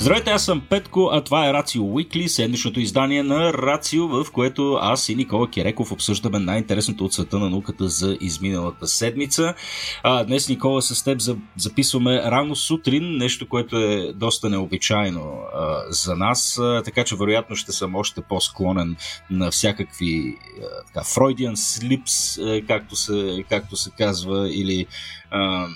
Здравейте, 0.00 0.30
аз 0.30 0.44
съм 0.44 0.60
Петко, 0.60 1.10
а 1.12 1.24
това 1.24 1.48
е 1.48 1.52
Рацио 1.52 1.84
Уикли, 1.84 2.28
седмичното 2.28 2.80
издание 2.80 3.22
на 3.22 3.52
Рацио, 3.52 4.08
в 4.08 4.26
което 4.32 4.78
аз 4.80 5.08
и 5.08 5.14
Никола 5.14 5.50
Киреков 5.50 5.92
обсъждаме 5.92 6.38
най-интересното 6.38 7.04
от 7.04 7.12
света 7.12 7.38
на 7.38 7.50
науката 7.50 7.88
за 7.88 8.18
изминалата 8.20 8.86
седмица. 8.86 9.54
А, 10.02 10.24
днес, 10.24 10.48
Никола, 10.48 10.82
с 10.82 11.04
теб 11.04 11.20
записваме 11.56 12.22
рано 12.22 12.56
сутрин, 12.56 13.16
нещо, 13.16 13.48
което 13.48 13.76
е 13.76 14.12
доста 14.12 14.50
необичайно 14.50 15.38
а, 15.54 15.82
за 15.90 16.16
нас, 16.16 16.58
а, 16.58 16.82
така 16.84 17.04
че 17.04 17.16
вероятно 17.16 17.56
ще 17.56 17.72
съм 17.72 17.94
още 17.94 18.20
по-склонен 18.20 18.96
на 19.30 19.50
всякакви 19.50 20.36
а, 20.58 20.86
така, 20.86 21.00
Freudian 21.00 21.54
slips, 21.54 22.42
а, 22.42 22.66
както, 22.66 22.96
се, 22.96 23.44
както 23.48 23.76
се 23.76 23.90
казва, 23.98 24.48
или 24.50 24.86
а, 25.30 25.66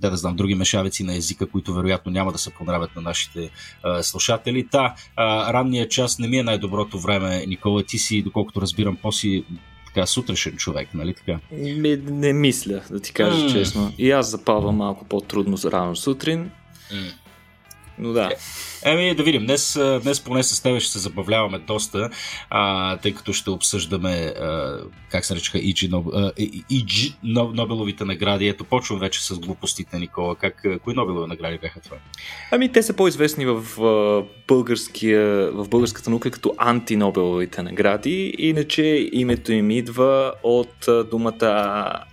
да, 0.00 0.10
да 0.10 0.16
знам, 0.16 0.36
други 0.36 0.54
мешавици 0.54 1.04
на 1.04 1.16
езика, 1.16 1.46
които 1.46 1.74
вероятно 1.74 2.12
няма 2.12 2.32
да 2.32 2.38
се 2.38 2.50
понравят 2.50 2.96
на 2.96 3.02
нашите 3.02 3.50
а, 3.82 4.02
слушатели. 4.02 4.66
Та, 4.70 4.94
а, 5.16 5.52
ранния 5.52 5.88
час 5.88 6.18
не 6.18 6.28
ми 6.28 6.38
е 6.38 6.42
най-доброто 6.42 6.98
време, 6.98 7.46
Никола. 7.46 7.82
Ти 7.82 7.98
си, 7.98 8.22
доколкото 8.22 8.60
разбирам, 8.60 8.96
по-си 9.02 9.44
така 9.86 10.06
сутрешен 10.06 10.56
човек, 10.56 10.88
нали 10.94 11.14
така? 11.14 11.38
Не, 11.52 11.96
не 11.96 12.32
мисля, 12.32 12.82
да 12.90 13.00
ти 13.00 13.12
кажа 13.12 13.36
mm. 13.36 13.52
честно. 13.52 13.92
И 13.98 14.10
аз 14.10 14.30
запалвам 14.30 14.76
малко 14.76 15.04
по-трудно 15.04 15.56
рано 15.64 15.96
сутрин. 15.96 16.50
Mm. 16.92 17.12
Но 17.98 18.12
да. 18.12 18.30
Еми, 18.84 19.14
да 19.14 19.22
видим. 19.22 19.46
Днес, 19.46 19.78
днес 20.02 20.20
поне 20.20 20.42
с 20.42 20.62
теб 20.62 20.80
ще 20.80 20.92
се 20.92 20.98
забавляваме 20.98 21.58
доста, 21.58 22.10
а, 22.50 22.96
тъй 22.96 23.14
като 23.14 23.32
ще 23.32 23.50
обсъждаме, 23.50 24.34
а, 24.40 24.78
как 25.10 25.24
се 25.24 25.34
наричаха, 25.34 25.58
Иджи, 25.58 25.88
Ноб... 25.88 26.06
Иджи 26.70 27.14
Нобеловите 27.22 28.04
награди. 28.04 28.48
Ето, 28.48 28.64
почвам 28.64 28.98
вече 28.98 29.24
с 29.24 29.38
глупостите, 29.38 29.98
Никола. 29.98 30.36
Как, 30.36 30.66
кои 30.84 30.94
Нобелови 30.94 31.28
награди 31.28 31.58
бяха 31.58 31.80
това? 31.80 31.96
Ами, 32.50 32.72
те 32.72 32.82
са 32.82 32.92
по-известни 32.92 33.46
в, 33.46 33.62
българския, 34.48 35.50
в 35.50 35.68
българската 35.68 36.10
наука 36.10 36.30
като 36.30 36.54
антинобеловите 36.58 37.62
награди. 37.62 38.34
Иначе 38.38 39.08
името 39.12 39.52
им 39.52 39.70
идва 39.70 40.32
от 40.42 40.88
думата 41.10 42.04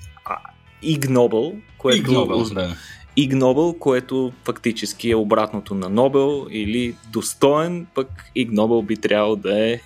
Иг 0.81 1.09
Нобел, 1.09 1.53
което... 1.77 1.97
Иг 1.97 2.07
Нобел, 2.07 2.43
да 2.43 2.75
Иг 3.17 3.33
Нобел, 3.33 3.73
което 3.79 4.33
фактически 4.43 5.11
е 5.11 5.15
обратното 5.15 5.75
на 5.75 5.89
Нобел 5.89 6.47
или 6.51 6.95
достоен, 7.11 7.87
пък 7.95 8.07
Иг 8.35 8.51
Нобел 8.51 8.81
би 8.81 8.97
трябвало 8.97 9.35
да 9.35 9.69
е 9.69 9.79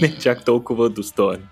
не 0.00 0.18
чак 0.18 0.44
толкова 0.44 0.90
достоен. 0.90 1.48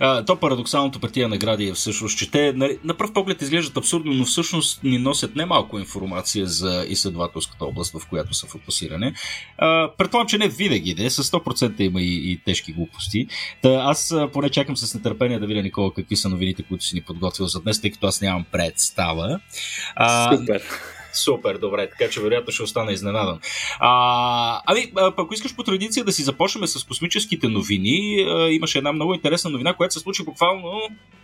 А, 0.00 0.24
то 0.24 0.36
парадоксалното 0.36 1.00
при 1.00 1.10
тия 1.10 1.28
награди 1.28 1.68
е 1.68 1.72
всъщност, 1.72 2.18
че 2.18 2.30
те 2.30 2.52
нали, 2.52 2.78
на 2.84 2.94
пръв 2.94 3.12
поглед 3.12 3.42
изглеждат 3.42 3.76
абсурдно, 3.76 4.12
но 4.12 4.24
всъщност 4.24 4.82
ни 4.82 4.98
носят 4.98 5.36
немалко 5.36 5.78
информация 5.78 6.46
за 6.46 6.84
изследователската 6.88 7.64
област, 7.64 7.98
в 7.98 8.08
която 8.08 8.34
са 8.34 8.46
фокусирани. 8.46 9.12
А, 9.58 9.90
предполагам, 9.98 10.28
че 10.28 10.38
не 10.38 10.48
винаги 10.48 10.94
де, 10.94 11.10
с 11.10 11.24
100% 11.24 11.80
има 11.80 12.00
и, 12.02 12.32
и 12.32 12.40
тежки 12.44 12.72
глупости. 12.72 13.26
Та, 13.62 13.68
аз 13.68 14.14
поне 14.32 14.50
чакам 14.50 14.76
с 14.76 14.94
нетърпение 14.94 15.38
да 15.38 15.46
видя, 15.46 15.62
Никола, 15.62 15.94
какви 15.94 16.16
са 16.16 16.28
новините, 16.28 16.62
които 16.62 16.84
си 16.84 16.94
ни 16.94 17.00
подготвил 17.00 17.46
за 17.46 17.60
днес, 17.60 17.80
тъй 17.80 17.90
като 17.90 18.06
аз 18.06 18.20
нямам 18.20 18.44
представа. 18.52 19.40
А, 19.96 20.36
Супер. 20.36 20.62
Супер, 21.12 21.58
добре, 21.58 21.90
така 21.90 22.10
че 22.10 22.20
вероятно 22.20 22.52
ще 22.52 22.62
остана 22.62 22.92
изненадан. 22.92 23.40
А, 23.78 24.62
ами, 24.66 24.92
ако 24.96 25.34
искаш 25.34 25.56
по 25.56 25.62
традиция 25.62 26.04
да 26.04 26.12
си 26.12 26.22
започнем 26.22 26.66
с 26.66 26.84
космическите 26.84 27.48
новини, 27.48 28.26
а, 28.28 28.48
имаше 28.48 28.78
една 28.78 28.92
много 28.92 29.14
интересна 29.14 29.50
новина, 29.50 29.74
която 29.74 29.94
се 29.94 30.00
случи 30.00 30.24
буквално 30.24 30.80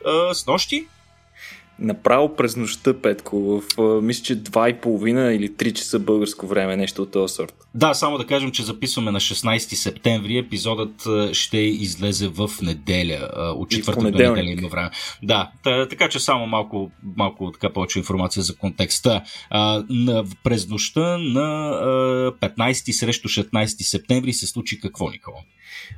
а, 0.06 0.34
с 0.34 0.46
нощи 0.46 0.86
направо 1.78 2.36
през 2.36 2.56
нощта, 2.56 2.94
Петко, 2.94 3.62
в 3.78 4.00
мисля, 4.02 4.24
че 4.24 4.42
2.30 4.42 5.30
или 5.30 5.50
3 5.50 5.72
часа 5.72 5.98
българско 5.98 6.46
време, 6.46 6.76
нещо 6.76 7.02
от 7.02 7.12
този 7.12 7.34
сорт. 7.34 7.54
Да, 7.74 7.94
само 7.94 8.18
да 8.18 8.26
кажем, 8.26 8.50
че 8.50 8.62
записваме 8.62 9.10
на 9.10 9.20
16 9.20 9.58
септември, 9.58 10.38
епизодът 10.38 11.06
ще 11.32 11.58
излезе 11.58 12.28
в 12.28 12.50
неделя, 12.62 13.28
от 13.56 13.70
четвъртък 13.70 14.02
до 14.02 14.10
неделя 14.10 14.50
има 14.50 14.68
време. 14.68 14.90
Да, 15.22 15.50
така 15.64 16.08
че 16.08 16.18
само 16.18 16.46
малко, 16.46 16.90
малко 17.16 17.52
така 17.52 17.72
повече 17.72 17.98
информация 17.98 18.42
за 18.42 18.56
контекста. 18.56 19.22
А, 19.50 19.84
на, 19.90 20.24
през 20.44 20.68
нощта 20.68 21.18
на 21.18 21.72
15 22.40 22.92
срещу 22.92 23.28
16 23.28 23.82
септември 23.82 24.32
се 24.32 24.46
случи 24.46 24.80
какво, 24.80 25.10
Никола? 25.10 25.38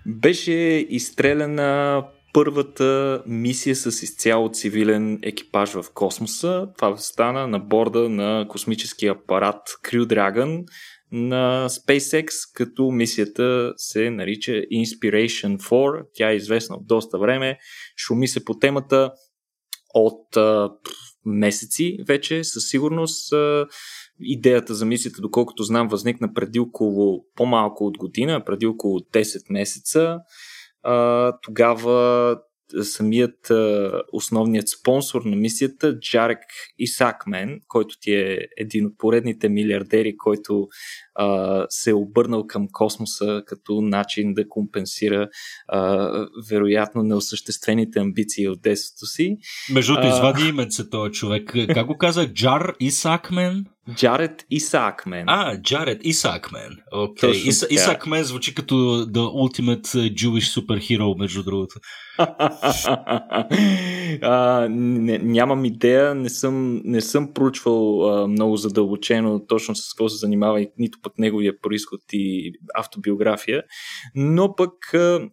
Беше 0.06 0.86
изстреляна 0.90 2.02
първата 2.32 3.22
мисия 3.26 3.76
с 3.76 4.02
изцяло 4.02 4.50
цивилен 4.52 5.18
екипаж 5.22 5.72
в 5.72 5.84
космоса. 5.94 6.68
Това 6.78 6.96
стана 6.96 7.46
на 7.46 7.58
борда 7.58 8.08
на 8.08 8.46
космическия 8.48 9.12
апарат 9.12 9.62
Crew 9.84 10.04
Dragon 10.04 10.64
на 11.12 11.68
SpaceX, 11.68 12.28
като 12.54 12.90
мисията 12.90 13.72
се 13.76 14.10
нарича 14.10 14.52
Inspiration 14.52 15.58
4. 15.58 16.02
Тя 16.14 16.30
е 16.30 16.36
известна 16.36 16.76
от 16.76 16.86
доста 16.86 17.18
време. 17.18 17.58
Шуми 17.96 18.28
се 18.28 18.44
по 18.44 18.58
темата 18.58 19.12
от 19.94 20.36
месеци 21.24 21.98
вече, 22.06 22.44
със 22.44 22.68
сигурност. 22.68 23.34
Идеята 24.20 24.74
за 24.74 24.86
мисията, 24.86 25.20
доколкото 25.20 25.62
знам, 25.62 25.88
възникна 25.88 26.34
преди 26.34 26.58
около 26.58 27.24
по-малко 27.36 27.86
от 27.86 27.98
година, 27.98 28.44
преди 28.44 28.66
около 28.66 28.98
10 28.98 29.52
месеца 29.52 30.18
а, 30.82 31.32
тогава 31.42 32.36
самият 32.82 33.50
а, 33.50 33.92
основният 34.12 34.68
спонсор 34.68 35.22
на 35.22 35.36
мисията, 35.36 36.00
Джарек 36.00 36.38
Исакмен, 36.78 37.60
който 37.68 37.94
ти 38.00 38.14
е 38.14 38.38
един 38.58 38.86
от 38.86 38.98
поредните 38.98 39.48
милиардери, 39.48 40.16
който 40.16 40.68
а, 41.14 41.66
се 41.68 41.90
е 41.90 41.94
обърнал 41.94 42.46
към 42.46 42.68
космоса 42.72 43.42
като 43.46 43.80
начин 43.80 44.34
да 44.34 44.48
компенсира 44.48 45.28
а, 45.68 46.10
вероятно 46.50 47.02
неосъществените 47.02 47.98
амбиции 47.98 48.48
от 48.48 48.62
детството 48.62 49.06
си. 49.06 49.36
Между 49.72 49.92
другото, 49.92 50.14
извади 50.14 50.48
именце 50.48 50.90
този 50.90 51.12
човек. 51.12 51.52
Как 51.74 51.86
го 51.86 51.96
казах? 51.96 52.32
Джар 52.32 52.72
Исакмен? 52.80 53.66
Джаред 53.94 54.46
Исаакмен. 54.50 55.24
А, 55.28 55.62
Джаред 55.62 56.00
Исаакмен. 56.04 56.76
Окей. 56.92 57.30
Okay. 57.30 57.48
Ис, 57.48 57.66
Исаакмен 57.70 58.24
звучи 58.24 58.54
като 58.54 58.74
The 59.06 59.18
Ultimate 59.18 60.14
Jewish 60.14 60.60
Superhero, 60.60 61.18
между 61.18 61.42
другото. 61.42 61.80
а, 64.22 64.66
не, 64.70 65.18
нямам 65.18 65.64
идея, 65.64 66.14
не 66.14 66.28
съм, 66.28 66.80
не 66.84 67.00
съм 67.00 67.34
проучвал 67.34 68.08
а, 68.08 68.26
много 68.26 68.56
задълбочено 68.56 69.46
точно 69.46 69.76
с 69.76 69.94
какво 69.94 70.08
се 70.08 70.16
занимава 70.16 70.60
и 70.60 70.70
нито 70.78 70.98
пък 71.02 71.18
неговия 71.18 71.60
происход 71.60 72.00
и 72.12 72.52
автобиография, 72.74 73.62
но 74.14 74.54
пък 74.54 74.94
а, 74.94 75.28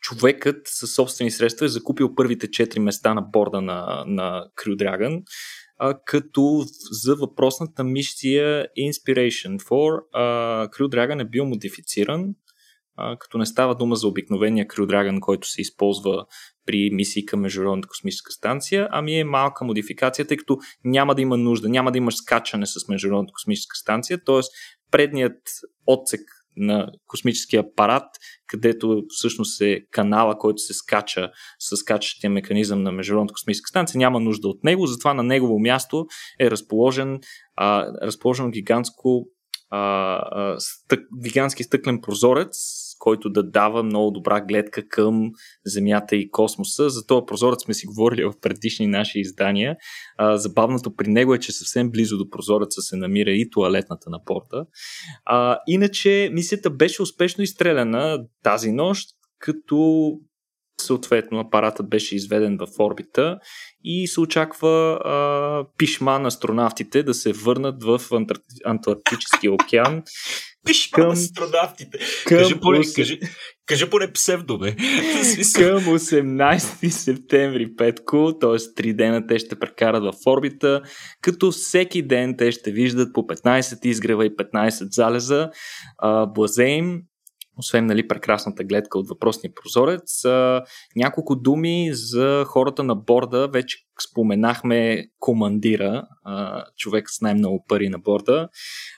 човекът 0.00 0.56
със 0.64 0.94
собствени 0.94 1.30
средства 1.30 1.66
е 1.66 1.68
закупил 1.68 2.14
първите 2.14 2.46
4 2.46 2.78
места 2.78 3.14
на 3.14 3.22
борда 3.22 3.60
на, 3.60 4.04
на 4.06 4.44
Crew 4.56 4.76
Dragon 4.76 5.22
а, 5.82 5.98
като 6.04 6.64
за 6.90 7.16
въпросната 7.16 7.84
мисия 7.84 8.66
Inspiration 8.78 9.58
4 9.58 10.00
а, 10.12 10.22
Crew 10.68 10.88
Dragon 10.88 11.22
е 11.22 11.28
бил 11.28 11.44
модифициран, 11.44 12.34
а, 12.96 13.16
като 13.18 13.38
не 13.38 13.46
става 13.46 13.74
дума 13.74 13.96
за 13.96 14.08
обикновения 14.08 14.66
Crew 14.66 14.86
Dragon, 14.86 15.20
който 15.20 15.48
се 15.48 15.60
използва 15.60 16.26
при 16.66 16.90
мисии 16.92 17.26
към 17.26 17.40
Международната 17.40 17.88
космическа 17.88 18.32
станция, 18.32 18.88
ами 18.90 19.18
е 19.18 19.24
малка 19.24 19.64
модификация, 19.64 20.26
тъй 20.26 20.36
като 20.36 20.58
няма 20.84 21.14
да 21.14 21.22
има 21.22 21.36
нужда, 21.36 21.68
няма 21.68 21.92
да 21.92 21.98
имаш 21.98 22.16
скачане 22.16 22.66
с 22.66 22.88
Международната 22.88 23.32
космическа 23.32 23.76
станция, 23.76 24.24
т.е. 24.24 24.40
предният 24.90 25.42
отсек 25.86 26.20
на 26.56 26.88
космическия 27.06 27.60
апарат, 27.60 28.06
където 28.46 29.02
всъщност 29.08 29.60
е 29.60 29.80
канала, 29.90 30.38
който 30.38 30.58
се 30.58 30.74
скача 30.74 31.30
с 31.58 31.76
скачащия 31.76 32.30
механизъм 32.30 32.82
на 32.82 32.92
Международната 32.92 33.32
космическа 33.32 33.68
станция. 33.68 33.98
Няма 33.98 34.20
нужда 34.20 34.48
от 34.48 34.64
него, 34.64 34.86
затова 34.86 35.14
на 35.14 35.22
негово 35.22 35.58
място 35.58 36.06
е 36.40 36.50
разположен, 36.50 37.20
а, 37.56 37.86
разположен 38.06 38.50
гигантско 38.50 39.26
а, 39.70 39.78
а, 39.78 40.56
стък, 40.58 41.00
гигантски 41.22 41.64
стъклен 41.64 42.00
прозорец, 42.00 42.56
който 43.00 43.30
да 43.30 43.42
дава 43.42 43.82
много 43.82 44.10
добра 44.10 44.40
гледка 44.40 44.88
към 44.88 45.30
Земята 45.66 46.16
и 46.16 46.30
космоса. 46.30 46.90
За 46.90 47.06
този 47.06 47.26
прозорец 47.26 47.62
сме 47.64 47.74
си 47.74 47.86
говорили 47.86 48.24
в 48.24 48.32
предишни 48.40 48.86
наши 48.86 49.20
издания. 49.20 49.76
А, 50.16 50.36
забавното 50.36 50.96
при 50.96 51.08
него 51.08 51.34
е, 51.34 51.38
че 51.38 51.52
съвсем 51.52 51.90
близо 51.90 52.18
до 52.18 52.30
прозореца 52.30 52.80
се 52.82 52.96
намира 52.96 53.30
и 53.30 53.50
туалетната 53.50 54.10
на 54.10 54.24
порта. 54.24 54.64
А, 55.24 55.58
иначе 55.66 56.30
мисията 56.32 56.70
беше 56.70 57.02
успешно 57.02 57.44
изстреляна 57.44 58.18
тази 58.42 58.72
нощ, 58.72 59.08
като 59.38 60.12
съответно 60.80 61.40
апаратът 61.40 61.88
беше 61.88 62.16
изведен 62.16 62.58
в 62.58 62.80
орбита 62.80 63.38
и 63.84 64.08
се 64.08 64.20
очаква 64.20 65.00
а, 65.04 65.64
пишма 65.78 66.18
на 66.18 66.28
астронавтите 66.28 67.02
да 67.02 67.14
се 67.14 67.32
върнат 67.32 67.84
в 67.84 68.00
Антарктическия 68.64 69.52
океан 69.52 70.02
Пиши 70.66 70.90
към 70.90 71.10
астронавтите. 71.10 71.98
Към 72.26 72.38
кажи, 72.38 72.60
поне, 72.60 72.84
кажи, 72.96 73.20
кажи 73.66 73.90
поне 73.90 74.12
псевдо, 74.12 74.58
бе. 74.58 74.76
към 75.54 75.78
18 75.84 76.88
септември, 76.88 77.76
Петко, 77.76 78.38
т.е. 78.40 78.50
3 78.50 78.96
дена 78.96 79.26
те 79.26 79.38
ще 79.38 79.58
прекарат 79.58 80.02
в 80.02 80.26
орбита, 80.26 80.82
като 81.22 81.50
всеки 81.50 82.02
ден 82.02 82.34
те 82.38 82.52
ще 82.52 82.72
виждат 82.72 83.14
по 83.14 83.20
15 83.20 83.86
изгрева 83.86 84.26
и 84.26 84.30
15 84.30 84.88
залеза. 84.90 85.50
Блазеем 86.34 87.00
освен 87.60 87.86
нали, 87.86 88.08
прекрасната 88.08 88.64
гледка 88.64 88.98
от 88.98 89.08
въпросния 89.08 89.52
прозорец. 89.62 90.24
А, 90.24 90.64
няколко 90.96 91.36
думи 91.36 91.90
за 91.92 92.44
хората 92.46 92.82
на 92.82 92.94
борда. 92.94 93.48
Вече 93.48 93.78
споменахме 94.02 95.06
командира, 95.18 96.06
а, 96.24 96.64
човек 96.76 97.10
с 97.10 97.20
най-много 97.20 97.64
пари 97.68 97.88
на 97.88 97.98
борда. 97.98 98.48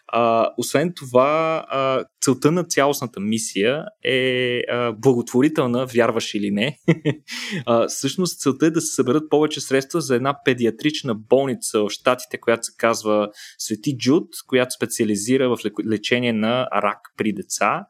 А, 0.06 0.49
освен 0.59 0.93
това, 0.97 1.64
а, 1.69 2.05
целта 2.20 2.53
на 2.53 2.64
цялостната 2.64 3.20
мисия 3.20 3.85
е 4.05 4.61
а, 4.70 4.93
благотворителна, 4.93 5.87
вярваш 5.87 6.35
или 6.35 6.50
не. 6.50 6.79
а, 7.67 7.88
всъщност 7.88 8.41
целта 8.41 8.67
е 8.67 8.70
да 8.70 8.81
се 8.81 8.94
съберат 8.94 9.31
повече 9.31 9.61
средства 9.61 10.00
за 10.00 10.17
една 10.17 10.37
педиатрична 10.44 11.15
болница 11.15 11.81
в 11.81 11.91
Штатите, 11.91 12.41
която 12.41 12.62
се 12.62 12.73
казва 12.79 13.29
Свети 13.58 13.97
Джуд, 13.97 14.29
която 14.47 14.75
специализира 14.75 15.49
в 15.49 15.58
лечение 15.87 16.32
на 16.32 16.69
рак 16.82 16.99
при 17.17 17.32
деца. 17.32 17.87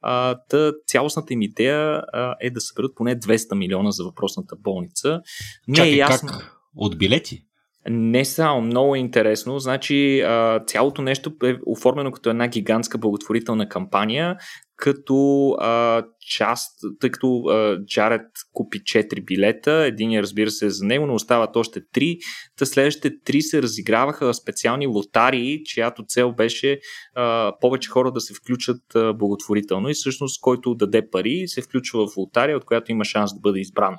А, 0.00 0.38
та 0.48 0.72
цялостната 0.86 1.34
им 1.34 1.42
идея 1.42 2.02
а, 2.12 2.36
е 2.40 2.50
да 2.50 2.60
съберат 2.60 2.92
поне 2.96 3.20
200 3.20 3.54
милиона 3.54 3.90
за 3.90 4.04
въпросната 4.04 4.56
болница. 4.56 5.20
Не 5.68 5.74
Чакай, 5.74 5.92
е 5.92 5.96
ясно. 5.96 6.28
Как? 6.28 6.56
От 6.76 6.98
билети? 6.98 7.44
Не 7.90 8.24
само, 8.24 8.60
много 8.60 8.94
е 8.94 8.98
интересно. 8.98 9.58
Значи 9.58 10.24
цялото 10.66 11.02
нещо 11.02 11.32
е 11.44 11.56
оформено 11.66 12.12
като 12.12 12.30
една 12.30 12.48
гигантска 12.48 12.98
благотворителна 12.98 13.68
кампания, 13.68 14.36
като 14.76 15.50
а, 15.60 16.02
част, 16.20 16.80
тъй 17.00 17.10
като 17.10 17.42
а, 17.44 17.78
Джаред 17.86 18.26
купи 18.52 18.78
4 18.78 19.24
билета, 19.24 19.72
един 19.72 20.20
разбира 20.20 20.50
се 20.50 20.70
за 20.70 20.84
него, 20.84 21.06
но 21.06 21.14
остават 21.14 21.56
още 21.56 21.80
3. 21.80 22.18
Та 22.58 22.66
следващите 22.66 23.10
3 23.10 23.40
се 23.40 23.62
разиграваха 23.62 24.26
в 24.26 24.36
специални 24.36 24.86
лотарии, 24.86 25.64
чиято 25.64 26.04
цел 26.08 26.32
беше 26.32 26.78
а, 27.14 27.52
повече 27.60 27.90
хора 27.90 28.12
да 28.12 28.20
се 28.20 28.34
включат 28.34 28.94
а, 28.94 29.12
благотворително 29.12 29.88
и 29.88 29.94
всъщност 29.94 30.40
който 30.40 30.74
даде 30.74 31.10
пари 31.10 31.44
се 31.46 31.62
включва 31.62 32.06
в 32.06 32.16
лотария, 32.16 32.56
от 32.56 32.64
която 32.64 32.92
има 32.92 33.04
шанс 33.04 33.34
да 33.34 33.40
бъде 33.40 33.60
избран. 33.60 33.96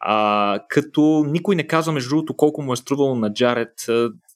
А, 0.00 0.60
като 0.68 1.24
никой 1.26 1.56
не 1.56 1.66
казва, 1.66 1.92
между 1.92 2.08
другото, 2.08 2.36
колко 2.36 2.62
му 2.62 2.72
е 2.72 2.76
струвало 2.76 3.14
на 3.14 3.32
Джаред 3.32 3.72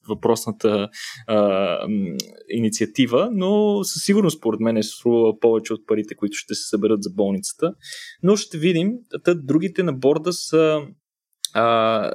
въпросната 0.09 0.89
а, 1.27 1.79
инициатива, 2.49 3.31
но 3.33 3.85
със 3.85 4.03
сигурност, 4.03 4.39
според 4.39 4.61
мен, 4.61 4.77
е 4.77 4.83
струва 4.83 5.41
повече 5.41 5.75
от 5.75 5.87
парите, 5.87 6.15
които 6.15 6.35
ще 6.35 6.55
се 6.55 6.69
съберат 6.69 7.03
за 7.03 7.11
болницата. 7.11 7.75
Но 8.23 8.37
ще 8.37 8.59
видим. 8.59 8.93
Та, 9.25 9.35
другите 9.35 9.83
на 9.83 9.93
борда 9.93 10.33
са 10.33 10.81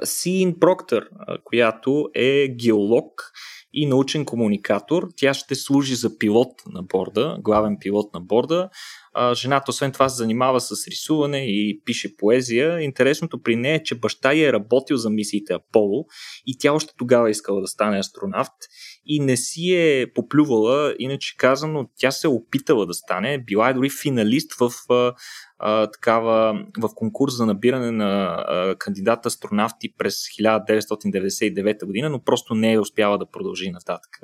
Сиин 0.04 0.58
Проктор, 0.60 1.02
която 1.44 2.08
е 2.14 2.48
геолог 2.48 3.32
и 3.72 3.86
научен 3.86 4.24
комуникатор. 4.24 5.08
Тя 5.16 5.34
ще 5.34 5.54
служи 5.54 5.94
за 5.94 6.18
пилот 6.18 6.52
на 6.66 6.82
борда, 6.82 7.38
главен 7.40 7.76
пилот 7.80 8.14
на 8.14 8.20
борда. 8.20 8.68
Жената, 9.34 9.70
освен 9.70 9.92
това, 9.92 10.08
се 10.08 10.16
занимава 10.16 10.60
с 10.60 10.86
рисуване 10.88 11.38
и 11.38 11.82
пише 11.84 12.16
поезия. 12.16 12.80
Интересното 12.80 13.42
при 13.42 13.56
нея 13.56 13.74
е, 13.74 13.82
че 13.82 13.94
баща 13.94 14.32
й 14.32 14.44
е 14.44 14.52
работил 14.52 14.96
за 14.96 15.10
мисиите 15.10 15.52
Аполо 15.52 16.04
и 16.46 16.58
тя 16.58 16.72
още 16.72 16.94
тогава 16.98 17.28
е 17.28 17.30
искала 17.30 17.60
да 17.60 17.66
стане 17.66 17.98
астронавт 17.98 18.52
и 19.08 19.20
не 19.20 19.36
си 19.36 19.74
е 19.74 20.06
поплювала, 20.14 20.94
иначе 20.98 21.36
казано, 21.36 21.88
тя 21.96 22.10
се 22.10 22.26
е 22.26 22.30
опитала 22.30 22.86
да 22.86 22.94
стане, 22.94 23.44
била 23.46 23.68
е 23.68 23.74
дори 23.74 23.90
финалист 23.90 24.54
в 24.60 24.70
а, 25.58 25.90
такава, 25.90 26.64
в 26.78 26.88
конкурс 26.94 27.36
за 27.36 27.46
набиране 27.46 27.90
на 27.90 28.44
а, 28.48 28.74
кандидат 28.78 29.26
астронавти 29.26 29.94
през 29.98 30.14
1999 30.14 31.86
година, 31.86 32.10
но 32.10 32.22
просто 32.22 32.54
не 32.54 32.72
е 32.72 32.80
успяла 32.80 33.18
да 33.18 33.30
продължи 33.30 33.70
нататък. 33.70 34.20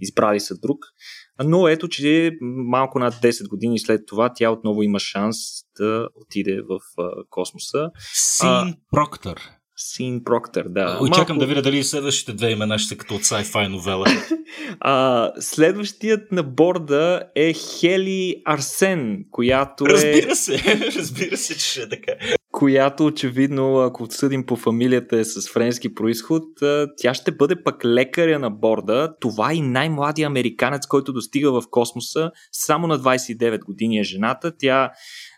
Избрали 0.00 0.40
са 0.40 0.54
друг. 0.58 0.78
Но 1.44 1.68
ето, 1.68 1.88
че 1.88 2.32
малко 2.40 2.98
над 2.98 3.14
10 3.14 3.48
години 3.48 3.78
след 3.78 4.06
това 4.06 4.32
тя 4.34 4.50
отново 4.50 4.82
има 4.82 4.98
шанс 4.98 5.36
да 5.78 6.08
отиде 6.14 6.60
в 6.60 6.78
а, 6.98 7.10
космоса. 7.30 7.90
Син 8.14 8.74
Проктор. 8.90 9.36
Син 9.84 10.24
Проктор, 10.24 10.64
да. 10.68 10.98
Очаквам 11.00 11.36
Малко... 11.36 11.40
да 11.40 11.46
видя 11.46 11.62
дали 11.62 11.84
следващите 11.84 12.32
две 12.32 12.50
имена 12.50 12.78
ще 12.78 12.88
са 12.88 12.96
като 12.96 13.14
от 13.14 13.22
sci-fi 13.22 13.68
новела. 13.68 14.06
а, 14.80 15.30
следващият 15.40 16.32
на 16.32 16.42
борда 16.42 17.22
е 17.34 17.52
Хели 17.52 18.42
Арсен, 18.44 19.24
която 19.30 19.84
е... 19.84 19.88
Разбира 19.88 20.36
се, 20.36 20.52
разбира 20.96 21.36
се, 21.36 21.54
че 21.54 21.66
ще 21.70 21.82
е 21.82 21.88
така. 21.88 22.12
Която 22.52 23.06
очевидно, 23.06 23.78
ако 23.78 24.02
отсъдим 24.02 24.46
по 24.46 24.56
фамилията 24.56 25.18
е 25.18 25.24
с 25.24 25.50
френски 25.50 25.94
происход, 25.94 26.44
тя 26.96 27.14
ще 27.14 27.32
бъде 27.32 27.62
пък 27.62 27.84
лекаря 27.84 28.38
на 28.38 28.50
борда. 28.50 29.14
Това 29.20 29.52
е 29.52 29.56
най-младия 29.56 30.26
американец, 30.26 30.86
който 30.86 31.12
достига 31.12 31.52
в 31.52 31.62
космоса. 31.70 32.30
Само 32.52 32.86
на 32.86 32.98
29 32.98 33.64
години 33.64 33.98
е 33.98 34.02
жената. 34.02 34.52
Тя 34.58 34.90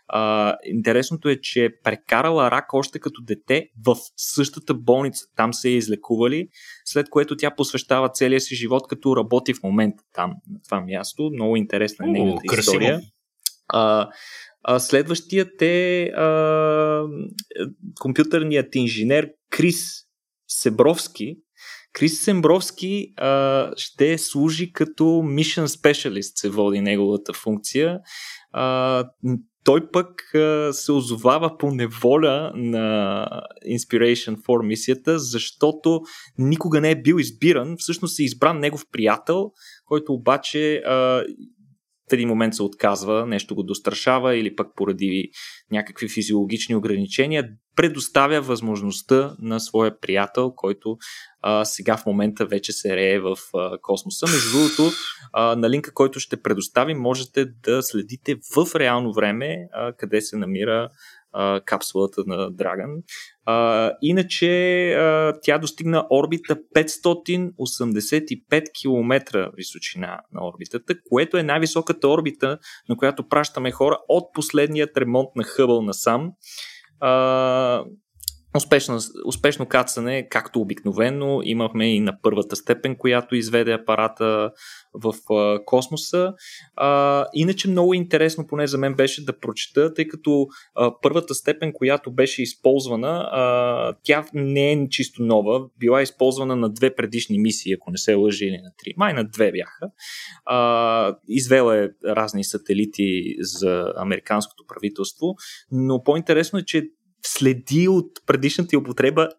а, 0.07 0.55
интересното 0.65 1.29
е, 1.29 1.41
че 1.41 1.65
е 1.65 1.81
прекарала 1.83 2.51
рак 2.51 2.73
още 2.73 2.99
като 2.99 3.21
дете 3.21 3.69
в 3.85 3.95
същата 4.17 4.73
болница. 4.73 5.25
Там 5.35 5.53
се 5.53 5.69
е 5.69 5.75
излекували, 5.75 6.47
след 6.85 7.09
което 7.09 7.37
тя 7.37 7.55
посвещава 7.55 8.09
целия 8.09 8.41
си 8.41 8.55
живот, 8.55 8.87
като 8.87 9.15
работи 9.15 9.53
в 9.53 9.63
момента 9.63 10.03
там, 10.13 10.33
на 10.51 10.59
това 10.65 10.81
място. 10.81 11.29
Много 11.33 11.55
интересна 11.55 12.05
е 12.05 12.09
нейната 12.09 12.41
красиво. 12.47 12.59
история. 12.59 13.01
А, 13.67 14.09
а, 14.63 14.79
следващият 14.79 15.61
е 15.61 16.03
а, 16.03 17.03
компютърният 17.99 18.75
инженер 18.75 19.29
Крис 19.49 20.05
Себровски, 20.47 21.37
Крис 21.93 22.21
Сембровски 22.21 23.13
а, 23.17 23.71
ще 23.77 24.17
служи 24.17 24.71
като 24.73 25.03
Mission 25.03 25.65
Specialist, 25.65 26.31
се 26.35 26.49
води 26.49 26.81
неговата 26.81 27.33
функция. 27.33 27.99
А, 28.51 29.03
той 29.65 29.91
пък 29.91 30.35
а, 30.35 30.73
се 30.73 30.91
озовава 30.91 31.57
по 31.57 31.71
неволя 31.71 32.51
на 32.55 33.27
Inspiration 33.69 34.35
4 34.35 34.65
мисията, 34.65 35.19
защото 35.19 36.01
никога 36.37 36.81
не 36.81 36.91
е 36.91 37.01
бил 37.01 37.15
избиран. 37.15 37.75
Всъщност 37.77 38.19
е 38.19 38.23
избран 38.23 38.59
негов 38.59 38.85
приятел, 38.91 39.51
който 39.85 40.13
обаче 40.13 40.75
а, 40.75 41.23
в 42.09 42.13
един 42.13 42.27
момент 42.27 42.55
се 42.55 42.63
отказва, 42.63 43.25
нещо 43.25 43.55
го 43.55 43.63
дострашава 43.63 44.35
или 44.35 44.55
пък 44.55 44.67
поради 44.75 45.29
някакви 45.71 46.09
физиологични 46.09 46.75
ограничения, 46.75 47.49
предоставя 47.75 48.41
възможността 48.41 49.35
на 49.39 49.59
своя 49.59 49.99
приятел, 49.99 50.51
който 50.55 50.97
а, 51.41 51.65
сега 51.65 51.97
в 51.97 52.05
момента 52.05 52.45
вече 52.45 52.71
се 52.71 52.95
рее 52.95 53.19
в 53.19 53.37
а, 53.53 53.77
космоса. 53.81 54.25
Между 54.25 54.57
другото, 54.57 54.95
а, 55.33 55.55
на 55.55 55.69
линка, 55.69 55.93
който 55.93 56.19
ще 56.19 56.41
предоставим, 56.41 56.97
можете 56.97 57.45
да 57.45 57.83
следите 57.83 58.35
в 58.55 58.75
реално 58.75 59.13
време 59.13 59.57
а, 59.73 59.93
къде 59.93 60.21
се 60.21 60.37
намира 60.37 60.89
капсулата 61.65 62.23
на 62.27 62.51
Драган. 62.51 62.91
Иначе 64.01 64.91
а, 64.93 65.33
тя 65.41 65.57
достигна 65.57 66.07
орбита 66.11 66.57
585 66.75 68.63
км 68.81 69.51
височина 69.57 70.19
на 70.33 70.47
орбитата, 70.47 70.95
което 71.09 71.37
е 71.37 71.43
най-високата 71.43 72.09
орбита, 72.09 72.57
на 72.89 72.97
която 72.97 73.27
пращаме 73.29 73.71
хора 73.71 73.97
от 74.07 74.33
последният 74.33 74.97
ремонт 74.97 75.29
на 75.35 75.43
Хъбъл 75.43 75.81
насам. 75.81 76.31
А, 76.99 77.83
Успешно, 78.55 78.99
успешно 79.25 79.65
кацане, 79.65 80.27
както 80.29 80.61
обикновено, 80.61 81.41
имахме 81.43 81.95
и 81.95 81.99
на 81.99 82.17
първата 82.21 82.55
степен, 82.55 82.95
която 82.95 83.35
изведе 83.35 83.73
апарата 83.73 84.51
в 84.93 85.13
космоса. 85.65 86.33
А, 86.75 87.25
иначе 87.33 87.69
много 87.69 87.93
интересно, 87.93 88.47
поне 88.47 88.67
за 88.67 88.77
мен 88.77 88.93
беше 88.93 89.25
да 89.25 89.39
прочета, 89.39 89.93
тъй 89.93 90.07
като 90.07 90.47
а, 90.75 90.91
първата 91.01 91.35
степен, 91.35 91.73
която 91.73 92.11
беше 92.11 92.41
използвана, 92.41 93.29
а, 93.31 93.95
тя 94.03 94.25
не 94.33 94.71
е 94.71 94.89
чисто 94.89 95.23
нова, 95.23 95.65
била 95.79 96.01
използвана 96.01 96.55
на 96.55 96.69
две 96.69 96.95
предишни 96.95 97.39
мисии, 97.39 97.73
ако 97.73 97.91
не 97.91 97.97
се 97.97 98.13
лъжи 98.13 98.45
или 98.45 98.57
на 98.63 98.71
три, 98.77 98.93
май 98.97 99.13
на 99.13 99.23
две 99.23 99.51
бяха. 99.51 99.89
А, 100.45 101.15
извела 101.27 101.77
е 101.77 101.87
разни 102.05 102.43
сателити 102.43 103.35
за 103.39 103.93
американското 103.97 104.63
правителство, 104.67 105.35
но 105.71 106.03
по-интересно 106.03 106.59
е, 106.59 106.65
че 106.65 106.89
следи 107.27 107.87
от 107.87 108.11
предишната 108.25 108.77
употреба 108.77 109.29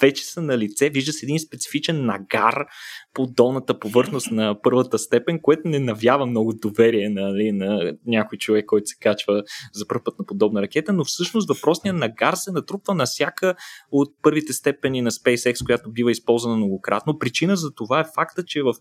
вече 0.00 0.24
са 0.24 0.42
на 0.42 0.58
лице. 0.58 0.90
Вижда 0.90 1.12
се 1.12 1.26
един 1.26 1.38
специфичен 1.38 2.06
нагар 2.06 2.66
по 3.14 3.26
долната 3.26 3.78
повърхност 3.78 4.30
на 4.30 4.56
първата 4.62 4.98
степен, 4.98 5.40
което 5.42 5.68
не 5.68 5.78
навява 5.78 6.26
много 6.26 6.52
доверие 6.52 7.08
нали, 7.08 7.52
на 7.52 7.92
някой 8.06 8.38
човек, 8.38 8.66
който 8.66 8.86
се 8.86 8.96
качва 9.00 9.42
за 9.72 9.86
първ 9.88 10.00
път 10.04 10.18
на 10.18 10.26
подобна 10.26 10.62
ракета, 10.62 10.92
но 10.92 11.04
всъщност 11.04 11.48
въпросният 11.48 11.96
нагар 11.96 12.34
се 12.34 12.52
натрупва 12.52 12.94
на 12.94 13.04
всяка 13.06 13.54
от 13.90 14.08
първите 14.22 14.52
степени 14.52 15.02
на 15.02 15.10
SpaceX, 15.10 15.64
която 15.64 15.92
бива 15.92 16.10
използвана 16.10 16.56
многократно. 16.56 17.18
Причина 17.18 17.56
за 17.56 17.74
това 17.74 18.00
е 18.00 18.10
факта, 18.14 18.44
че 18.44 18.62
в 18.62 18.74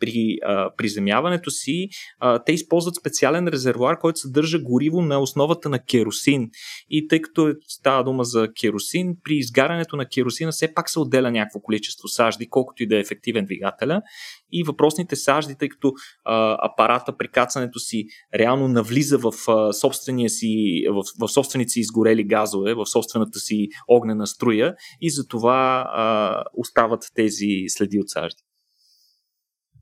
при 0.00 0.38
а, 0.44 0.70
приземяването 0.76 1.50
си 1.50 1.88
а, 2.18 2.44
те 2.44 2.52
използват 2.52 2.94
специален 2.94 3.48
резервуар, 3.48 3.98
който 3.98 4.20
съдържа 4.20 4.58
гориво 4.58 5.02
на 5.02 5.18
основата 5.18 5.68
на 5.68 5.84
керосин. 5.84 6.50
И 6.90 7.08
тъй 7.08 7.20
като 7.20 7.54
става 7.68 8.04
дума 8.04 8.24
за 8.24 8.48
керосин, 8.60 9.16
при 9.24 9.34
изгарянето 9.34 9.96
на 9.96 10.08
керосина 10.36 10.52
все 10.52 10.74
пак 10.74 10.90
се 10.90 11.00
отделя 11.00 11.30
някакво 11.30 11.60
количество 11.60 12.08
сажди, 12.08 12.48
колкото 12.48 12.82
и 12.82 12.86
да 12.86 12.96
е 12.96 13.00
ефективен 13.00 13.44
двигателя. 13.44 14.02
И 14.52 14.62
въпросните 14.64 15.16
сажди, 15.16 15.54
тъй 15.58 15.68
като 15.68 15.92
а, 16.24 16.56
апарата 16.60 17.16
при 17.16 17.28
кацането 17.28 17.78
си 17.78 18.06
реално 18.34 18.68
навлиза 18.68 19.18
в, 19.18 19.32
а, 19.48 19.72
собствения 19.72 20.30
си, 20.30 20.84
в, 20.88 21.02
в 21.20 21.28
собствените 21.28 21.68
си 21.68 21.80
изгорели 21.80 22.24
газове, 22.24 22.74
в 22.74 22.86
собствената 22.86 23.38
си 23.38 23.68
огнена 23.88 24.26
струя 24.26 24.74
и 25.00 25.10
затова 25.10 25.86
а, 25.94 26.44
остават 26.54 27.04
тези 27.14 27.64
следи 27.68 28.00
от 28.00 28.10
сажди. 28.10 28.42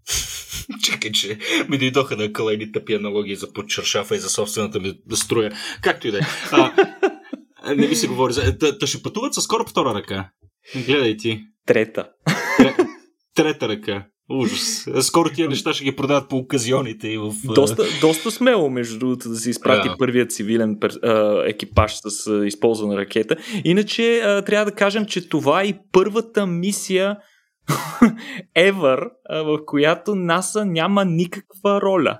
Чакай, 0.83 1.13
че 1.13 1.39
ми 1.69 1.79
дойдоха 1.79 2.17
на 2.17 2.33
къла 2.33 2.53
едни 2.53 2.73
тъпи 2.73 2.95
аналогии 2.95 3.37
за 3.37 3.53
подчершафа 3.53 4.17
и 4.17 4.19
за 4.19 4.29
собствената 4.29 4.81
ми 4.81 4.95
струя. 5.15 5.53
Както 5.83 6.09
и 6.09 6.11
да 6.11 6.19
е. 6.19 6.23
Не 7.77 7.89
ми 7.89 7.97
се 7.97 8.09
говори. 8.09 8.35
Та, 8.61 8.79
та 8.79 8.87
ще 8.87 9.03
пътуват 9.03 9.35
с 9.35 9.41
скоро 9.41 9.67
втора 9.67 9.95
ръка. 9.95 10.31
Гледай 10.87 11.17
ти. 11.17 11.41
Трета. 11.67 12.09
Трета 13.35 13.69
ръка. 13.69 14.07
Ужас. 14.31 14.89
Скоро 15.01 15.31
тия 15.31 15.49
неща 15.49 15.73
ще 15.73 15.85
ги 15.85 15.97
продават 15.97 16.29
по 16.29 16.37
оказионите 16.37 17.09
и 17.09 17.19
в... 17.19 17.33
Доста, 17.45 17.85
доста 18.01 18.31
смело, 18.31 18.71
между 18.71 18.99
другото, 18.99 19.29
да 19.29 19.37
се 19.37 19.51
изпрати 19.51 19.89
yeah. 19.89 19.99
първият 19.99 20.33
цивилен 20.33 20.79
пер, 20.81 20.91
а, 21.03 21.43
екипаж 21.47 21.95
с 21.95 22.27
а, 22.27 22.47
използвана 22.47 22.97
ракета. 22.97 23.37
Иначе 23.65 24.19
а, 24.19 24.43
трябва 24.43 24.65
да 24.65 24.77
кажем, 24.77 25.07
че 25.07 25.29
това 25.29 25.63
е 25.63 25.67
и 25.67 25.75
първата 25.93 26.47
мисия 26.47 27.17
ever, 28.59 29.09
в 29.31 29.59
която 29.67 30.15
НАСА 30.15 30.65
няма 30.65 31.05
никаква 31.05 31.81
роля. 31.81 32.19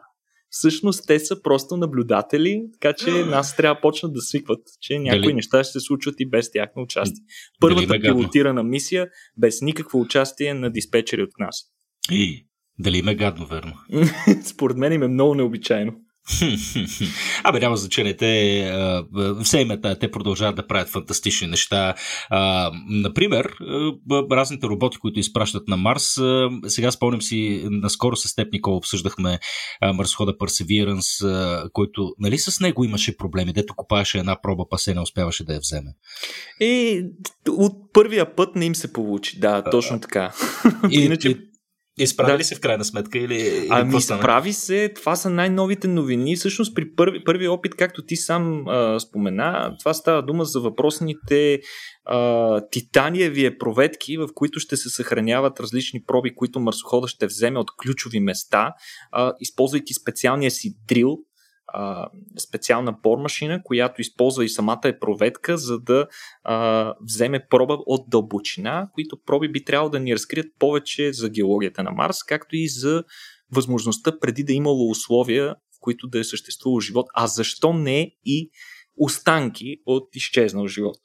Всъщност 0.55 1.05
те 1.07 1.19
са 1.19 1.43
просто 1.43 1.77
наблюдатели, 1.77 2.63
така 2.73 2.93
че 2.93 3.11
нас 3.11 3.57
трябва 3.57 3.75
да 3.75 3.81
почнат 3.81 4.13
да 4.13 4.21
свикват, 4.21 4.61
че 4.81 4.99
някои 4.99 5.21
Дали... 5.21 5.35
неща 5.35 5.65
ще 5.65 5.73
се 5.73 5.81
случват 5.81 6.15
и 6.19 6.29
без 6.29 6.53
тяхно 6.53 6.83
участие. 6.83 7.25
Първата 7.61 8.01
пилотирана 8.01 8.63
мисия 8.63 9.09
без 9.37 9.61
никакво 9.63 10.01
участие 10.01 10.55
на 10.55 10.71
диспетчери 10.71 11.23
от 11.23 11.39
нас. 11.39 11.57
И, 12.11 12.47
дали 12.79 12.99
има 12.99 13.15
гадно, 13.15 13.47
верно? 13.47 13.73
Според 14.45 14.77
мен 14.77 14.93
им 14.93 15.03
е 15.03 15.09
много 15.09 15.35
необичайно. 15.35 16.04
Абе, 17.45 17.61
няма 17.61 17.77
значение. 17.77 18.17
Те, 18.17 18.73
все 19.43 19.61
имета, 19.61 19.99
те 19.99 20.11
продължават 20.11 20.57
да 20.57 20.67
правят 20.67 20.89
фантастични 20.89 21.47
неща. 21.47 21.95
Например, 22.89 23.57
разните 24.33 24.67
роботи, 24.67 24.99
които 24.99 25.21
изпращат 25.21 25.69
на 25.69 25.77
Марс. 25.77 26.21
Сега 26.67 26.91
спомням 26.91 27.23
си, 27.23 27.65
наскоро 27.71 28.17
с 28.17 28.35
теб, 28.35 28.53
Никола, 28.53 28.77
обсъждахме 28.77 29.39
марсхода 29.95 30.33
Perseverance, 30.39 31.71
който, 31.73 32.15
нали 32.19 32.39
с 32.39 32.61
него 32.61 32.85
имаше 32.85 33.17
проблеми, 33.17 33.53
дето 33.53 33.75
копаеше 33.75 34.19
една 34.19 34.41
проба, 34.43 34.65
па 34.71 34.79
се 34.79 34.95
не 34.95 35.01
успяваше 35.01 35.45
да 35.45 35.55
я 35.55 35.61
вземе. 35.61 35.91
И 36.61 37.03
от 37.49 37.93
първия 37.93 38.37
път 38.37 38.57
не 38.57 38.65
им 38.65 38.75
се 38.75 38.93
получи, 38.93 39.39
да, 39.39 39.65
точно 39.71 40.01
така. 40.01 40.33
И, 40.91 41.01
Иначе... 41.05 41.39
Изправи 41.99 42.39
да. 42.39 42.45
се 42.45 42.55
в 42.55 42.61
крайна 42.61 42.85
сметка 42.85 43.19
или, 43.19 43.35
или 43.35 43.67
Ами 43.71 44.01
справи 44.01 44.53
се, 44.53 44.93
това 44.95 45.17
са 45.17 45.31
най-новите 45.31 45.89
новини. 45.89 46.37
Всъщност 46.37 46.75
при 46.75 46.95
първи, 46.95 47.25
първи 47.25 47.49
опит, 47.49 47.75
както 47.75 48.03
ти 48.03 48.17
сам 48.17 48.69
а, 48.69 49.01
спомена, 49.01 49.77
това 49.79 49.95
става 49.95 50.23
дума 50.23 50.45
за 50.45 50.61
въпросните 50.61 51.61
а, 52.05 52.61
титаниеви 52.71 53.59
проветки, 53.59 54.17
в 54.17 54.29
които 54.35 54.61
ще 54.61 54.77
се 54.77 54.89
съхраняват 54.89 55.61
различни 55.61 56.03
проби, 56.07 56.35
които 56.35 56.61
марсохода 56.61 57.09
ще 57.09 57.27
вземе 57.27 57.59
от 57.59 57.71
ключови 57.83 58.21
места, 58.21 58.73
а, 59.13 59.33
използвайки 59.41 59.95
специалния 59.95 60.51
си 60.51 60.77
дрил, 60.89 61.19
специална 62.39 62.93
бормашина, 63.03 63.63
която 63.65 64.01
използва 64.01 64.45
и 64.45 64.49
самата 64.49 64.81
е 64.85 64.99
проветка, 64.99 65.59
за 65.59 65.79
да 65.79 66.07
а, 66.43 66.95
вземе 67.01 67.47
проба 67.51 67.79
от 67.87 68.11
дълбочина, 68.11 68.89
които 68.95 69.17
проби 69.27 69.49
би 69.49 69.65
трябвало 69.65 69.91
да 69.91 70.01
ни 70.01 70.15
разкрият 70.15 70.47
повече 70.59 71.13
за 71.13 71.29
геологията 71.29 71.83
на 71.83 71.91
Марс, 71.91 72.23
както 72.23 72.57
и 72.57 72.69
за 72.69 73.05
възможността 73.53 74.19
преди 74.19 74.45
да 74.45 74.53
е 74.53 74.57
имало 74.57 74.91
условия, 74.91 75.55
в 75.55 75.81
които 75.81 76.09
да 76.09 76.19
е 76.19 76.25
съществувал 76.25 76.81
живот, 76.81 77.07
а 77.15 77.27
защо 77.27 77.73
не 77.73 78.11
и 78.25 78.51
останки 78.97 79.77
от 79.87 80.17
изчезнал 80.17 80.67
живот 80.67 80.97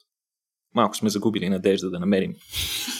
малко 0.74 0.96
сме 0.96 1.10
загубили 1.10 1.48
надежда 1.48 1.90
да 1.90 1.98
намерим 1.98 2.34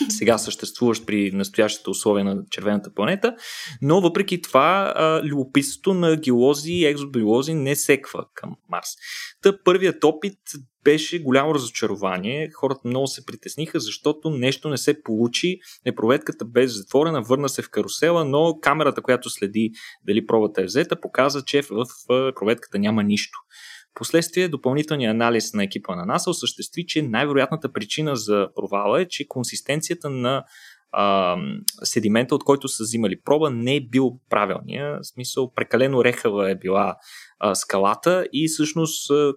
сега 0.08 0.38
съществуващ 0.38 1.06
при 1.06 1.30
настоящите 1.30 1.90
условия 1.90 2.24
на 2.24 2.42
червената 2.50 2.94
планета, 2.94 3.36
но 3.82 4.00
въпреки 4.00 4.42
това 4.42 4.94
любопитството 5.24 5.94
на 5.94 6.16
геолози 6.16 6.72
и 6.72 6.86
екзобиолози 6.86 7.54
не 7.54 7.76
секва 7.76 8.24
към 8.34 8.56
Марс. 8.68 8.88
Та 9.42 9.62
първият 9.64 10.04
опит 10.04 10.38
беше 10.84 11.22
голямо 11.22 11.54
разочарование. 11.54 12.50
Хората 12.54 12.80
много 12.84 13.06
се 13.06 13.26
притесниха, 13.26 13.80
защото 13.80 14.30
нещо 14.30 14.68
не 14.68 14.78
се 14.78 15.02
получи. 15.02 15.58
Непроветката 15.86 16.44
беше 16.44 16.74
затворена, 16.74 17.22
върна 17.22 17.48
се 17.48 17.62
в 17.62 17.70
карусела, 17.70 18.24
но 18.24 18.58
камерата, 18.62 19.02
която 19.02 19.30
следи 19.30 19.70
дали 20.06 20.26
пробата 20.26 20.60
е 20.62 20.64
взета, 20.64 21.00
показа, 21.00 21.42
че 21.46 21.62
в 21.62 21.86
проветката 22.34 22.78
няма 22.78 23.02
нищо. 23.02 23.38
Последствие 23.94 24.48
допълнителният 24.48 25.14
анализ 25.14 25.54
на 25.54 25.64
екипа 25.64 25.96
на 25.96 26.06
НАСА 26.06 26.30
осъществи, 26.30 26.86
че 26.86 27.02
най-вероятната 27.02 27.72
причина 27.72 28.16
за 28.16 28.48
провала 28.54 29.02
е, 29.02 29.08
че 29.08 29.28
консистенцията 29.28 30.10
на 30.10 30.44
а, 30.92 31.36
седимента, 31.82 32.34
от 32.34 32.44
който 32.44 32.68
са 32.68 32.82
взимали 32.82 33.20
проба, 33.20 33.50
не 33.50 33.76
е 33.76 33.80
бил 33.80 34.20
правилния. 34.30 34.98
В 35.02 35.06
смисъл, 35.06 35.52
прекалено 35.52 36.04
рехава 36.04 36.50
е 36.50 36.54
била 36.54 36.96
а, 37.38 37.54
скалата 37.54 38.26
и 38.32 38.48
всъщност 38.48 39.10
а, 39.10 39.32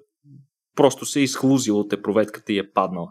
просто 0.75 1.05
се 1.05 1.19
е 1.19 1.23
изхлузило 1.23 1.79
от 1.79 2.03
проветката 2.03 2.53
и 2.53 2.57
е 2.57 2.71
паднала. 2.71 3.07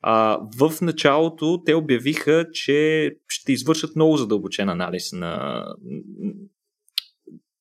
А, 0.00 0.38
в 0.58 0.80
началото 0.80 1.62
те 1.66 1.74
обявиха, 1.74 2.46
че 2.52 3.10
ще 3.28 3.52
извършат 3.52 3.96
много 3.96 4.16
задълбочен 4.16 4.68
анализ 4.68 5.12
на, 5.12 5.64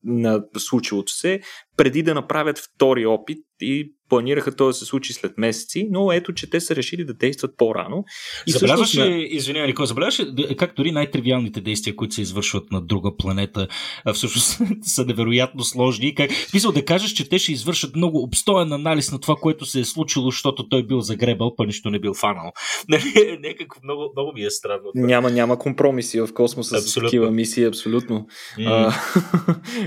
на 0.03 0.43
случилото 0.57 1.11
се, 1.11 1.41
преди 1.77 2.03
да 2.03 2.13
направят 2.13 2.57
втори 2.57 3.05
опит 3.05 3.39
и 3.61 3.93
планираха 4.11 4.55
то 4.55 4.67
да 4.67 4.73
се 4.73 4.85
случи 4.85 5.13
след 5.13 5.37
месеци, 5.37 5.87
но 5.91 6.11
ето, 6.11 6.33
че 6.33 6.49
те 6.49 6.59
са 6.59 6.75
решили 6.75 7.05
да 7.05 7.13
действат 7.13 7.57
по-рано. 7.57 8.03
И 8.47 8.51
забелязваш 8.51 8.95
ли, 8.95 8.99
на... 8.99 9.17
извинявай, 9.17 9.67
Никол, 9.67 9.85
забелязваш 9.85 10.27
как 10.57 10.73
дори 10.75 10.91
най-тривиалните 10.91 11.61
действия, 11.61 11.95
които 11.95 12.15
се 12.15 12.21
извършват 12.21 12.71
на 12.71 12.81
друга 12.81 13.17
планета, 13.17 13.67
всъщност 14.13 14.61
са 14.81 15.05
невероятно 15.05 15.63
сложни. 15.63 16.15
Как... 16.15 16.31
Смисъл 16.31 16.71
да 16.71 16.85
кажеш, 16.85 17.11
че 17.11 17.29
те 17.29 17.39
ще 17.39 17.51
извършат 17.51 17.95
много 17.95 18.23
обстоен 18.23 18.73
анализ 18.73 19.11
на 19.11 19.19
това, 19.19 19.35
което 19.35 19.65
се 19.65 19.79
е 19.79 19.85
случило, 19.85 20.25
защото 20.25 20.69
той 20.69 20.83
бил 20.87 21.01
загребал, 21.01 21.55
па 21.55 21.65
нищо 21.65 21.89
не 21.89 21.99
бил 21.99 22.13
фанал. 22.13 22.51
Някакво 23.39 23.79
много, 23.83 24.09
много 24.15 24.31
ми 24.33 24.43
е 24.43 24.49
странно. 24.49 24.91
Няма, 24.95 25.31
няма 25.31 25.59
компромиси 25.59 26.19
в 26.19 26.29
космоса 26.33 26.77
абсолютно. 26.77 27.09
с 27.09 27.11
такива 27.11 27.31
мисии, 27.31 27.65
абсолютно. 27.65 28.27
Mm. 28.59 28.67
А, 28.67 28.93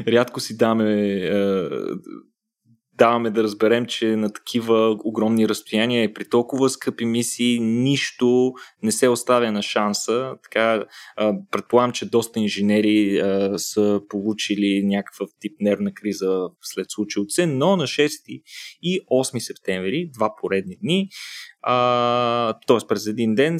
рядко 0.12 0.40
си 0.40 0.56
даме 0.56 1.20
даваме 2.96 3.30
да 3.30 3.42
разберем, 3.42 3.86
че 3.86 4.16
на 4.16 4.32
такива 4.32 4.96
огромни 5.04 5.48
разстояния 5.48 6.04
и 6.04 6.14
при 6.14 6.24
толкова 6.24 6.70
скъпи 6.70 7.04
мисии 7.04 7.60
нищо 7.60 8.52
не 8.82 8.92
се 8.92 9.08
оставя 9.08 9.52
на 9.52 9.62
шанса. 9.62 10.34
Така, 10.42 10.84
предполагам, 11.50 11.92
че 11.92 12.10
доста 12.10 12.40
инженери 12.40 13.22
са 13.56 14.00
получили 14.08 14.82
някакъв 14.84 15.28
тип 15.40 15.52
нервна 15.60 15.94
криза 15.94 16.48
след 16.62 16.86
случилото 16.88 17.30
се, 17.30 17.46
но 17.46 17.76
на 17.76 17.84
6 17.84 18.42
и 18.82 19.00
8 19.12 19.38
септември, 19.38 20.10
два 20.14 20.34
поредни 20.40 20.76
дни, 20.82 21.08
т.е. 22.66 22.86
през 22.88 23.06
един 23.06 23.34
ден, 23.34 23.58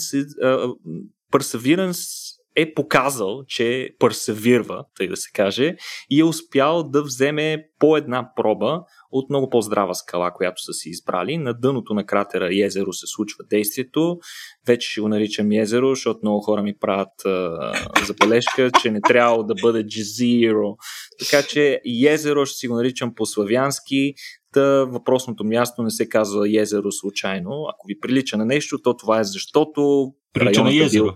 Perseverance 1.32 2.33
е 2.56 2.74
показал, 2.74 3.44
че 3.48 3.90
персевирва, 3.98 4.84
тъй 4.96 5.08
да 5.08 5.16
се 5.16 5.30
каже, 5.34 5.76
и 6.10 6.20
е 6.20 6.24
успял 6.24 6.82
да 6.82 7.02
вземе 7.02 7.64
по 7.78 7.96
една 7.96 8.30
проба 8.36 8.80
от 9.10 9.30
много 9.30 9.50
по-здрава 9.50 9.94
скала, 9.94 10.32
която 10.34 10.62
са 10.62 10.72
си 10.72 10.88
избрали. 10.88 11.38
На 11.38 11.54
дъното 11.54 11.94
на 11.94 12.06
кратера 12.06 12.64
Езеро 12.64 12.92
се 12.92 13.06
случва 13.06 13.44
действието. 13.50 14.18
Вече 14.66 14.90
ще 14.90 15.00
го 15.00 15.08
наричам 15.08 15.52
Езеро, 15.52 15.88
защото 15.88 16.18
много 16.22 16.40
хора 16.40 16.62
ми 16.62 16.78
правят 16.80 17.24
а, 17.24 17.72
забележка, 18.06 18.70
че 18.82 18.90
не 18.90 19.00
трябва 19.00 19.44
да 19.44 19.54
бъде 19.62 19.86
Джезиро. 19.86 20.76
Така 21.18 21.42
че 21.42 21.80
Езеро 22.06 22.46
ще 22.46 22.58
си 22.58 22.68
го 22.68 22.74
наричам 22.74 23.14
по-славянски, 23.14 24.14
Та 24.54 24.84
въпросното 24.84 25.44
място 25.44 25.82
не 25.82 25.90
се 25.90 26.08
казва 26.08 26.60
езеро 26.60 26.92
случайно. 26.92 27.66
Ако 27.74 27.86
ви 27.86 28.00
прилича 28.00 28.36
на 28.36 28.44
нещо, 28.44 28.82
то 28.82 28.96
това 28.96 29.20
е 29.20 29.24
защото 29.24 30.12
Прилича 30.34 30.64
на 30.64 30.84
езеро. 30.84 31.04
Бил, 31.04 31.14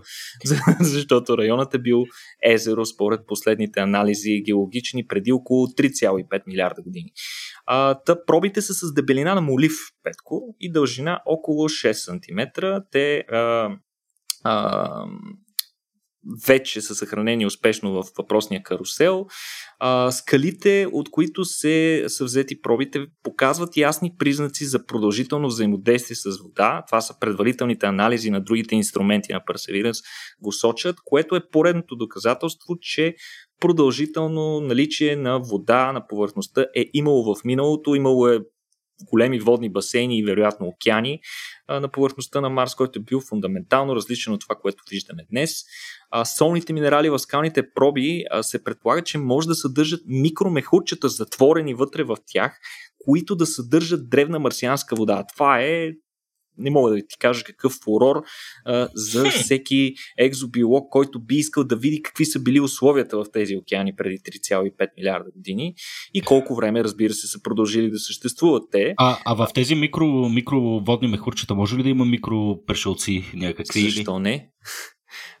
защото 0.79 1.37
районът 1.37 1.73
е 1.73 1.79
бил 1.79 2.05
езеро 2.43 2.85
според 2.85 3.19
последните 3.27 3.79
анализи 3.79 4.41
геологични 4.45 5.07
преди 5.07 5.31
около 5.31 5.67
3,5 5.67 6.41
милиарда 6.47 6.81
години. 6.81 7.11
А, 7.65 7.93
та 7.93 8.25
пробите 8.25 8.61
са 8.61 8.73
с 8.73 8.93
дебелина 8.93 9.35
на 9.35 9.41
молив, 9.41 9.73
Петко, 10.03 10.55
и 10.59 10.71
дължина 10.71 11.19
около 11.25 11.69
6 11.69 11.91
см. 11.91 12.65
Те 12.91 13.17
а, 13.31 13.69
а, 14.43 15.05
вече 16.47 16.81
са 16.81 16.95
съхранени 16.95 17.45
успешно 17.45 17.91
в 17.91 18.03
въпросния 18.17 18.63
карусел. 18.63 19.25
А, 19.79 20.11
скалите, 20.11 20.87
от 20.91 21.11
които 21.11 21.45
се 21.45 22.05
са 22.07 22.23
взети 22.23 22.61
пробите, 22.61 23.05
показват 23.23 23.77
ясни 23.77 24.15
признаци 24.19 24.65
за 24.65 24.85
продължително 24.85 25.47
взаимодействие 25.47 26.15
с 26.15 26.41
вода. 26.43 26.83
Това 26.87 27.01
са 27.01 27.19
предварителните 27.19 27.85
анализи 27.85 28.31
на 28.31 28.41
другите 28.43 28.75
инструменти 28.75 29.33
на 29.33 29.39
Perseverance 29.39 30.03
го 30.41 30.51
сочат, 30.51 30.95
което 31.05 31.35
е 31.35 31.49
поредното 31.51 31.95
доказателство, 31.95 32.77
че 32.81 33.15
продължително 33.59 34.61
наличие 34.61 35.15
на 35.15 35.39
вода 35.39 35.91
на 35.91 36.07
повърхността 36.07 36.65
е 36.75 36.85
имало 36.93 37.35
в 37.35 37.43
миналото, 37.43 37.95
имало 37.95 38.27
е 38.27 38.39
големи 39.05 39.39
водни 39.39 39.69
басейни 39.69 40.17
и 40.17 40.23
вероятно 40.23 40.67
океани 40.67 41.19
а, 41.67 41.79
на 41.79 41.87
повърхността 41.87 42.41
на 42.41 42.49
Марс, 42.49 42.75
който 42.75 42.99
е 42.99 43.01
бил 43.01 43.21
фундаментално 43.21 43.95
различен 43.95 44.33
от 44.33 44.41
това, 44.41 44.55
което 44.55 44.83
виждаме 44.91 45.25
днес. 45.31 45.51
А, 46.11 46.25
солните 46.25 46.73
минерали 46.73 47.09
в 47.09 47.19
скалните 47.19 47.73
проби 47.73 48.23
а, 48.31 48.43
се 48.43 48.63
предполага, 48.63 49.03
че 49.03 49.17
може 49.17 49.47
да 49.47 49.55
съдържат 49.55 50.01
микромехурчета, 50.07 51.09
затворени 51.09 51.73
вътре 51.73 52.03
в 52.03 52.17
тях, 52.25 52.59
които 53.05 53.35
да 53.35 53.45
съдържат 53.45 54.09
древна 54.09 54.39
марсианска 54.39 54.95
вода. 54.95 55.23
Това 55.33 55.61
е 55.61 55.91
не 56.59 56.69
мога 56.69 56.91
да 56.91 56.97
ти 56.97 57.17
кажа 57.19 57.43
какъв 57.43 57.73
фурор 57.83 58.23
а, 58.65 58.87
за 58.93 59.29
всеки 59.29 59.93
екзобиолог, 60.17 60.89
който 60.89 61.19
би 61.19 61.35
искал 61.35 61.63
да 61.63 61.75
види 61.75 62.01
какви 62.01 62.25
са 62.25 62.39
били 62.39 62.59
условията 62.59 63.17
в 63.17 63.25
тези 63.33 63.55
океани 63.55 63.95
преди 63.95 64.17
3,5 64.17 64.87
милиарда 64.97 65.31
години 65.35 65.73
и 66.13 66.21
колко 66.21 66.55
време, 66.55 66.83
разбира 66.83 67.13
се, 67.13 67.27
са 67.27 67.41
продължили 67.41 67.91
да 67.91 67.99
съществуват 67.99 68.63
те. 68.71 68.93
А, 68.97 69.17
а 69.25 69.33
в 69.33 69.47
тези 69.53 69.75
микро, 69.75 70.29
микроводни 70.29 71.07
мехурчета 71.07 71.55
може 71.55 71.77
ли 71.77 71.83
да 71.83 71.89
има 71.89 72.05
микропрешелци 72.05 73.23
някакви? 73.33 73.81
Защо 73.81 74.19
не? 74.19 74.49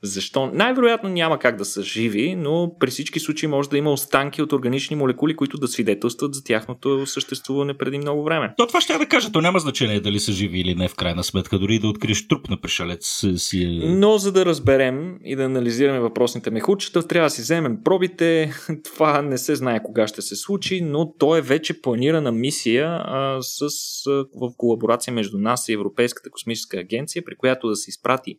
Защо? 0.03 0.51
Най-вероятно 0.53 1.09
няма 1.09 1.39
как 1.39 1.55
да 1.55 1.65
са 1.65 1.83
живи, 1.83 2.35
но 2.35 2.75
при 2.79 2.89
всички 2.89 3.19
случаи 3.19 3.47
може 3.47 3.69
да 3.69 3.77
има 3.77 3.91
останки 3.91 4.41
от 4.41 4.53
органични 4.53 4.95
молекули, 4.95 5.35
които 5.35 5.57
да 5.57 5.67
свидетелстват 5.67 6.35
за 6.35 6.43
тяхното 6.43 7.07
съществуване 7.07 7.77
преди 7.77 7.97
много 7.97 8.23
време. 8.23 8.53
То 8.57 8.67
това 8.67 8.81
ще 8.81 8.93
я 8.93 8.99
да 8.99 9.05
кажа, 9.05 9.31
то 9.31 9.41
няма 9.41 9.59
значение 9.59 9.99
дали 9.99 10.19
са 10.19 10.31
живи 10.31 10.59
или 10.59 10.75
не 10.75 10.87
в 10.87 10.95
крайна 10.95 11.23
сметка, 11.23 11.59
дори 11.59 11.79
да 11.79 11.87
откриеш 11.87 12.27
труп 12.27 12.49
на 12.49 12.61
пришелец 12.61 13.25
си 13.35 13.63
е... 13.63 13.67
Но 13.67 14.17
за 14.17 14.31
да 14.31 14.45
разберем 14.45 15.17
и 15.23 15.35
да 15.35 15.43
анализираме 15.43 15.99
въпросните 15.99 16.51
мехурчета, 16.51 17.07
трябва 17.07 17.25
да 17.25 17.29
си 17.29 17.41
вземем 17.41 17.77
пробите. 17.83 18.53
Това 18.83 19.21
не 19.21 19.37
се 19.37 19.55
знае 19.55 19.83
кога 19.83 20.07
ще 20.07 20.21
се 20.21 20.35
случи, 20.35 20.81
но 20.81 21.13
то 21.13 21.35
е 21.35 21.41
вече 21.41 21.81
планирана 21.81 22.31
мисия 22.31 22.87
а, 22.87 23.37
с, 23.41 23.61
а, 24.07 24.11
в 24.11 24.51
колаборация 24.57 25.13
между 25.13 25.37
нас 25.37 25.69
и 25.69 25.73
Европейската 25.73 26.29
космическа 26.29 26.77
агенция, 26.79 27.23
при 27.25 27.35
която 27.35 27.67
да 27.67 27.75
се 27.75 27.89
изпрати 27.89 28.35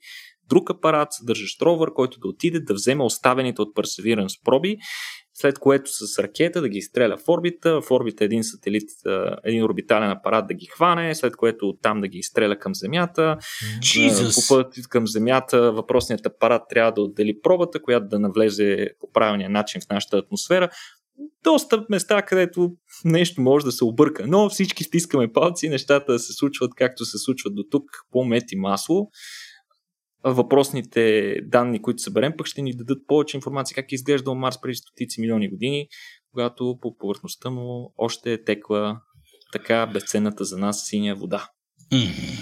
друг 0.51 0.71
апарат, 0.71 1.09
съдържащ 1.11 1.63
ровър, 1.63 1.93
който 1.95 2.21
да 2.21 2.29
отиде 2.29 2.61
да 2.61 2.75
вземе 2.75 3.05
оставените 3.05 3.63
от 3.63 3.75
Perseverance 3.77 4.45
проби, 4.45 4.77
след 5.35 5.59
което 5.59 5.91
с 5.91 6.19
ракета 6.19 6.61
да 6.61 6.69
ги 6.69 6.79
изстреля 6.79 7.17
в 7.17 7.29
орбита, 7.29 7.81
в 7.81 7.91
орбита 7.91 8.25
един 8.25 8.45
сателит, 8.45 8.89
един 9.45 9.65
орбитален 9.65 10.11
апарат 10.11 10.47
да 10.49 10.55
ги 10.55 10.67
хване, 10.67 11.15
след 11.15 11.37
което 11.37 11.69
оттам 11.69 12.01
да 12.01 12.09
ги 12.09 12.19
изстреля 12.19 12.59
към 12.59 12.75
Земята. 12.75 13.37
Jesus. 13.79 14.49
По 14.49 14.55
път 14.55 14.89
към 14.89 15.07
Земята 15.07 15.73
въпросният 15.73 16.27
апарат 16.27 16.63
трябва 16.71 16.93
да 16.93 17.03
отдели 17.03 17.41
пробата, 17.43 17.83
която 17.83 18.09
да 18.09 18.19
навлезе 18.19 18.89
по 19.01 19.13
правилния 19.13 19.51
начин 19.51 19.81
в 19.81 19.89
нашата 19.91 20.17
атмосфера 20.17 20.71
доста 21.45 21.85
места, 21.91 22.23
където 22.23 22.71
нещо 23.05 23.41
може 23.41 23.65
да 23.65 23.73
се 23.73 23.85
обърка, 23.85 24.25
но 24.27 24.49
всички 24.49 24.85
стискаме 24.85 25.33
палци, 25.33 25.69
нещата 25.69 26.19
се 26.19 26.33
случват 26.33 26.75
както 26.77 27.05
се 27.05 27.19
случват 27.19 27.55
до 27.55 27.63
тук, 27.71 27.85
по 28.11 28.25
мет 28.25 28.53
и 28.53 28.57
масло 28.57 29.11
въпросните 30.25 31.35
данни, 31.43 31.83
които 31.83 32.03
съберем, 32.03 32.33
пък 32.39 32.47
ще 32.47 32.63
ни 32.63 32.73
дадат 32.73 33.07
повече 33.07 33.37
информация 33.37 33.75
как 33.75 33.93
е 33.93 33.95
изглеждал 33.95 34.35
Марс 34.35 34.61
преди 34.61 34.75
стотици 34.75 35.21
милиони 35.21 35.51
години, 35.51 35.89
когато 36.33 36.79
по 36.81 36.97
повърхността 36.97 37.51
му 37.51 37.95
още 37.97 38.33
е 38.33 38.45
текла 38.45 39.01
така 39.53 39.87
безценната 39.87 40.45
за 40.45 40.59
нас 40.59 40.87
синя 40.87 41.17
вода. 41.17 41.49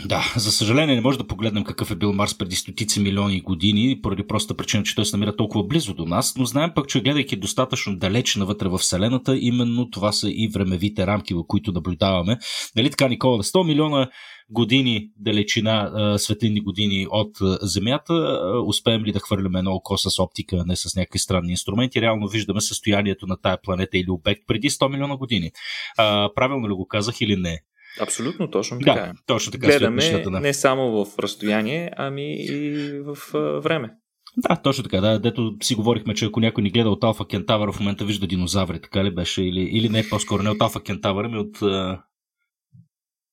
Да, 0.06 0.32
за 0.36 0.52
съжаление 0.52 0.94
не 0.94 1.00
може 1.00 1.18
да 1.18 1.26
погледнем 1.26 1.64
какъв 1.64 1.90
е 1.90 1.94
бил 1.94 2.12
Марс 2.12 2.38
преди 2.38 2.56
стотици 2.56 3.00
милиони 3.00 3.40
години, 3.40 4.00
поради 4.02 4.26
простата 4.26 4.56
причина, 4.56 4.82
че 4.82 4.94
той 4.94 5.06
се 5.06 5.16
намира 5.16 5.36
толкова 5.36 5.64
близо 5.64 5.94
до 5.94 6.04
нас, 6.04 6.36
но 6.36 6.44
знаем 6.44 6.70
пък, 6.74 6.88
че 6.88 7.00
гледайки 7.00 7.36
достатъчно 7.36 7.96
далеч 7.96 8.36
навътре 8.36 8.68
в 8.68 8.78
Вселената, 8.78 9.38
именно 9.38 9.90
това 9.90 10.12
са 10.12 10.30
и 10.30 10.48
времевите 10.48 11.06
рамки, 11.06 11.34
в 11.34 11.44
които 11.46 11.72
наблюдаваме. 11.72 12.38
Дали 12.76 12.90
така, 12.90 13.08
Никола, 13.08 13.42
100 13.42 13.66
милиона 13.66 14.08
години 14.50 15.10
далечина, 15.16 16.14
светлинни 16.18 16.60
години 16.60 17.06
от 17.10 17.36
Земята, 17.62 18.40
успеем 18.66 19.04
ли 19.04 19.12
да 19.12 19.20
хвърлим 19.20 19.56
едно 19.56 19.72
око 19.72 19.98
с 19.98 20.22
оптика, 20.22 20.64
не 20.66 20.76
с 20.76 20.96
някакви 20.96 21.18
странни 21.18 21.50
инструменти, 21.50 22.00
реално 22.00 22.28
виждаме 22.28 22.60
състоянието 22.60 23.26
на 23.26 23.36
тая 23.36 23.58
планета 23.62 23.98
или 23.98 24.10
обект 24.10 24.40
преди 24.46 24.70
100 24.70 24.90
милиона 24.90 25.16
години. 25.16 25.50
А, 25.98 26.30
правилно 26.34 26.68
ли 26.68 26.72
го 26.72 26.86
казах 26.86 27.20
или 27.20 27.36
не? 27.36 27.60
Абсолютно, 28.00 28.50
точно 28.50 28.78
така. 28.78 28.94
Да, 28.94 29.12
точно 29.26 29.52
така 29.52 29.66
Гледаме 29.66 30.22
да. 30.22 30.40
не 30.40 30.54
само 30.54 31.04
в 31.04 31.18
разстояние, 31.18 31.90
ами 31.96 32.36
и 32.38 32.90
в 33.00 33.16
време. 33.60 33.90
Да, 34.36 34.56
точно 34.56 34.84
така. 34.84 35.00
Да, 35.00 35.18
дето 35.18 35.56
си 35.62 35.74
говорихме, 35.74 36.14
че 36.14 36.24
ако 36.24 36.40
някой 36.40 36.62
ни 36.62 36.70
гледа 36.70 36.90
от 36.90 37.04
Алфа 37.04 37.24
Кентавър, 37.24 37.72
в 37.72 37.80
момента 37.80 38.04
вижда 38.04 38.26
динозаври, 38.26 38.80
така 38.80 39.04
ли 39.04 39.14
беше? 39.14 39.42
Или, 39.42 39.60
или 39.60 39.88
не, 39.88 40.08
по-скоро 40.08 40.42
не 40.42 40.50
от 40.50 40.62
Алфа 40.62 40.80
Кентавър, 40.80 41.24
ами 41.24 41.38
от 41.38 41.62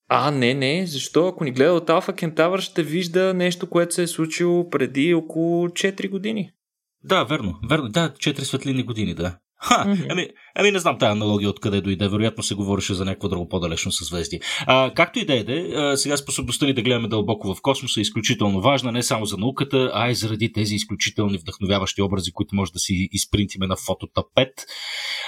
а, 0.08 0.32
не, 0.32 0.54
не. 0.54 0.86
Защо? 0.86 1.28
Ако 1.28 1.44
ни 1.44 1.52
гледа 1.52 1.74
от 1.74 1.90
Алфа 1.90 2.14
Кентавър, 2.14 2.60
ще 2.60 2.84
вижда 2.84 3.34
нещо, 3.34 3.70
което 3.70 3.94
се 3.94 4.04
е 4.04 4.08
случило 4.08 4.70
преди 4.70 5.14
около 5.14 5.68
4 5.68 6.10
години. 6.10 6.52
Да, 7.04 7.24
верно. 7.24 7.60
верно. 7.70 7.90
Да, 7.90 8.10
4 8.10 8.40
светлини 8.40 8.84
години, 8.84 9.14
да. 9.14 9.38
Ха, 9.62 9.86
mm-hmm. 9.86 10.08
ами, 10.10 10.28
ами 10.56 10.72
не 10.72 10.80
знам 10.80 10.98
тази 10.98 11.12
аналогия 11.12 11.50
откъде 11.50 11.82
дойде. 11.82 12.08
Вероятно 12.08 12.44
се 12.44 12.56
говореше 12.56 12.94
за 12.94 13.06
някакво 13.06 13.30
друго 13.30 13.50
по-далечно 13.50 13.92
съзвездие. 13.92 14.40
А, 14.68 14.92
както 14.96 15.20
и 15.20 15.26
да 15.26 15.34
е, 15.34 15.98
сега 15.98 16.18
способността 16.18 16.66
ни 16.66 16.74
да 16.74 16.82
гледаме 16.82 17.08
дълбоко 17.08 17.56
в 17.56 17.62
космоса 17.62 18.00
е 18.00 18.02
изключително 18.02 18.62
важна, 18.62 18.92
не 18.92 19.04
само 19.04 19.26
за 19.26 19.38
науката, 19.38 19.92
а 19.94 20.10
и 20.10 20.16
заради 20.16 20.52
тези 20.54 20.76
изключителни 20.76 21.38
вдъхновяващи 21.38 22.02
образи, 22.02 22.32
които 22.32 22.56
може 22.56 22.72
да 22.72 22.80
си 22.80 23.10
изпринтиме 23.12 23.68
на 23.68 23.76
фототапет. 23.76 24.54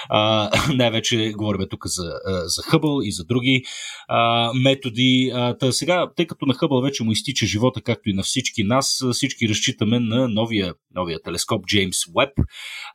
А, 0.08 0.50
най-вече 0.74 1.32
говорим 1.36 1.66
тук 1.70 1.86
за, 1.86 2.12
за 2.44 2.62
Хъбъл 2.62 3.00
и 3.02 3.12
за 3.12 3.24
други 3.24 3.62
а, 4.08 4.50
методи. 4.54 5.32
А, 5.34 5.56
та 5.58 5.72
сега, 5.72 6.10
тъй 6.16 6.26
като 6.26 6.46
на 6.46 6.54
Хъбъл 6.54 6.80
вече 6.80 7.04
му 7.04 7.12
изтича 7.12 7.46
живота, 7.46 7.80
както 7.80 8.10
и 8.10 8.12
на 8.12 8.22
всички 8.22 8.64
нас, 8.64 9.04
всички 9.12 9.48
разчитаме 9.48 10.00
на 10.00 10.28
новия, 10.28 10.74
новия 10.94 11.22
телескоп 11.22 11.66
Джеймс 11.66 11.96
Уеб. 12.14 12.32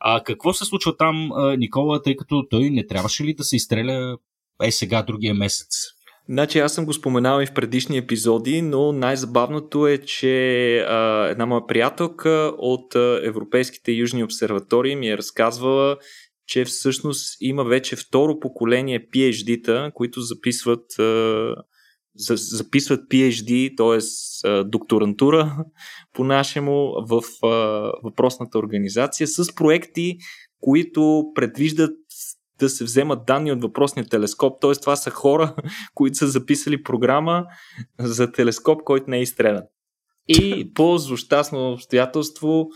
А, 0.00 0.22
какво 0.22 0.52
се 0.52 0.64
случва 0.64 0.96
там, 0.96 1.30
Никола, 1.58 2.02
тъй 2.02 2.16
като 2.16 2.23
той 2.50 2.70
не 2.70 2.86
трябваше 2.86 3.24
ли 3.24 3.34
да 3.34 3.44
се 3.44 3.56
изстреля 3.56 4.16
е 4.62 4.70
сега 4.70 5.02
другия 5.02 5.34
месец? 5.34 5.68
Значи 6.28 6.58
аз 6.58 6.74
съм 6.74 6.84
го 6.84 6.92
споменал 6.92 7.42
и 7.42 7.46
в 7.46 7.54
предишни 7.54 7.96
епизоди, 7.96 8.62
но 8.62 8.92
най-забавното 8.92 9.86
е, 9.86 9.98
че 9.98 10.78
а, 10.78 11.28
една 11.30 11.46
моя 11.46 11.66
приятелка 11.66 12.52
от 12.58 12.94
а, 12.94 13.20
Европейските 13.24 13.92
южни 13.92 14.24
обсерватории 14.24 14.96
ми 14.96 15.08
е 15.08 15.16
разказвала, 15.16 15.96
че 16.46 16.64
всъщност 16.64 17.36
има 17.40 17.64
вече 17.64 17.96
второ 17.96 18.40
поколение 18.40 19.08
PhD-та, 19.10 19.90
които 19.94 20.20
записват 20.20 20.98
а, 20.98 21.54
записват 22.16 23.00
PhD, 23.00 23.76
т.е. 23.76 24.64
докторантура 24.64 25.56
по-нашему 26.12 26.92
в 27.08 27.22
а, 27.42 27.48
въпросната 28.02 28.58
организация 28.58 29.26
с 29.26 29.54
проекти, 29.54 30.16
които 30.60 31.24
предвиждат 31.34 31.96
да 32.58 32.68
се 32.68 32.84
вземат 32.84 33.26
данни 33.26 33.52
от 33.52 33.62
въпросния 33.62 34.06
телескоп. 34.06 34.60
Т.е. 34.60 34.72
това 34.72 34.96
са 34.96 35.10
хора, 35.10 35.54
които 35.94 36.16
са 36.16 36.26
записали 36.26 36.82
програма 36.82 37.44
за 37.98 38.32
телескоп, 38.32 38.82
който 38.82 39.10
не 39.10 39.18
е 39.18 39.22
изстрелян. 39.22 39.62
И 40.28 40.72
по 40.74 40.98
злощастно 40.98 41.72
обстоятелство 41.72 42.68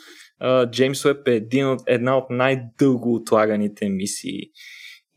Джеймс 0.70 1.04
Уеб 1.04 1.28
е 1.28 1.34
един 1.34 1.68
от, 1.68 1.80
една 1.86 2.18
от 2.18 2.24
най-дълго 2.30 3.14
отлаганите 3.14 3.88
мисии. 3.88 4.40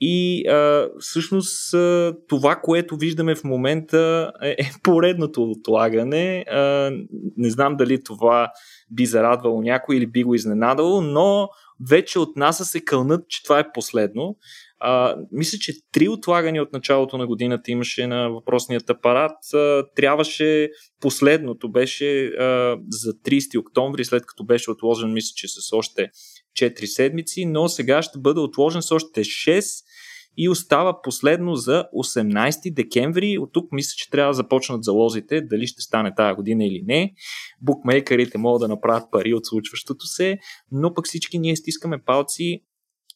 И 0.04 0.48
а, 0.48 0.90
всъщност 1.00 1.74
а, 1.74 2.14
това, 2.28 2.56
което 2.56 2.98
виждаме 2.98 3.36
в 3.36 3.44
момента 3.44 4.32
е, 4.44 4.50
е 4.50 4.72
поредното 4.84 5.44
отлагане. 5.44 6.46
А, 6.52 6.92
не 7.38 7.50
знам 7.50 7.76
дали 7.78 8.04
това 8.04 8.52
би 8.92 9.06
зарадвало 9.06 9.62
някой 9.62 9.98
или 9.98 10.08
би 10.08 10.24
го 10.24 10.36
изненадало, 10.36 11.02
но 11.02 11.50
вече 11.90 12.20
от 12.20 12.36
НАСА 12.36 12.66
се 12.66 12.82
кълнат, 12.82 13.28
че 13.30 13.44
това 13.44 13.60
е 13.60 13.72
последно. 13.74 14.36
А, 14.80 15.16
мисля, 15.32 15.58
че 15.58 15.74
три 15.92 16.08
отлагания 16.08 16.64
от 16.64 16.74
началото 16.74 17.18
на 17.18 17.28
годината 17.28 17.72
имаше 17.72 18.08
на 18.08 18.30
въпросният 18.30 18.90
апарат. 18.90 19.54
А, 19.54 19.84
трябваше 19.96 20.70
последното 21.02 21.72
беше 21.72 22.26
а, 22.26 22.78
за 22.90 23.14
30 23.14 23.60
октомври, 23.60 24.06
след 24.06 24.26
като 24.26 24.44
беше 24.44 24.72
отложен, 24.72 25.14
мисля, 25.14 25.34
че 25.36 25.48
с 25.48 25.74
още 25.74 26.10
4 26.60 26.86
седмици, 26.86 27.46
но 27.46 27.70
сега 27.70 28.02
ще 28.02 28.20
бъде 28.20 28.40
отложен 28.40 28.82
с 28.82 28.92
още 28.92 29.24
6 29.24 29.84
и 30.38 30.50
остава 30.50 31.02
последно 31.02 31.56
за 31.56 31.86
18 31.98 32.74
декември. 32.74 33.38
От 33.38 33.54
тук 33.54 33.72
мисля, 33.72 33.94
че 33.98 34.10
трябва 34.10 34.30
да 34.30 34.34
започнат 34.34 34.84
залозите, 34.84 35.42
дали 35.42 35.68
ще 35.68 35.82
стане 35.82 36.16
тази 36.16 36.36
година 36.36 36.66
или 36.66 36.84
не. 36.86 37.14
Букмейкерите 37.62 38.38
могат 38.38 38.60
да 38.60 38.68
направят 38.68 39.12
пари 39.12 39.34
от 39.34 39.46
случващото 39.46 40.06
се, 40.06 40.40
но 40.72 40.94
пък 40.94 41.06
всички 41.06 41.40
ние 41.40 41.56
стискаме 41.56 42.04
палци 42.04 42.62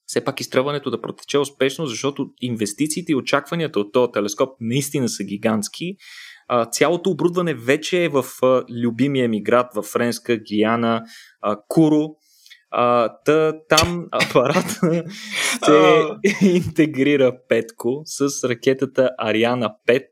все 0.08 0.24
пак 0.24 0.40
изтръването 0.40 0.92
да 0.92 1.02
протече 1.02 1.38
успешно, 1.38 1.86
защото 1.86 2.28
инвестициите 2.42 3.12
и 3.12 3.16
очакванията 3.16 3.80
от 3.80 3.94
този 3.94 4.12
телескоп 4.12 4.50
наистина 4.60 5.10
са 5.10 5.24
гигантски. 5.24 5.96
Цялото 6.72 7.10
оборудване 7.10 7.54
вече 7.54 8.04
е 8.04 8.10
в 8.10 8.26
любимия 8.84 9.30
ми 9.30 9.44
град, 9.44 9.72
в 9.76 9.82
Френска, 9.82 10.38
Гиана, 10.38 11.04
Куро. 11.68 12.10
А, 12.78 13.10
та, 13.26 13.54
там 13.70 14.08
апарат 14.12 14.70
се 15.66 16.04
интегрира 16.56 17.38
петко 17.50 18.02
с 18.06 18.50
ракетата 18.50 19.10
Ариана 19.18 19.70
5, 19.88 20.04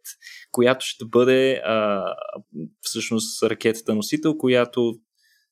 която 0.51 0.85
ще 0.85 1.05
бъде 1.05 1.53
а, 1.53 2.03
всъщност 2.81 3.43
ракетата 3.43 3.95
носител, 3.95 4.37
която 4.37 4.93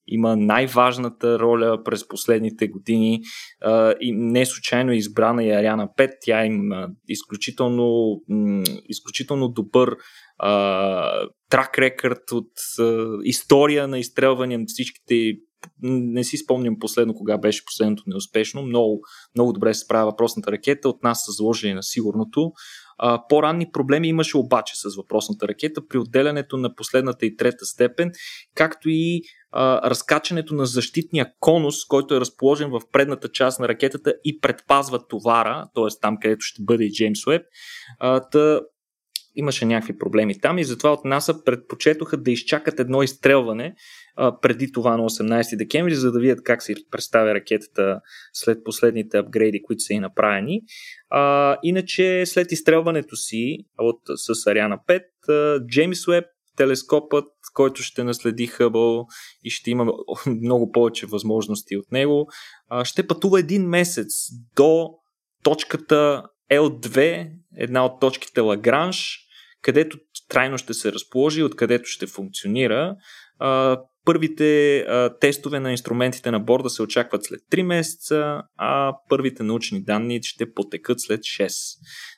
има 0.08 0.36
най-важната 0.36 1.40
роля 1.40 1.84
през 1.84 2.08
последните 2.08 2.68
години 2.68 3.20
а, 3.62 3.94
и 4.02 4.12
не 4.12 4.46
случайно 4.46 4.92
е 4.92 4.96
избрана 4.96 5.44
и 5.44 5.52
Ариана 5.52 5.90
5. 5.98 6.12
Тя 6.22 6.46
има 6.46 6.88
изключително, 7.08 8.18
м- 8.30 8.64
изключително 8.90 9.50
добър 9.50 9.96
трак 11.50 11.78
рекърд 11.78 12.32
от 12.32 12.52
а, 12.80 13.08
история 13.24 13.88
на 13.88 14.00
изстрелване 14.00 14.58
на 14.58 14.64
всичките 14.68 15.34
не 15.82 16.24
си 16.24 16.38
спомням 16.38 16.80
последно 16.80 17.14
кога 17.14 17.38
беше 17.38 17.66
последното 17.66 18.04
неуспешно. 18.08 18.62
Много, 18.62 19.02
много 19.36 19.54
добре 19.54 19.74
се 19.74 19.80
справя 19.80 20.06
въпросната 20.06 20.52
ракета. 20.52 20.90
От 20.90 21.04
нас 21.04 21.26
са 21.26 21.32
заложени 21.32 21.74
на 21.74 21.84
сигурното. 21.84 22.52
А, 22.98 23.28
по-ранни 23.30 23.72
проблеми 23.72 24.08
имаше 24.08 24.38
обаче 24.38 24.74
с 24.76 24.96
въпросната 24.96 25.48
ракета 25.48 25.88
при 25.88 25.98
отделянето 25.98 26.58
на 26.58 26.76
последната 26.76 27.26
и 27.26 27.36
трета 27.36 27.66
степен, 27.66 28.12
както 28.56 28.90
и 28.90 29.22
а, 29.52 29.90
разкачането 29.90 30.54
на 30.54 30.66
защитния 30.66 31.34
конус, 31.40 31.86
който 31.86 32.16
е 32.16 32.20
разположен 32.20 32.70
в 32.70 32.82
предната 32.92 33.30
част 33.30 33.60
на 33.60 33.68
ракетата 33.68 34.14
и 34.24 34.40
предпазва 34.40 35.08
товара, 35.08 35.68
т.е. 35.76 36.00
там 36.02 36.18
където 36.22 36.42
ще 36.42 36.64
бъде 36.64 36.84
и 36.84 36.92
Джеймс 36.92 37.28
Уеб. 37.28 37.42
А, 38.00 38.30
та, 38.30 38.60
имаше 39.36 39.66
някакви 39.66 39.98
проблеми 39.98 40.40
там 40.40 40.58
и 40.58 40.64
затова 40.64 40.94
от 40.94 41.06
НАСА 41.06 41.44
предпочетоха 41.44 42.18
да 42.18 42.32
изчакат 42.32 42.80
едно 42.80 43.04
изстрелване 43.04 43.76
а, 44.16 44.40
преди 44.40 44.72
това 44.72 44.98
на 44.98 45.04
18 45.04 45.58
декември, 45.58 45.96
за 45.96 46.12
да 46.12 46.20
видят 46.20 46.44
как 46.44 46.64
се 46.64 46.76
представя 46.92 47.34
ракетата 47.34 48.00
след 48.34 48.64
последните 48.64 49.18
апгрейди, 49.18 49.64
които 49.64 49.82
са 49.82 49.94
и 49.94 50.00
направени. 50.00 50.62
А, 51.10 51.58
иначе 51.64 52.26
след 52.26 52.52
изстрелването 52.52 53.16
си 53.16 53.58
от, 53.78 54.00
с 54.16 54.48
Ариана 54.48 54.80
5, 55.28 55.68
Джеймс 55.68 56.08
Уеб 56.08 56.26
телескопът, 56.58 57.26
който 57.54 57.82
ще 57.82 58.04
наследи 58.04 58.48
Хъбъл 58.48 59.06
и 59.44 59.50
ще 59.50 59.72
има 59.72 59.86
много 60.26 60.72
повече 60.72 61.06
възможности 61.06 61.78
от 61.78 61.92
него, 61.92 62.28
ще 62.84 63.08
пътува 63.08 63.40
един 63.40 63.68
месец 63.68 64.08
до 64.56 64.90
точката 65.44 66.24
L2, 66.52 67.28
една 67.58 67.86
от 67.86 68.00
точките 68.00 68.42
Лагранж, 68.42 69.18
където 69.62 69.98
трайно 70.30 70.58
ще 70.58 70.74
се 70.74 70.92
разположи, 70.92 71.44
откъдето 71.44 71.86
ще 71.86 72.08
функционира. 72.08 72.96
Първите 74.06 74.80
а, 74.80 75.18
тестове 75.20 75.60
на 75.60 75.72
инструментите 75.72 76.32
на 76.32 76.40
борда 76.40 76.70
се 76.70 76.82
очакват 76.82 77.24
след 77.24 77.40
3 77.52 77.62
месеца, 77.62 78.42
а 78.58 78.96
първите 79.10 79.44
научни 79.44 79.84
данни 79.84 80.20
ще 80.24 80.54
потекат 80.54 81.02
след 81.02 81.20
6. 81.20 81.52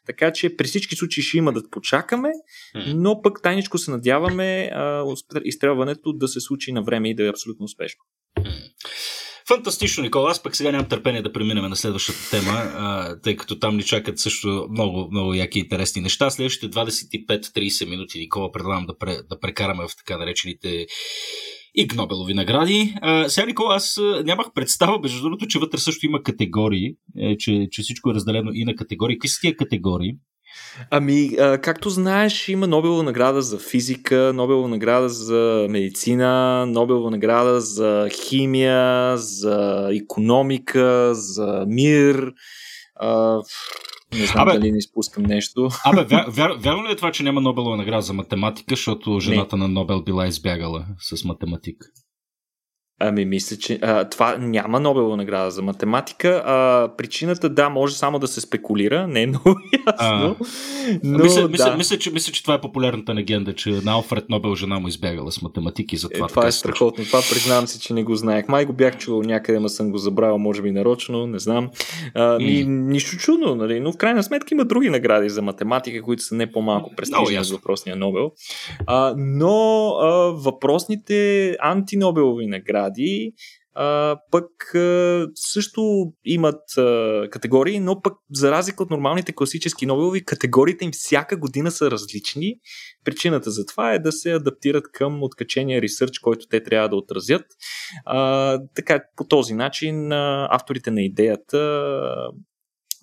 Така 0.07 0.33
че 0.33 0.55
при 0.55 0.65
всички 0.65 0.95
случаи 0.95 1.23
ще 1.23 1.37
има 1.37 1.53
да 1.53 1.69
почакаме, 1.71 2.29
но 2.95 3.21
пък 3.21 3.41
тайничко 3.41 3.77
се 3.77 3.91
надяваме 3.91 4.69
а, 4.73 5.05
изстрелването 5.43 6.13
да 6.13 6.27
се 6.27 6.39
случи 6.39 6.71
на 6.71 6.83
време 6.83 7.09
и 7.09 7.15
да 7.15 7.25
е 7.25 7.29
абсолютно 7.29 7.63
успешно. 7.63 7.99
Фантастично, 9.47 10.03
Никола. 10.03 10.31
Аз 10.31 10.43
пък 10.43 10.55
сега 10.55 10.71
нямам 10.71 10.89
търпение 10.89 11.21
да 11.21 11.33
преминем 11.33 11.69
на 11.69 11.75
следващата 11.75 12.29
тема, 12.29 12.51
а, 12.53 13.15
тъй 13.21 13.35
като 13.35 13.59
там 13.59 13.77
ни 13.77 13.83
чакат 13.83 14.19
също 14.19 14.67
много, 14.71 15.07
много 15.11 15.33
яки 15.33 15.59
интересни 15.59 16.01
неща. 16.01 16.29
Следващите 16.29 16.79
25-30 16.79 17.89
минути, 17.89 18.19
Никола, 18.19 18.51
предлагам 18.51 18.85
да, 18.85 18.97
пре, 18.97 19.17
да 19.29 19.39
прекараме 19.39 19.83
в 19.83 19.95
така 19.97 20.17
наречените 20.17 20.85
и 21.75 21.87
Гнобелови 21.87 22.33
награди. 22.33 22.93
А, 23.01 23.29
сега, 23.29 23.45
Никола, 23.45 23.75
аз 23.75 23.99
нямах 24.23 24.47
представа, 24.55 24.99
между 24.99 25.21
другото, 25.21 25.47
че 25.47 25.59
вътре 25.59 25.77
също 25.77 26.05
има 26.05 26.23
категории, 26.23 26.91
е, 27.17 27.37
че, 27.37 27.67
че 27.71 27.81
всичко 27.81 28.11
е 28.11 28.13
разделено 28.13 28.51
и 28.53 28.65
на 28.65 28.75
категории. 28.75 29.17
Какви 29.17 29.29
са 29.29 29.41
тия 29.41 29.55
категории? 29.55 30.13
Ами, 30.89 31.29
а, 31.39 31.57
както 31.57 31.89
знаеш, 31.89 32.49
има 32.49 32.67
Нобелова 32.67 33.03
награда 33.03 33.41
за 33.41 33.59
физика, 33.59 34.31
Нобелова 34.35 34.67
награда 34.67 35.09
за 35.09 35.67
медицина, 35.69 36.65
Нобелова 36.65 37.11
награда 37.11 37.61
за 37.61 38.09
химия, 38.11 39.17
за 39.17 39.89
економика, 39.93 41.15
за 41.15 41.65
мир. 41.67 42.33
А, 42.95 43.41
не 44.13 44.25
знам 44.25 44.47
Абе, 44.47 44.59
дали 44.59 44.71
не 44.71 44.77
изпускам 44.77 45.23
нещо. 45.23 45.69
Абе, 45.85 46.03
вя, 46.03 46.25
вя, 46.29 46.55
вярно 46.59 46.87
ли 46.87 46.91
е 46.91 46.95
това, 46.95 47.11
че 47.11 47.23
няма 47.23 47.41
Нобелова 47.41 47.77
награда 47.77 48.01
за 48.01 48.13
математика, 48.13 48.75
защото 48.75 49.19
жената 49.19 49.57
не. 49.57 49.61
на 49.61 49.67
Нобел 49.67 50.01
била 50.01 50.27
избягала 50.27 50.85
с 50.99 51.23
математика? 51.23 51.87
Ами, 53.05 53.25
мисля, 53.25 53.57
че 53.57 53.79
а, 53.81 54.09
това 54.09 54.37
няма 54.37 54.79
Нобелова 54.79 55.17
награда 55.17 55.51
за 55.51 55.61
математика. 55.61 56.43
А, 56.45 56.89
причината, 56.97 57.49
да, 57.49 57.69
може 57.69 57.95
само 57.95 58.19
да 58.19 58.27
се 58.27 58.41
спекулира, 58.41 59.07
не 59.07 59.21
е 59.21 59.27
много 59.27 59.49
ясно. 59.87 60.35
А, 60.39 60.45
но, 61.03 61.23
мисля, 61.23 61.41
да. 61.41 61.47
мисля, 61.47 61.75
мисля, 61.77 61.97
че, 61.97 62.11
мисля, 62.11 62.33
че 62.33 62.41
това 62.41 62.53
е 62.53 62.61
популярната 62.61 63.15
легенда, 63.15 63.55
че 63.55 63.69
на 63.69 63.91
Алфред 63.91 64.29
Нобел 64.29 64.55
жена 64.55 64.79
му 64.79 64.87
избягала 64.87 65.31
с 65.31 65.41
математики. 65.41 65.97
За 65.97 66.09
това, 66.09 66.25
е, 66.25 66.29
това 66.29 66.47
е 66.47 66.51
страхотно. 66.51 67.05
Това 67.05 67.19
признавам 67.29 67.67
си, 67.67 67.79
че 67.79 67.93
не 67.93 68.03
го 68.03 68.15
знаех. 68.15 68.47
Май 68.47 68.65
го 68.65 68.73
бях 68.73 68.97
чувал 68.97 69.21
някъде, 69.21 69.59
ма 69.59 69.69
съм 69.69 69.91
го 69.91 69.97
забравил, 69.97 70.37
може 70.37 70.61
би 70.61 70.71
нарочно, 70.71 71.27
не 71.27 71.39
знам. 71.39 71.69
А, 72.15 72.37
ни, 72.37 72.63
нищо 72.65 73.17
чудно, 73.17 73.55
нали? 73.55 73.79
но 73.79 73.91
в 73.91 73.97
крайна 73.97 74.23
сметка 74.23 74.47
има 74.51 74.65
други 74.65 74.89
награди 74.89 75.29
за 75.29 75.41
математика, 75.41 76.01
които 76.01 76.23
са 76.23 76.35
не 76.35 76.51
по-малко 76.51 76.91
престижни 76.95 77.39
от 77.39 77.49
въпросния 77.49 77.95
Нобел. 77.95 78.31
А, 78.87 79.13
но 79.17 79.87
а, 79.89 80.07
въпросните 80.31 81.57
антинобелови 81.61 82.47
награди 82.47 82.92
награди, 82.93 83.33
а, 83.75 84.17
пък 84.31 84.75
а, 84.75 85.27
също 85.35 86.13
имат 86.25 86.77
а, 86.77 87.27
категории, 87.29 87.79
но 87.79 88.01
пък 88.01 88.13
за 88.31 88.51
разлика 88.51 88.83
от 88.83 88.89
нормалните 88.89 89.33
класически 89.35 89.85
Нобелови, 89.85 90.25
категориите 90.25 90.85
им 90.85 90.91
всяка 90.93 91.37
година 91.37 91.71
са 91.71 91.91
различни. 91.91 92.55
Причината 93.05 93.51
за 93.51 93.65
това 93.65 93.93
е 93.93 93.99
да 93.99 94.11
се 94.11 94.31
адаптират 94.31 94.83
към 94.93 95.23
откачения 95.23 95.81
ресърч, 95.81 96.19
който 96.19 96.47
те 96.47 96.63
трябва 96.63 96.89
да 96.89 96.95
отразят. 96.95 97.45
А, 98.05 98.59
така, 98.75 99.03
по 99.15 99.23
този 99.23 99.53
начин 99.53 100.11
а, 100.11 100.47
авторите 100.51 100.91
на 100.91 101.01
идеята 101.01 101.59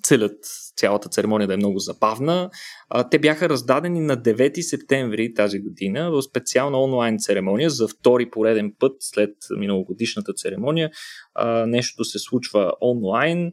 целят 0.03 0.39
цялата 0.77 1.09
церемония 1.09 1.49
да 1.49 1.55
е 1.55 1.57
много 1.57 1.79
забавна. 1.79 2.51
те 3.11 3.19
бяха 3.19 3.49
раздадени 3.49 4.01
на 4.01 4.17
9 4.17 4.61
септември 4.61 5.35
тази 5.35 5.61
година 5.61 6.11
в 6.11 6.23
специална 6.23 6.83
онлайн 6.83 7.19
церемония 7.19 7.71
за 7.71 7.89
втори 7.89 8.31
пореден 8.31 8.73
път 8.79 8.93
след 9.01 9.35
миналогодишната 9.59 10.33
церемония. 10.33 10.91
нещото 11.67 12.05
се 12.05 12.19
случва 12.19 12.73
онлайн. 12.81 13.53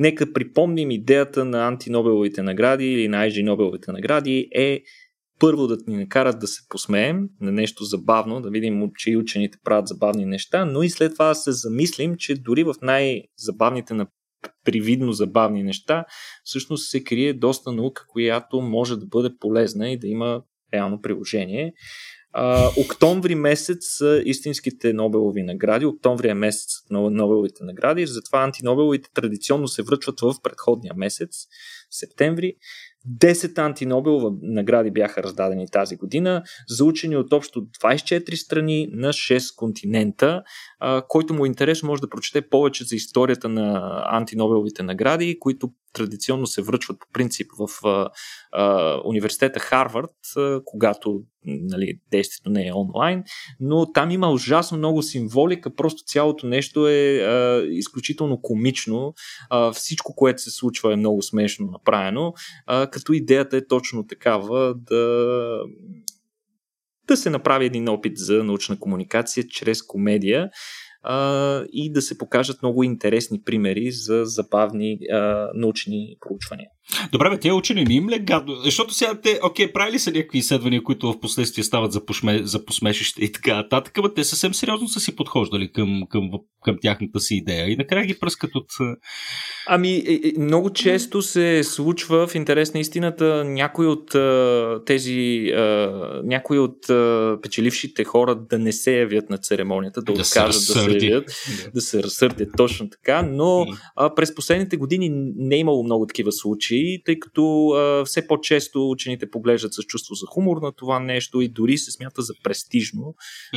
нека 0.00 0.32
припомним 0.32 0.90
идеята 0.90 1.44
на 1.44 1.66
антинобеловите 1.66 2.42
награди 2.42 2.92
или 2.92 3.08
на 3.08 3.16
IG 3.16 3.44
Нобеловите 3.44 3.92
награди 3.92 4.48
е 4.54 4.80
първо 5.38 5.66
да 5.66 5.76
ни 5.86 5.96
накарат 5.96 6.38
да 6.38 6.46
се 6.46 6.62
посмеем 6.68 7.28
на 7.40 7.52
нещо 7.52 7.84
забавно, 7.84 8.40
да 8.40 8.50
видим, 8.50 8.90
че 8.96 9.10
и 9.10 9.16
учените 9.16 9.58
правят 9.64 9.88
забавни 9.88 10.24
неща, 10.24 10.64
но 10.64 10.82
и 10.82 10.90
след 10.90 11.12
това 11.12 11.28
да 11.28 11.34
се 11.34 11.52
замислим, 11.52 12.16
че 12.18 12.34
дори 12.34 12.64
в 12.64 12.74
най-забавните 12.82 13.94
на 13.94 14.06
привидно 14.64 15.12
забавни 15.12 15.62
неща, 15.62 16.04
всъщност 16.44 16.90
се 16.90 17.04
крие 17.04 17.32
доста 17.32 17.72
наука, 17.72 18.04
която 18.08 18.60
може 18.60 18.96
да 18.96 19.06
бъде 19.06 19.30
полезна 19.40 19.90
и 19.90 19.98
да 19.98 20.06
има 20.06 20.42
реално 20.74 21.02
приложение. 21.02 21.72
А, 22.38 22.70
октомври 22.76 23.34
месец 23.34 23.78
са 23.80 24.22
истинските 24.24 24.92
Нобелови 24.92 25.42
награди. 25.42 25.86
Октомври 25.86 26.28
е 26.28 26.34
месец 26.34 26.68
на 26.90 27.10
Нобеловите 27.10 27.64
награди, 27.64 28.06
затова 28.06 28.42
антинобеловите 28.44 29.10
традиционно 29.14 29.68
се 29.68 29.82
връчват 29.82 30.20
в 30.20 30.34
предходния 30.42 30.94
месец, 30.96 31.46
септември. 31.90 32.54
10 33.18 33.58
антинобелова 33.58 34.32
награди 34.42 34.90
бяха 34.90 35.22
раздадени 35.22 35.66
тази 35.72 35.96
година 35.96 36.42
за 36.68 36.84
учени 36.84 37.16
от 37.16 37.32
общо 37.32 37.60
24 37.60 38.34
страни 38.34 38.88
на 38.92 39.08
6 39.08 39.56
континента. 39.56 40.42
Който 41.08 41.34
му 41.34 41.44
е 41.44 41.48
интерес 41.48 41.82
може 41.82 42.02
да 42.02 42.08
прочете 42.08 42.48
повече 42.48 42.84
за 42.84 42.96
историята 42.96 43.48
на 43.48 44.02
антинобеловите 44.06 44.82
награди, 44.82 45.38
които 45.40 45.70
традиционно 45.96 46.46
се 46.46 46.62
връчват 46.62 47.00
по 47.00 47.06
принцип 47.12 47.46
в 47.58 47.86
а, 47.86 48.08
а, 48.52 48.96
университета 49.04 49.60
Харвард, 49.60 50.10
а, 50.36 50.60
когато 50.64 51.22
нали, 51.44 51.98
действието 52.10 52.50
не 52.50 52.66
е 52.66 52.72
онлайн, 52.72 53.24
но 53.60 53.92
там 53.92 54.10
има 54.10 54.30
ужасно 54.30 54.78
много 54.78 55.02
символика, 55.02 55.74
просто 55.74 56.04
цялото 56.06 56.46
нещо 56.46 56.88
е 56.88 57.18
а, 57.18 57.64
изключително 57.68 58.42
комично, 58.42 59.14
а, 59.50 59.72
всичко, 59.72 60.14
което 60.14 60.42
се 60.42 60.50
случва 60.50 60.92
е 60.92 60.96
много 60.96 61.22
смешно 61.22 61.66
направено, 61.66 62.32
а, 62.66 62.90
като 62.90 63.12
идеята 63.12 63.56
е 63.56 63.66
точно 63.66 64.06
такава 64.06 64.74
да 64.74 65.60
да 67.08 67.16
се 67.16 67.30
направи 67.30 67.64
един 67.64 67.88
опит 67.88 68.18
за 68.18 68.44
научна 68.44 68.78
комуникация 68.80 69.44
чрез 69.48 69.82
комедия 69.82 70.50
а, 71.06 71.64
и 71.72 71.92
да 71.92 72.02
се 72.02 72.18
покажат 72.18 72.62
много 72.62 72.82
интересни 72.82 73.42
примери 73.42 73.90
за 73.90 74.24
забавни 74.24 74.98
а, 75.12 75.50
научни 75.54 76.16
проучвания. 76.20 76.68
Добре, 77.12 77.30
бе, 77.30 77.38
тези 77.38 77.52
учени 77.52 77.84
не 77.84 77.94
им 77.94 78.08
ли 78.08 78.18
гадно? 78.18 78.54
Защото 78.54 78.94
сега 78.94 79.20
те, 79.22 79.40
окей, 79.42 79.72
правили 79.72 79.98
са 79.98 80.10
някакви 80.10 80.38
изследвания, 80.38 80.82
които 80.82 81.12
в 81.12 81.20
последствие 81.20 81.64
стават 81.64 81.92
за, 81.92 82.06
пошме, 82.06 82.40
за 82.44 82.64
посмешище 82.64 83.24
и 83.24 83.32
така 83.32 83.56
нататък, 83.56 83.98
но 84.02 84.14
те 84.14 84.24
съвсем 84.24 84.54
сериозно 84.54 84.88
са 84.88 85.00
си 85.00 85.16
подхождали 85.16 85.72
към, 85.72 86.02
към, 86.10 86.30
към 86.62 86.76
тяхната 86.82 87.20
си 87.20 87.34
идея 87.34 87.70
и 87.70 87.76
накрая 87.76 88.06
ги 88.06 88.18
пръскат 88.18 88.50
от... 88.54 88.66
Ами, 89.66 89.90
е, 89.90 90.12
е, 90.12 90.32
много 90.38 90.70
често 90.70 91.22
се 91.22 91.64
случва 91.64 92.26
в 92.26 92.34
интерес 92.34 92.74
на 92.74 92.80
истината 92.80 93.44
някой 93.44 93.86
от 93.86 94.10
тези, 94.86 95.52
някои 96.24 96.58
от 96.58 96.78
печелившите 97.42 98.04
хора 98.04 98.34
да 98.50 98.58
не 98.58 98.72
се 98.72 98.98
явят 98.98 99.30
на 99.30 99.38
церемонията, 99.38 100.02
да, 100.02 100.12
да 100.12 100.20
откажат 100.20 100.46
да 100.46 100.58
се 100.58 101.06
явят, 101.06 101.24
да. 101.74 101.80
се 101.80 102.02
разсърдят 102.02 102.48
точно 102.56 102.90
така, 102.90 103.22
но 103.22 103.66
през 104.16 104.34
последните 104.34 104.76
години 104.76 105.10
не 105.36 105.56
е 105.56 105.58
имало 105.58 105.84
много 105.84 106.06
такива 106.06 106.32
случаи 106.32 106.75
случаи, 106.76 107.02
тъй 107.04 107.18
като 107.18 107.68
а, 107.68 108.04
все 108.04 108.26
по-често 108.26 108.90
учените 108.90 109.30
поглеждат 109.30 109.74
с 109.74 109.82
чувство 109.82 110.14
за 110.14 110.26
хумор 110.26 110.56
на 110.62 110.72
това 110.72 110.98
нещо 110.98 111.40
и 111.40 111.48
дори 111.48 111.78
се 111.78 111.90
смята 111.90 112.22
за 112.22 112.34
престижно 112.42 113.14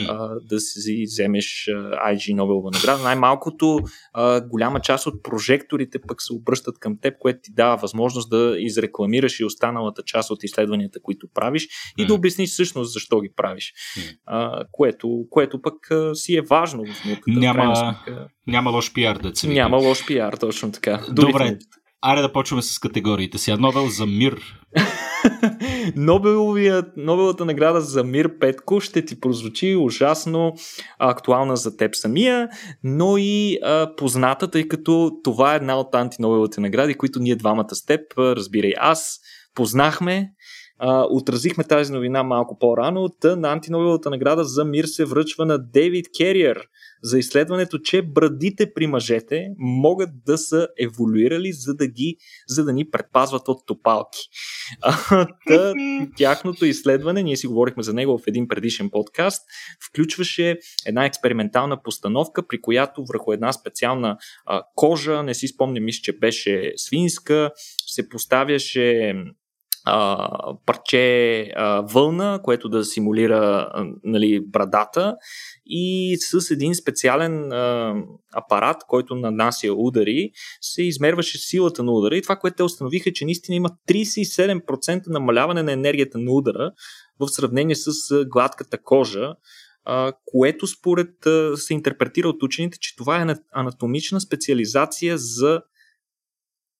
а, 0.08 0.30
да 0.50 0.60
си 0.60 1.04
вземеш 1.06 1.68
а, 1.68 2.14
IG 2.14 2.34
Нобелова 2.34 2.72
награда. 2.74 3.04
Най-малкото 3.04 3.80
а, 4.14 4.42
голяма 4.48 4.80
част 4.80 5.08
от 5.08 5.24
прожекторите 5.24 6.00
пък 6.08 6.22
се 6.22 6.34
обръщат 6.34 6.80
към 6.80 6.98
теб, 7.02 7.14
което 7.20 7.40
ти 7.44 7.52
дава 7.54 7.78
възможност 7.78 8.30
да 8.30 8.56
изрекламираш 8.60 9.40
и 9.40 9.46
останалата 9.46 10.04
част 10.06 10.32
от 10.32 10.44
изследванията, 10.44 11.00
които 11.02 11.28
правиш 11.34 11.68
и 11.98 12.06
да 12.06 12.14
обясниш 12.14 12.50
всъщност 12.50 12.94
защо 12.94 13.22
ги 13.22 13.30
правиш. 13.36 13.74
А, 14.26 14.64
което, 14.72 15.26
което 15.30 15.62
пък 15.62 15.92
а, 15.92 16.16
си 16.16 16.36
е 16.36 16.42
важно 16.42 16.86
в 16.86 17.06
науката. 17.06 17.40
Няма, 17.40 17.96
няма 18.48 18.72
лош 18.72 18.94
пиар 18.94 19.18
да 19.18 19.36
се 19.36 19.48
Няма 19.48 19.78
лош 19.78 20.06
пиар, 20.06 20.34
точно 20.34 20.72
така. 20.72 21.06
Добре, 21.12 21.58
Аре 22.02 22.22
да 22.22 22.34
почваме 22.34 22.62
с 22.62 22.80
категориите. 22.80 23.38
Сега 23.38 23.58
Нобел 23.58 23.88
за 23.88 24.06
мир. 24.06 24.60
Нобеловата 25.96 27.46
награда 27.46 27.82
за 27.82 28.04
мир, 28.04 28.40
Петко, 28.40 28.80
ще 28.80 29.06
ти 29.06 29.20
прозвучи 29.20 29.76
ужасно 29.76 30.54
актуална 31.00 31.58
за 31.58 31.78
теб 31.78 31.96
самия, 31.96 32.50
но 32.84 33.18
и 33.18 33.60
а, 33.64 33.96
позната, 33.96 34.52
тъй 34.52 34.68
като 34.68 35.12
това 35.24 35.54
е 35.54 35.56
една 35.56 35.80
от 35.80 35.96
антинобеловите 35.96 36.62
награди, 36.62 36.94
които 36.94 37.20
ние 37.20 37.36
двамата 37.36 37.76
с 37.76 37.86
теб, 37.86 38.02
разбирай 38.18 38.74
аз, 38.78 39.20
познахме 39.56 40.32
а, 40.80 41.08
отразихме 41.10 41.64
тази 41.64 41.94
новина 41.94 42.24
малко 42.24 42.60
по-рано. 42.60 43.10
Та 43.10 43.36
на 43.36 43.52
антинобеловата 43.52 44.10
награда 44.10 44.44
за 44.44 44.66
мир 44.66 44.86
се 44.86 45.06
връчва 45.06 45.46
на 45.46 45.58
Дейвид 45.58 46.06
Кериер 46.18 46.62
за 47.04 47.20
изследването, 47.20 47.80
че 47.80 48.02
брадите 48.02 48.74
при 48.74 48.88
мъжете 48.88 49.48
могат 49.58 50.10
да 50.26 50.38
са 50.38 50.68
еволюирали, 50.80 51.52
за 51.52 51.76
да, 51.76 51.88
ги, 51.88 52.18
за 52.48 52.64
да 52.64 52.74
ни 52.74 52.90
предпазват 52.90 53.48
от 53.48 53.66
топалки. 53.66 54.20
А, 54.82 55.28
та, 55.48 55.74
тяхното 56.18 56.66
изследване, 56.66 57.24
ние 57.24 57.38
си 57.38 57.48
говорихме 57.48 57.84
за 57.84 57.94
него 57.94 58.18
в 58.18 58.28
един 58.28 58.48
предишен 58.48 58.90
подкаст, 58.90 59.42
включваше 59.90 60.58
една 60.86 61.06
експериментална 61.06 61.84
постановка, 61.84 62.48
при 62.48 62.62
която 62.62 63.06
върху 63.06 63.34
една 63.34 63.54
специална 63.54 64.18
а, 64.46 64.64
кожа, 64.76 65.24
не 65.24 65.34
си 65.34 65.48
спомням, 65.48 65.86
мисля, 65.86 66.02
че 66.04 66.18
беше 66.18 66.74
свинска, 66.76 67.52
се 67.88 68.10
поставяше 68.10 69.14
а, 69.86 70.30
парче 70.66 71.42
а, 71.56 71.82
вълна, 71.82 72.40
което 72.44 72.70
да 72.70 72.86
симулира 72.86 73.72
а, 73.74 73.86
нали, 74.04 74.40
брадата. 74.48 75.16
И 75.66 76.18
с 76.20 76.52
един 76.52 76.76
специален 76.76 77.52
а, 77.52 77.96
апарат, 78.34 78.78
който 78.88 79.16
нанася 79.16 79.74
удари, 79.74 80.32
се 80.62 80.84
измерваше 80.84 81.38
силата 81.38 81.84
на 81.84 81.92
удара. 81.92 82.18
И 82.18 82.22
това, 82.22 82.36
което 82.36 82.56
те 82.56 82.64
установиха, 82.64 83.10
е, 83.10 83.14
че 83.14 83.26
наистина 83.26 83.56
има 83.56 83.70
37% 83.90 85.02
намаляване 85.08 85.64
на 85.64 85.72
енергията 85.72 86.18
на 86.18 86.32
удара 86.32 86.72
в 87.20 87.28
сравнение 87.28 87.76
с 87.76 88.26
гладката 88.26 88.78
кожа, 88.84 89.34
което 90.26 90.68
според 90.68 91.10
се 91.56 91.74
интерпретира 91.74 92.30
от 92.30 92.44
учените, 92.44 92.78
че 92.82 92.96
това 92.96 93.22
е 93.22 93.36
анатомична 93.52 94.22
специализация 94.22 95.18
за 95.18 95.62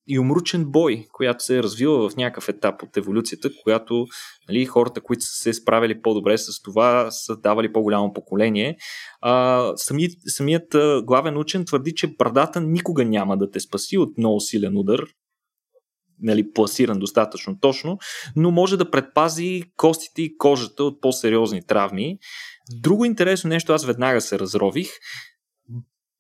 и 0.10 0.20
умручен 0.20 0.66
бой, 0.66 1.08
която 1.12 1.44
се 1.44 1.58
е 1.58 1.64
развила 1.64 2.10
в 2.10 2.16
някакъв 2.16 2.50
етап 2.50 2.84
от 2.84 2.98
еволюцията, 2.98 3.50
която 3.64 4.08
нали, 4.48 4.66
хората, 4.66 5.02
които 5.02 5.24
са 5.24 5.44
се 5.44 5.54
справили 5.54 6.02
по-добре 6.02 6.38
с 6.38 6.62
това, 6.62 7.12
са 7.12 7.38
давали 7.38 7.74
по-голямо 7.74 8.14
поколение. 8.14 8.78
А, 9.22 9.64
самият, 9.76 10.12
самият 10.28 10.76
главен 11.06 11.38
учен 11.38 11.66
твърди, 11.66 11.96
че 11.96 12.16
брадата 12.18 12.62
никога 12.62 13.06
няма 13.06 13.38
да 13.38 13.52
те 13.52 13.60
спаси 13.60 13.98
от 13.98 14.18
много 14.18 14.40
силен 14.40 14.78
удар, 14.78 15.06
нали, 16.22 16.52
пласиран 16.52 17.00
достатъчно 17.00 17.60
точно, 17.60 17.98
но 18.36 18.52
може 18.52 18.78
да 18.78 18.92
предпази 18.92 19.64
костите 19.78 20.22
и 20.22 20.38
кожата 20.38 20.84
от 20.84 21.02
по-сериозни 21.02 21.66
травми. 21.66 22.18
Друго 22.72 23.06
интересно 23.06 23.48
нещо, 23.48 23.74
аз 23.74 23.86
веднага 23.86 24.22
се 24.22 24.40
разрових. 24.40 24.90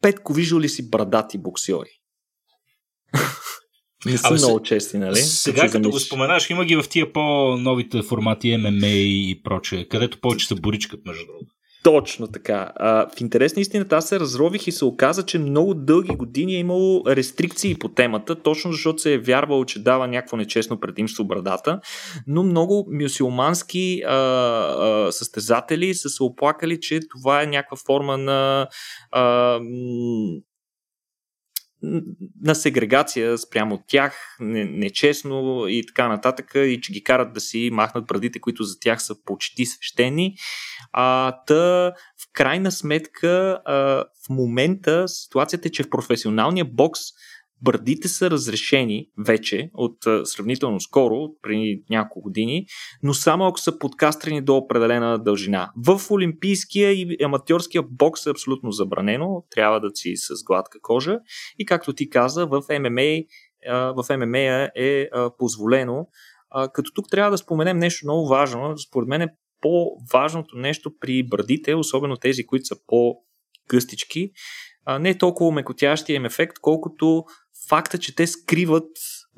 Петко, 0.02 0.34
виждал 0.34 0.60
ли 0.60 0.69
си 0.69 0.89
брадати 0.89 1.38
боксьори? 1.38 1.89
Не 4.05 4.17
са 4.17 4.27
Абе, 4.27 4.38
много 4.38 4.62
чести, 4.62 4.97
нали? 4.97 5.15
Сега, 5.15 5.69
като 5.69 5.89
го 5.89 5.99
споменаш, 5.99 6.49
има 6.49 6.65
ги 6.65 6.75
в 6.75 6.89
тия 6.89 7.13
по-новите 7.13 8.01
формати 8.01 8.47
MMA 8.47 8.95
и 8.95 9.41
прочее, 9.43 9.85
където 9.85 10.21
повече 10.21 10.47
са 10.47 10.55
боричкат, 10.55 10.99
между 11.05 11.25
другото. 11.25 11.55
Точно 11.83 12.27
така. 12.27 12.71
А, 12.75 13.09
в 13.17 13.21
интерес 13.21 13.55
на 13.55 13.62
истината 13.62 13.95
аз 13.95 14.07
се 14.07 14.19
разрових 14.19 14.67
и 14.67 14.71
се 14.71 14.85
оказа, 14.85 15.25
че 15.25 15.39
много 15.39 15.73
дълги 15.73 16.15
години 16.15 16.55
е 16.55 16.59
имало 16.59 17.03
рестрикции 17.07 17.75
по 17.75 17.89
темата, 17.89 18.35
точно 18.35 18.71
защото 18.71 19.01
се 19.01 19.13
е 19.13 19.17
вярвало, 19.17 19.65
че 19.65 19.83
дава 19.83 20.07
някакво 20.07 20.38
нечестно 20.38 20.79
предимство 20.79 21.25
брадата, 21.25 21.79
но 22.27 22.43
много 22.43 22.88
мюсюлмански 23.01 24.01
а, 24.07 24.15
а, 24.15 25.12
състезатели 25.12 25.93
са 25.93 26.09
се 26.09 26.23
оплакали, 26.23 26.79
че 26.81 26.99
това 27.12 27.43
е 27.43 27.47
някаква 27.47 27.77
форма 27.77 28.17
на 28.17 28.67
а, 29.12 29.59
на 32.41 32.55
сегрегация 32.55 33.37
спрямо 33.37 33.75
от 33.75 33.81
тях, 33.87 34.37
нечестно 34.39 35.67
и 35.67 35.85
така 35.87 36.07
нататък, 36.07 36.51
и 36.55 36.79
че 36.81 36.93
ги 36.93 37.03
карат 37.03 37.33
да 37.33 37.39
си 37.39 37.69
махнат 37.73 38.05
брадите, 38.05 38.39
които 38.39 38.63
за 38.63 38.79
тях 38.79 39.03
са 39.03 39.15
почти 39.25 39.65
свещени. 39.65 40.35
А, 40.91 41.31
та, 41.45 41.93
в 41.93 42.29
крайна 42.33 42.71
сметка, 42.71 43.61
а, 43.65 43.75
в 44.25 44.29
момента 44.29 45.07
ситуацията 45.07 45.67
е, 45.67 45.71
че 45.71 45.83
в 45.83 45.89
професионалния 45.89 46.65
бокс 46.65 46.99
Бърдите 47.62 48.08
са 48.08 48.32
разрешени 48.32 49.10
вече 49.26 49.69
от 49.74 49.98
сравнително 50.24 50.80
скоро, 50.80 51.15
преди 51.41 51.84
няколко 51.89 52.22
години, 52.22 52.65
но 53.04 53.13
само 53.13 53.45
ако 53.45 53.60
са 53.60 53.80
подкастрени 53.80 54.41
до 54.41 54.58
определена 54.58 55.24
дължина. 55.24 55.72
В 55.86 56.02
олимпийския 56.12 56.91
и 56.91 57.17
аматьорския 57.24 57.84
бокс 57.84 58.26
е 58.26 58.30
абсолютно 58.30 58.72
забранено, 58.72 59.45
трябва 59.50 59.80
да 59.80 59.89
си 59.93 60.13
с 60.15 60.43
гладка 60.43 60.80
кожа 60.82 61.19
и 61.60 61.65
както 61.65 61.93
ти 61.93 62.10
каза, 62.10 62.45
в 62.45 62.63
ММА, 62.80 63.24
в 63.93 64.17
ММА 64.17 64.69
е 64.76 65.10
позволено. 65.38 66.08
Като 66.74 66.91
тук 66.93 67.06
трябва 67.12 67.32
да 67.32 67.38
споменем 67.38 67.78
нещо 67.78 68.06
много 68.06 68.28
важно, 68.28 68.78
според 68.78 69.08
мен 69.10 69.22
е 69.22 69.36
по-важното 69.62 70.58
нещо 70.58 70.91
при 71.00 71.24
брадите, 71.24 71.76
особено 71.76 72.17
тези, 72.17 72.45
които 72.45 72.65
са 72.65 72.76
не 74.99 75.09
е 75.09 75.17
толкова 75.17 75.51
мекотящия 75.51 76.15
им 76.15 76.25
ефект, 76.25 76.59
колкото 76.61 77.25
факта, 77.69 77.97
че 77.97 78.15
те 78.15 78.27
скриват 78.27 78.89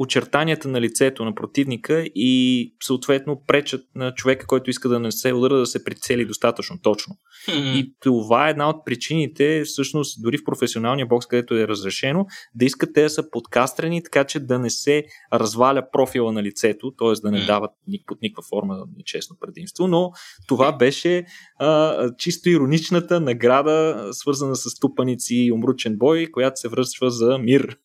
очертанията 0.02 0.68
на 0.68 0.82
лицето 0.82 1.26
на 1.26 1.36
противника 1.36 2.06
и 2.16 2.74
съответно 2.84 3.44
пречат 3.48 3.82
на 3.96 4.14
човека, 4.14 4.48
който 4.48 4.70
иска 4.70 4.90
да 4.90 5.00
не 5.00 5.12
се 5.12 5.34
удара, 5.34 5.58
да 5.58 5.66
се 5.66 5.84
прицели 5.84 6.26
достатъчно 6.26 6.80
точно. 6.82 7.16
Mm-hmm. 7.48 7.76
И 7.76 7.94
това 8.00 8.48
е 8.48 8.52
една 8.52 8.70
от 8.70 8.86
причините, 8.86 9.64
всъщност, 9.66 10.22
дори 10.24 10.38
в 10.38 10.44
професионалния 10.44 11.06
бокс, 11.06 11.26
където 11.26 11.56
е 11.56 11.68
разрешено, 11.68 12.26
да 12.56 12.66
искат 12.66 12.94
те 12.94 13.04
да 13.04 13.10
са 13.10 13.30
подкастрени, 13.32 14.04
така 14.04 14.24
че 14.24 14.40
да 14.40 14.60
не 14.60 14.70
се 14.70 15.04
разваля 15.34 15.84
профила 15.92 16.32
на 16.32 16.44
лицето, 16.44 16.92
т.е. 16.92 17.22
да 17.22 17.32
не 17.32 17.46
дават 17.46 17.72
под 18.08 18.22
никаква 18.22 18.44
форма 18.50 18.86
нечестно 18.98 19.38
предимство. 19.40 19.88
Но 19.88 20.12
това 20.48 20.72
беше 20.72 21.26
а, 21.60 22.10
чисто 22.18 22.50
ироничната 22.50 23.20
награда, 23.20 24.10
свързана 24.12 24.56
с 24.56 24.80
тупаници 24.80 25.36
и 25.36 25.52
умручен 25.52 25.98
бой, 25.98 26.28
която 26.32 26.60
се 26.60 26.68
връщва 26.68 27.12
за 27.12 27.38
мир. 27.38 27.78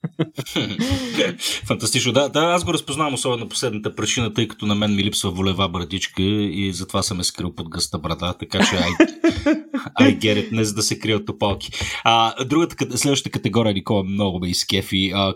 Фантастично. 1.67 2.06
Да, 2.13 2.29
да, 2.29 2.41
аз 2.41 2.65
го 2.65 2.73
разпознавам 2.73 3.15
особено 3.15 3.49
последната 3.49 3.95
причина, 3.95 4.35
тъй 4.35 4.49
като 4.49 4.67
на 4.67 4.75
мен 4.75 4.95
ми 4.95 5.05
липсва 5.05 5.31
волева 5.31 5.69
брадичка 5.69 6.23
и 6.23 6.73
затова 6.73 7.03
съм 7.03 7.21
е 7.21 7.25
скрил 7.25 7.55
под 7.55 7.69
гъста 7.69 7.99
брада, 7.99 8.35
така 8.41 8.59
че 8.59 8.77
I, 8.77 8.93
I 10.01 10.19
get 10.19 10.37
it, 10.37 10.53
не 10.53 10.65
за 10.65 10.75
да 10.75 10.83
се 10.83 10.99
крия 10.99 11.17
от 11.17 11.27
топалки. 11.27 11.71
А, 12.05 12.45
другата, 12.45 12.99
следващата 12.99 13.31
категория, 13.31 13.75
Никола, 13.75 14.05
много 14.05 14.39
ме 14.39 14.49
изкефи. 14.49 15.13
А, 15.15 15.35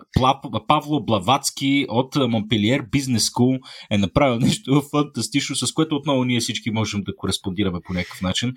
Павло 0.68 1.04
Блавацки 1.04 1.86
от 1.88 2.16
Монпелиер 2.16 2.82
Бизнес 2.92 3.24
Скул 3.24 3.58
е 3.90 3.98
направил 3.98 4.38
нещо 4.38 4.82
фантастично, 4.90 5.56
с 5.56 5.72
което 5.72 5.96
отново 5.96 6.24
ние 6.24 6.40
всички 6.40 6.70
можем 6.70 7.02
да 7.02 7.16
кореспондираме 7.16 7.78
по 7.84 7.92
някакъв 7.92 8.22
начин. 8.22 8.52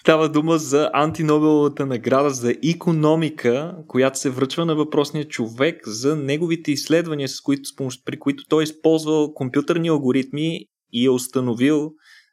Става 0.00 0.28
дума 0.28 0.58
за 0.58 0.90
антинобеловата 0.92 1.86
награда 1.86 2.30
за 2.30 2.54
економика, 2.64 3.74
която 3.88 4.18
се 4.18 4.30
връчва 4.30 4.66
на 4.66 4.74
въпросния 4.74 5.28
човек 5.28 5.76
за 5.86 6.16
неговите 6.16 6.72
изследвания, 6.72 7.28
с 7.28 7.39
които, 7.42 7.62
при 8.04 8.18
които 8.18 8.44
той 8.48 8.62
е 8.62 8.64
използвал 8.64 9.34
компютърни 9.34 9.88
алгоритми 9.88 10.66
и 10.92 11.06
е 11.06 11.10
установил 11.10 11.90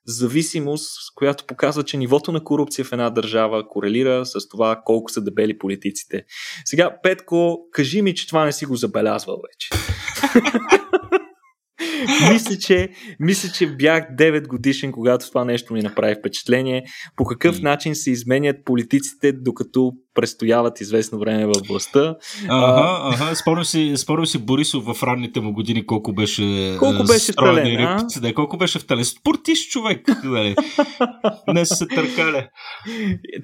зависимост, 0.08 0.90
която 1.16 1.46
показва, 1.46 1.84
че 1.84 1.98
нивото 1.98 2.32
на 2.32 2.44
корупция 2.44 2.86
в 2.86 2.92
една 2.92 3.10
държава 3.10 3.68
корелира 3.68 4.26
с 4.26 4.50
това 4.50 4.82
колко 4.86 5.12
са 5.12 5.22
дебели 5.22 5.58
политиците. 5.58 6.24
Сега, 6.66 6.98
Петко, 7.04 7.58
кажи 7.72 8.02
ми, 8.02 8.16
че 8.16 8.28
това 8.28 8.46
не 8.46 8.52
си 8.52 8.66
го 8.66 8.76
забелязвал 8.76 9.38
вече. 9.48 9.70
мисля, 12.32 12.58
че, 12.58 12.90
мисля, 13.20 13.50
че 13.50 13.68
бях 13.68 14.04
9 14.04 14.48
годишен, 14.48 14.92
когато 14.92 15.28
това 15.28 15.46
нещо 15.46 15.74
ми 15.74 15.82
направи 15.82 16.16
впечатление. 16.20 16.86
По 17.16 17.26
какъв 17.26 17.62
начин 17.62 17.96
се 17.96 18.12
изменят 18.12 18.66
политиците, 18.66 19.32
докато 19.32 19.94
престояват 20.18 20.82
известно 20.82 21.20
време 21.20 21.46
в 21.46 21.54
властта. 21.68 22.16
Ага, 22.50 23.00
ага. 23.02 23.36
Спомням 23.36 23.66
си, 23.66 23.94
спомням 23.98 24.26
си 24.26 24.38
Борисов 24.38 24.84
в 24.86 25.04
ранните 25.04 25.40
му 25.40 25.54
години 25.54 25.86
колко 25.86 26.14
беше 26.14 26.76
Колко 26.80 27.04
беше 27.04 27.32
в 27.32 27.36
тален, 27.36 27.78
а? 27.78 28.08
Да, 28.22 28.34
колко 28.34 28.58
беше 28.58 28.80
в 28.80 28.88
тален. 28.88 29.06
Спортист 29.06 29.72
човек, 29.72 30.08
нали? 30.24 30.56
Не 31.48 31.66
се 31.66 31.88
търкаля. 31.88 32.48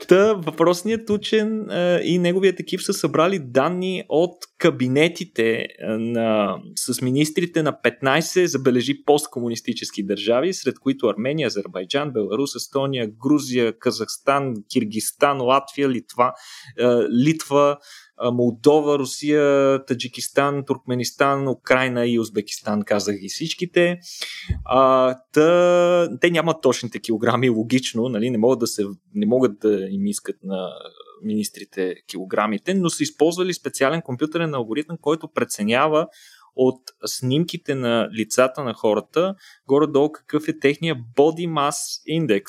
Та, 0.08 0.34
въпросният 0.34 1.10
учен 1.10 1.70
а, 1.70 2.00
и 2.04 2.18
неговият 2.18 2.60
екип 2.60 2.82
са 2.82 2.94
събрали 2.94 3.40
данни 3.40 4.04
от 4.10 4.36
кабинетите 4.58 5.68
на, 5.88 6.58
с 6.76 7.02
министрите 7.02 7.64
на 7.64 7.74
15, 7.86 8.46
забележи, 8.46 9.04
посткомунистически 9.06 10.06
държави, 10.06 10.54
сред 10.54 10.80
които 10.80 11.08
Армения, 11.08 11.48
Азербайджан, 11.48 12.12
Беларус, 12.12 12.56
Естония, 12.56 13.08
Грузия, 13.24 13.80
Казахстан, 13.80 14.54
Киргистан, 14.74 15.42
Латвия, 15.42 15.90
Литва, 15.90 16.34
Литва, 17.26 17.78
Молдова, 18.32 19.00
Русия, 19.00 19.86
Таджикистан, 19.86 20.66
Туркменистан, 20.66 21.48
Украина 21.48 22.06
и 22.08 22.20
Узбекистан, 22.20 22.82
казах 22.82 23.16
и 23.22 23.30
всичките. 23.30 24.00
А, 24.66 25.16
та, 25.34 26.18
те 26.22 26.32
нямат 26.32 26.62
точните 26.62 27.00
килограми, 27.00 27.50
логично, 27.50 28.10
нали, 28.10 28.30
не, 28.30 28.38
могат 28.38 28.60
да 28.60 28.68
се, 28.68 28.86
не 29.16 29.26
могат 29.26 29.60
да 29.60 29.88
им 29.90 30.06
искат 30.06 30.36
на 30.44 30.70
министрите 31.24 31.96
килограмите, 32.08 32.74
но 32.74 32.90
са 32.90 33.04
използвали 33.04 33.54
специален 33.54 34.02
компютърен 34.02 34.54
алгоритъм, 34.54 34.98
който 35.02 35.32
преценява 35.32 36.08
от 36.56 36.82
снимките 37.06 37.76
на 37.76 38.10
лицата 38.20 38.64
на 38.64 38.74
хората, 38.74 39.36
горе-долу 39.68 40.12
какъв 40.12 40.48
е 40.48 40.60
техния 40.60 40.96
body 41.18 41.48
mass 41.48 41.76
index. 42.10 42.44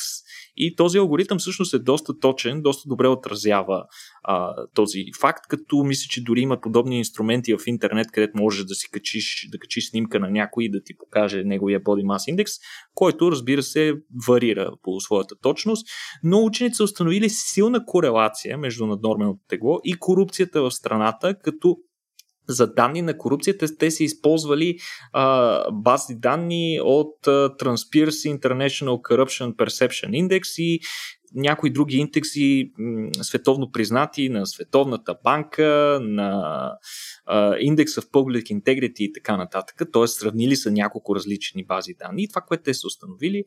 И 0.57 0.77
този 0.77 0.99
алгоритъм 0.99 1.39
всъщност 1.39 1.75
е 1.75 1.79
доста 1.79 2.19
точен, 2.19 2.63
доста 2.63 2.89
добре 2.89 3.09
отразява 3.09 3.85
а, 4.23 4.55
този 4.75 4.99
факт, 5.21 5.45
като 5.49 5.77
мисля, 5.77 6.07
че 6.11 6.25
дори 6.25 6.41
има 6.41 6.61
подобни 6.61 6.99
инструменти 6.99 7.55
в 7.55 7.67
интернет, 7.67 8.07
където 8.13 8.39
можеш 8.39 8.65
да 8.65 8.75
си 8.75 8.91
качиш, 8.91 9.49
да 9.53 9.59
качиш 9.59 9.91
снимка 9.91 10.21
на 10.21 10.31
някой 10.31 10.65
и 10.65 10.71
да 10.71 10.83
ти 10.83 10.97
покаже 10.97 11.45
неговия 11.45 11.81
body 11.81 12.05
mass 12.05 12.35
index, 12.35 12.51
който 12.95 13.33
разбира 13.33 13.63
се 13.63 13.95
варира 14.27 14.73
по 14.83 15.01
своята 15.01 15.35
точност, 15.43 15.87
но 16.23 16.45
учените 16.45 16.75
са 16.75 16.85
установили 16.85 17.31
силна 17.31 17.85
корелация 17.87 18.59
между 18.59 18.87
наднорменото 18.87 19.41
тегло 19.49 19.81
и 19.85 19.95
корупцията 19.95 20.63
в 20.63 20.71
страната, 20.71 21.35
като 21.43 21.77
за 22.49 22.75
данни 22.75 23.03
на 23.03 23.19
корупцията 23.19 23.77
те 23.79 23.91
са 23.91 24.05
използвали 24.05 24.79
а, 25.13 25.73
бази 25.73 26.15
данни 26.15 26.81
от 26.83 27.27
а, 27.27 27.31
Transparency 27.31 28.39
International 28.39 29.01
Corruption 29.01 29.55
Perception 29.55 30.29
Index 30.29 30.63
и 30.63 30.81
някои 31.35 31.71
други 31.71 31.97
индекси 31.97 32.73
световно 33.23 33.71
признати 33.71 34.29
на 34.29 34.47
Световната 34.47 35.17
банка, 35.25 35.99
на 36.03 36.71
а, 37.27 37.57
индекса 37.59 38.03
в 38.03 38.07
Public 38.07 38.61
Integrity 38.61 39.01
и 39.01 39.13
така 39.13 39.37
нататък. 39.37 39.83
Т.е. 39.93 40.07
сравнили 40.07 40.57
са 40.57 40.71
няколко 40.71 41.17
различни 41.17 41.65
бази 41.65 41.95
данни. 41.99 42.23
И 42.23 42.29
това, 42.29 42.41
което 42.41 42.63
те 42.63 42.75
са 42.75 42.87
установили 42.87 43.45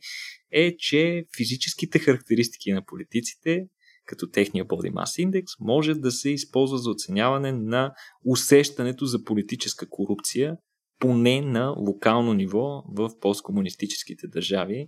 е, 0.52 0.78
че 0.78 1.26
физическите 1.38 2.00
характеристики 2.00 2.72
на 2.72 2.86
политиците 2.86 3.66
като 4.08 4.30
техния 4.30 4.65
Body 4.65 4.93
Mass 4.93 5.26
Index, 5.26 5.46
може 5.60 5.93
да 5.93 6.12
се 6.12 6.30
използва 6.30 6.78
за 6.78 6.89
оценяване 6.89 7.52
на 7.52 7.93
усещането 8.26 9.06
за 9.06 9.24
политическа 9.24 9.89
корупция, 9.89 10.58
поне 11.00 11.41
на 11.41 11.70
локално 11.78 12.34
ниво 12.34 12.84
в 12.98 13.10
посткомунистическите 13.22 14.28
държави. 14.28 14.88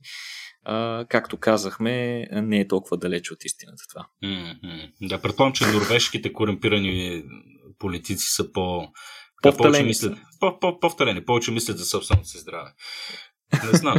А, 0.64 1.06
както 1.10 1.38
казахме, 1.38 2.26
не 2.32 2.60
е 2.60 2.68
толкова 2.68 2.98
далеч 2.98 3.32
от 3.32 3.46
истината 3.46 3.84
това. 3.90 4.08
Mm-hmm. 4.24 4.92
Да, 5.02 5.22
предполагам, 5.22 5.54
че 5.54 5.66
норвежките 5.66 6.34
корумпирани 6.34 7.24
политици 7.80 8.26
са 8.28 8.52
по... 8.52 8.88
По-вталени. 9.42 9.88
Мислят, 9.88 10.18
по-вталени, 10.82 11.26
повече 11.26 11.52
мислят 11.52 11.78
за 11.78 11.86
собственото 11.86 12.28
си 12.28 12.38
здраве. 12.38 12.70
Не 13.54 13.78
знам. 13.78 13.98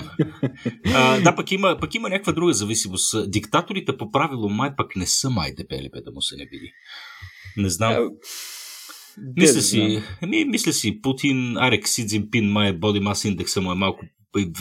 А, 0.94 1.20
да, 1.20 1.36
пък 1.36 1.52
има, 1.52 1.76
пък 1.80 1.94
има 1.94 2.08
някаква 2.08 2.32
друга 2.32 2.52
зависимост. 2.52 3.30
Диктаторите 3.30 3.96
по 3.96 4.10
правило 4.10 4.48
май 4.48 4.70
пък 4.76 4.96
не 4.96 5.06
са 5.06 5.30
май 5.30 5.54
дебели, 5.54 5.90
бе, 5.92 6.00
да 6.00 6.12
му 6.12 6.22
се 6.22 6.36
не 6.36 6.44
види. 6.44 6.72
Не 7.56 7.70
знам. 7.70 8.08
Мисля 9.36 9.60
си, 9.60 10.02
ми, 10.26 10.44
мисля 10.44 10.72
си, 10.72 11.00
Путин, 11.02 11.56
Арек 11.56 11.88
Си 11.88 12.06
Цзинпин, 12.06 12.50
май 12.50 12.72
боди 12.72 13.00
мас 13.00 13.24
индекса 13.24 13.60
му 13.60 13.72
е 13.72 13.74
малко 13.74 14.00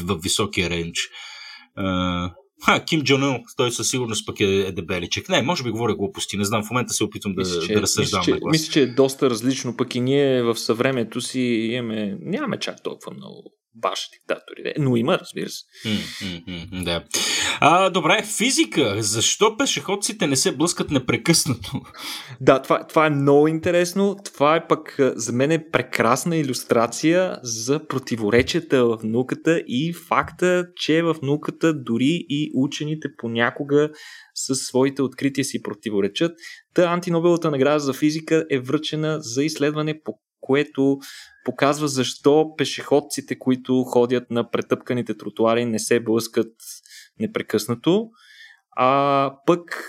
в 0.03 0.19
високия 0.23 0.69
рейндж. 0.69 0.99
Ха, 2.65 2.85
Ким 2.85 3.01
Джон 3.01 3.23
Ун, 3.23 3.37
той 3.57 3.71
със 3.71 3.89
сигурност 3.89 4.25
пък 4.25 4.39
е, 4.39 4.45
е 4.45 4.71
дебеличек. 4.71 5.29
Не, 5.29 5.41
може 5.41 5.63
би 5.63 5.71
говоря 5.71 5.95
глупости, 5.95 6.37
не 6.37 6.45
знам, 6.45 6.63
в 6.63 6.69
момента 6.69 6.93
се 6.93 7.03
опитвам 7.03 7.33
да, 7.33 7.39
мисля, 7.39 7.61
че, 7.61 7.73
да 7.73 7.81
разсъждавам 7.81 8.25
мисля, 8.25 8.39
че, 8.39 8.49
мисля, 8.51 8.71
че 8.71 8.81
е 8.81 8.87
доста 8.87 9.29
различно, 9.29 9.77
пък 9.77 9.95
и 9.95 9.99
ние 9.99 10.43
в 10.43 10.55
съвремето 10.55 11.21
си 11.21 11.39
имаме, 11.71 12.17
нямаме 12.21 12.59
чак 12.59 12.83
толкова 12.83 13.13
много 13.13 13.58
баш 13.75 14.09
диктатори. 14.13 14.73
Но 14.77 14.95
има, 14.95 15.19
разбира 15.19 15.49
се. 15.49 15.63
Mm-hmm, 15.85 16.83
да. 16.83 17.03
А, 17.59 17.89
добре, 17.89 18.23
физика. 18.37 18.95
Защо 18.99 19.57
пешеходците 19.57 20.27
не 20.27 20.35
се 20.35 20.55
блъскат 20.55 20.91
непрекъснато? 20.91 21.81
Да, 22.41 22.61
това, 22.61 22.87
това 22.87 23.05
е 23.05 23.09
много 23.09 23.47
интересно. 23.47 24.15
Това 24.25 24.55
е 24.55 24.67
пък 24.67 24.95
за 25.15 25.33
мен 25.33 25.51
е 25.51 25.69
прекрасна 25.71 26.37
иллюстрация 26.37 27.39
за 27.43 27.87
противоречията 27.87 28.85
в 28.85 28.97
науката 29.03 29.63
и 29.67 29.93
факта, 29.93 30.67
че 30.75 31.01
в 31.01 31.15
науката 31.21 31.73
дори 31.73 32.25
и 32.29 32.51
учените 32.55 33.07
понякога 33.17 33.89
със 34.35 34.59
своите 34.59 35.01
открития 35.01 35.45
си 35.45 35.61
противоречат. 35.61 36.31
Та 36.73 36.83
антинобелата 36.83 37.51
награда 37.51 37.79
за 37.79 37.93
физика 37.93 38.45
е 38.49 38.59
връчена 38.59 39.17
за 39.21 39.43
изследване 39.43 40.01
по 40.03 40.19
което 40.41 40.97
показва 41.45 41.87
защо 41.87 42.53
пешеходците, 42.57 43.39
които 43.39 43.83
ходят 43.83 44.31
на 44.31 44.51
претъпканите 44.51 45.17
тротуари, 45.17 45.65
не 45.65 45.79
се 45.79 45.99
блъскат 45.99 46.53
непрекъснато. 47.19 48.09
А 48.75 49.33
пък 49.45 49.83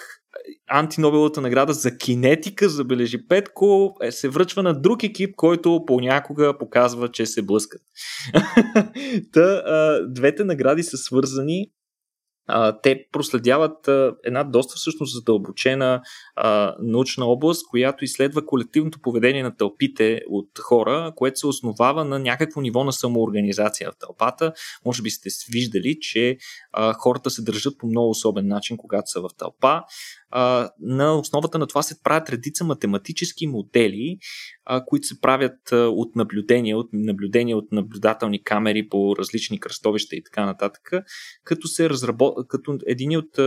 антинобелата 0.69 1.41
награда 1.41 1.73
за 1.73 1.97
кинетика, 1.97 2.69
забележи 2.69 3.27
Петко, 3.29 3.97
е, 4.03 4.13
се 4.13 4.29
връчва 4.29 4.63
на 4.63 4.81
друг 4.81 5.03
екип, 5.03 5.37
който 5.37 5.85
понякога 5.87 6.59
показва, 6.59 7.11
че 7.11 7.27
се 7.27 7.43
блъскат. 7.43 7.83
Та, 9.33 9.41
а, 9.41 10.07
двете 10.09 10.45
награди 10.45 10.83
са 10.83 10.97
свързани 10.97 11.71
те 12.83 13.05
проследяват 13.13 13.89
една 14.25 14.45
доста 14.45 14.75
всъщност 14.77 15.15
задълбочена 15.15 16.03
а, 16.37 16.75
научна 16.81 17.25
област, 17.25 17.67
която 17.71 18.05
изследва 18.05 18.43
колективното 18.47 19.01
поведение 19.03 19.43
на 19.43 19.57
тълпите 19.57 20.21
от 20.29 20.59
хора, 20.59 21.13
което 21.17 21.39
се 21.39 21.47
основава 21.47 22.05
на 22.05 22.19
някакво 22.19 22.61
ниво 22.61 22.85
на 22.85 22.93
самоорганизация 22.93 23.91
в 23.91 23.99
тълпата. 23.99 24.53
Може 24.85 25.03
би 25.03 25.11
сте 25.11 25.31
виждали, 25.53 25.97
че 26.01 26.37
а, 26.73 26.93
хората 26.93 27.31
се 27.31 27.43
държат 27.43 27.79
по 27.79 27.87
много 27.87 28.11
особен 28.11 28.47
начин, 28.47 28.77
когато 28.77 29.11
са 29.11 29.21
в 29.21 29.29
тълпа 29.39 29.83
а, 30.31 30.71
на 30.81 31.19
основата 31.19 31.59
на 31.59 31.67
това 31.67 31.83
се 31.83 32.03
правят 32.03 32.31
редица 32.31 32.65
математически 32.65 33.47
модели, 33.47 34.19
а, 34.65 34.85
които 34.85 35.07
се 35.07 35.21
правят 35.21 35.73
а, 35.73 35.77
от 35.77 36.17
наблюдения, 36.17 36.79
от 36.79 36.89
наблюдения 36.93 37.57
от 37.57 37.73
наблюдателни 37.73 38.43
камери 38.43 38.89
по 38.89 39.17
различни 39.17 39.61
кръстовища 39.61 40.17
и 40.17 40.23
така 40.25 40.47
нататък, 40.47 40.91
като 41.45 41.69
се 41.69 41.91
като 42.49 42.79
един 42.87 43.17
от 43.17 43.39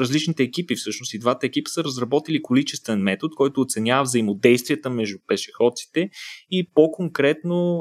различните 0.00 0.42
екипи, 0.42 0.76
всъщност 0.76 1.14
и 1.14 1.18
двата 1.18 1.46
екипа 1.46 1.68
са 1.68 1.84
разработили 1.84 2.42
количествен 2.42 3.02
метод, 3.02 3.34
който 3.36 3.60
оценява 3.60 4.02
взаимодействията 4.02 4.90
между 4.90 5.18
пешеходците 5.26 6.10
и 6.50 6.70
по-конкретно 6.74 7.80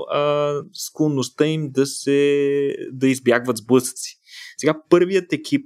склонността 0.74 1.46
им 1.46 1.72
да 1.72 1.86
се 1.86 2.76
да 2.92 3.08
избягват 3.08 3.58
сблъсъци. 3.58 4.20
Сега 4.58 4.74
първият 4.90 5.34
екип, 5.34 5.66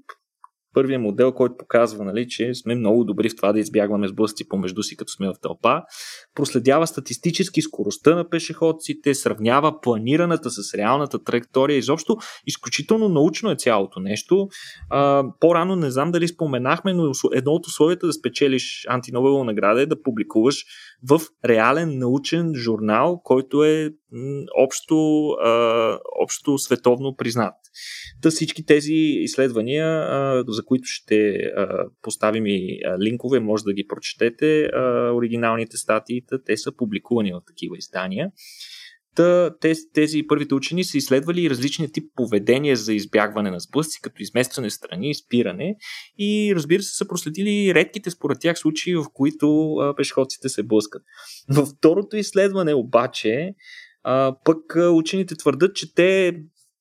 първият 0.77 1.01
модел, 1.01 1.31
който 1.31 1.57
показва, 1.57 2.05
нали, 2.05 2.27
че 2.27 2.53
сме 2.53 2.75
много 2.75 3.03
добри 3.03 3.29
в 3.29 3.35
това 3.35 3.53
да 3.53 3.59
избягваме 3.59 4.07
сблъсъци 4.07 4.47
помежду 4.47 4.83
си, 4.83 4.97
като 4.97 5.11
сме 5.11 5.27
в 5.27 5.33
тълпа, 5.41 5.81
проследява 6.35 6.87
статистически 6.87 7.61
скоростта 7.61 8.15
на 8.15 8.29
пешеходците, 8.29 9.15
сравнява 9.15 9.81
планираната 9.81 10.49
с 10.49 10.73
реалната 10.73 11.23
траектория. 11.23 11.77
Изобщо 11.77 12.17
изключително 12.45 13.09
научно 13.09 13.51
е 13.51 13.55
цялото 13.55 13.99
нещо. 13.99 14.47
А, 14.89 15.23
по-рано 15.39 15.75
не 15.75 15.91
знам 15.91 16.11
дали 16.11 16.27
споменахме, 16.27 16.93
но 16.93 17.11
едно 17.33 17.51
от 17.51 17.67
условията 17.67 18.07
да 18.07 18.13
спечелиш 18.13 18.85
антинобелова 18.89 19.43
награда 19.43 19.81
е 19.81 19.85
да 19.85 20.01
публикуваш 20.01 20.65
в 21.09 21.21
реален 21.45 21.97
научен 21.99 22.53
журнал, 22.55 23.21
който 23.23 23.63
е 23.63 23.89
общо, 24.57 25.27
а, 25.29 25.99
общо 26.23 26.57
световно 26.57 27.15
признат. 27.15 27.53
Та 28.21 28.29
всички 28.29 28.65
тези 28.65 28.93
изследвания, 28.93 29.87
а, 29.87 30.43
за 30.47 30.65
които 30.65 30.83
ще 30.85 31.29
а, 31.29 31.85
поставим 32.01 32.45
и 32.45 32.79
а, 32.85 32.99
линкове, 32.99 33.39
може 33.39 33.63
да 33.63 33.73
ги 33.73 33.87
прочетете, 33.87 34.63
а, 34.63 35.11
оригиналните 35.13 35.77
статии, 35.77 36.21
те 36.45 36.57
са 36.57 36.75
публикувани 36.75 37.33
в 37.33 37.41
такива 37.47 37.77
издания. 37.77 38.31
Та, 39.17 39.55
тези, 39.61 39.81
тези 39.93 40.23
първите 40.27 40.55
учени 40.55 40.83
са 40.83 40.97
изследвали 40.97 41.49
различни 41.49 41.91
тип 41.91 42.03
поведения 42.15 42.75
за 42.75 42.93
избягване 42.93 43.51
на 43.51 43.59
сблъсъци, 43.59 44.01
като 44.01 44.21
изместване 44.21 44.69
страни, 44.69 45.15
спиране 45.15 45.75
и 46.17 46.53
разбира 46.55 46.83
се 46.83 46.95
са 46.95 47.07
проследили 47.07 47.73
редките 47.75 48.11
според 48.11 48.39
тях 48.39 48.57
случаи, 48.57 48.95
в 48.95 49.05
които 49.13 49.73
а, 49.73 49.95
пешеходците 49.95 50.49
се 50.49 50.63
блъскат. 50.63 51.01
Във 51.49 51.67
второто 51.67 52.17
изследване 52.17 52.73
обаче 52.73 53.53
а, 54.09 54.35
пък 54.45 54.57
учените 54.91 55.35
твърдат, 55.35 55.75
че 55.75 55.93
те 55.93 56.39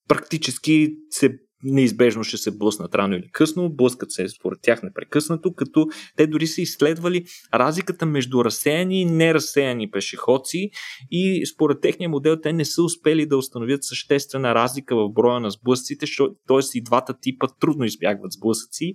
практически 0.09 0.97
се 1.11 1.39
неизбежно 1.65 2.25
ще 2.25 2.37
се 2.37 2.59
блъснат 2.59 2.95
рано 2.95 3.17
или 3.17 3.31
късно, 3.33 3.75
блъскат 3.75 4.13
се 4.13 4.29
според 4.29 4.59
тях 4.63 4.83
непрекъснато, 4.83 5.55
като 5.55 5.87
те 6.17 6.27
дори 6.27 6.47
са 6.47 6.61
изследвали 6.61 7.25
разликата 7.55 8.07
между 8.07 8.45
разсеяни 8.45 9.01
и 9.01 9.05
неразсеяни 9.05 9.91
пешеходци 9.91 10.71
и 11.11 11.47
според 11.55 11.81
техния 11.81 12.09
модел 12.09 12.37
те 12.41 12.53
не 12.53 12.65
са 12.65 12.83
успели 12.83 13.27
да 13.27 13.37
установят 13.37 13.85
съществена 13.85 14.55
разлика 14.55 14.97
в 14.97 15.09
броя 15.13 15.41
на 15.41 15.51
сблъсците, 15.51 16.07
т.е. 16.49 16.79
и 16.79 16.83
двата 16.83 17.15
типа 17.21 17.47
трудно 17.61 17.85
избягват 17.85 18.33
сблъсъци. 18.33 18.95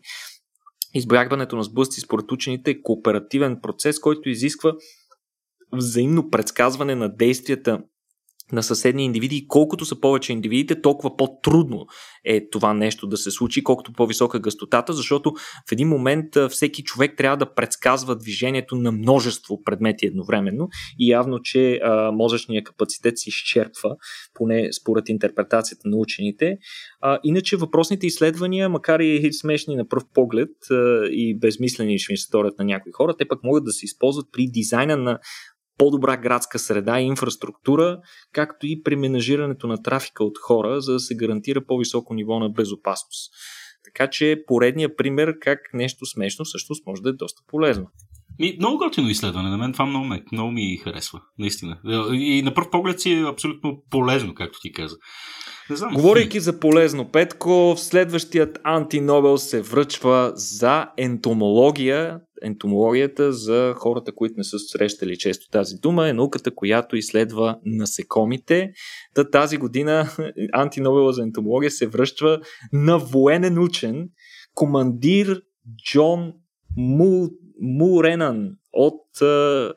Избягването 0.93 1.55
на 1.55 1.63
сблъсъци 1.63 2.01
според 2.01 2.31
учените 2.31 2.71
е 2.71 2.81
кооперативен 2.81 3.59
процес, 3.61 3.99
който 3.99 4.29
изисква 4.29 4.73
взаимно 5.73 6.29
предсказване 6.29 6.95
на 6.95 7.15
действията 7.15 7.83
на 8.51 8.63
съседни 8.63 9.05
индивиди 9.05 9.35
и 9.35 9.47
колкото 9.47 9.85
са 9.85 9.99
повече 9.99 10.33
индивидите, 10.33 10.81
толкова 10.81 11.17
по-трудно 11.17 11.85
е 12.25 12.49
това 12.49 12.73
нещо 12.73 13.07
да 13.07 13.17
се 13.17 13.31
случи, 13.31 13.63
колкото 13.63 13.93
по-висока 13.93 14.39
гъстотата, 14.39 14.93
защото 14.93 15.33
в 15.69 15.71
един 15.71 15.87
момент 15.87 16.25
всеки 16.49 16.83
човек 16.83 17.13
трябва 17.17 17.37
да 17.37 17.53
предсказва 17.53 18.15
движението 18.15 18.75
на 18.75 18.91
множество 18.91 19.63
предмети 19.63 20.05
едновременно 20.05 20.69
и 20.99 21.09
явно, 21.09 21.39
че 21.41 21.79
а, 21.83 22.11
мозъчният 22.11 22.65
капацитет 22.65 23.17
се 23.17 23.29
изчерпва, 23.29 23.95
поне 24.33 24.69
според 24.73 25.09
интерпретацията 25.09 25.89
на 25.89 25.97
учените. 25.97 26.57
А, 27.01 27.19
иначе 27.23 27.57
въпросните 27.57 28.07
изследвания, 28.07 28.69
макар 28.69 28.99
и 28.99 29.33
смешни 29.33 29.75
на 29.75 29.87
пръв 29.87 30.03
поглед 30.13 30.49
а, 30.71 31.05
и 31.11 31.39
безмислени 31.39 31.99
ще 31.99 32.13
ми 32.13 32.17
се 32.17 32.23
сторят 32.23 32.59
на 32.59 32.65
някои 32.65 32.91
хора, 32.91 33.15
те 33.17 33.27
пък 33.27 33.43
могат 33.43 33.63
да 33.63 33.71
се 33.71 33.85
използват 33.85 34.25
при 34.31 34.47
дизайна 34.47 34.97
на 34.97 35.19
по-добра 35.81 36.17
градска 36.17 36.59
среда 36.59 36.99
и 36.99 37.05
инфраструктура, 37.05 37.99
както 38.31 38.67
и 38.67 38.83
при 38.83 38.95
менажирането 38.95 39.67
на 39.67 39.83
трафика 39.83 40.23
от 40.23 40.37
хора, 40.37 40.81
за 40.81 40.93
да 40.93 40.99
се 40.99 41.15
гарантира 41.15 41.65
по-високо 41.65 42.13
ниво 42.13 42.39
на 42.39 42.49
безопасност. 42.49 43.33
Така 43.83 44.09
че 44.09 44.43
поредния 44.47 44.95
пример 44.95 45.33
как 45.41 45.59
нещо 45.73 46.05
смешно 46.05 46.45
всъщност 46.45 46.85
може 46.87 47.01
да 47.01 47.09
е 47.09 47.13
доста 47.13 47.41
полезно. 47.47 47.87
Ми, 48.41 48.55
много 48.59 48.77
готино 48.77 49.09
изследване. 49.09 49.49
На 49.49 49.57
мен 49.57 49.73
това 49.73 49.85
много, 49.85 50.05
ме, 50.05 50.23
много 50.31 50.51
ми 50.51 50.77
харесва. 50.77 51.21
Наистина. 51.39 51.77
И 52.13 52.41
на 52.45 52.53
пръв 52.53 52.69
поглед 52.69 52.99
си 52.99 53.11
е 53.11 53.23
абсолютно 53.27 53.83
полезно, 53.89 54.33
както 54.33 54.59
ти 54.61 54.71
каза. 54.71 54.95
Не 55.69 55.75
знам. 55.75 55.93
Говорейки 55.93 56.39
за 56.39 56.59
полезно, 56.59 57.11
Петко, 57.11 57.73
следващият 57.77 58.59
антинобел 58.63 59.37
се 59.37 59.61
връчва 59.61 60.31
за 60.35 60.87
ентомология. 60.97 62.19
Ентомологията 62.43 63.33
за 63.33 63.73
хората, 63.77 64.11
които 64.15 64.33
не 64.37 64.43
са 64.43 64.59
срещали 64.59 65.17
често 65.17 65.49
тази 65.51 65.75
дума, 65.75 66.09
е 66.09 66.13
науката, 66.13 66.55
която 66.55 66.95
изследва 66.95 67.59
насекомите. 67.65 68.71
Та 69.15 69.29
тази 69.29 69.57
година 69.57 70.09
антинобела 70.53 71.13
за 71.13 71.23
ентомология 71.23 71.71
се 71.71 71.87
връщва 71.87 72.39
на 72.73 72.97
военен 72.97 73.59
учен, 73.59 74.09
командир 74.53 75.41
Джон 75.85 76.33
Мул, 77.61 77.91
Муренан 77.91 78.49
от 78.73 79.21
е, 79.21 79.69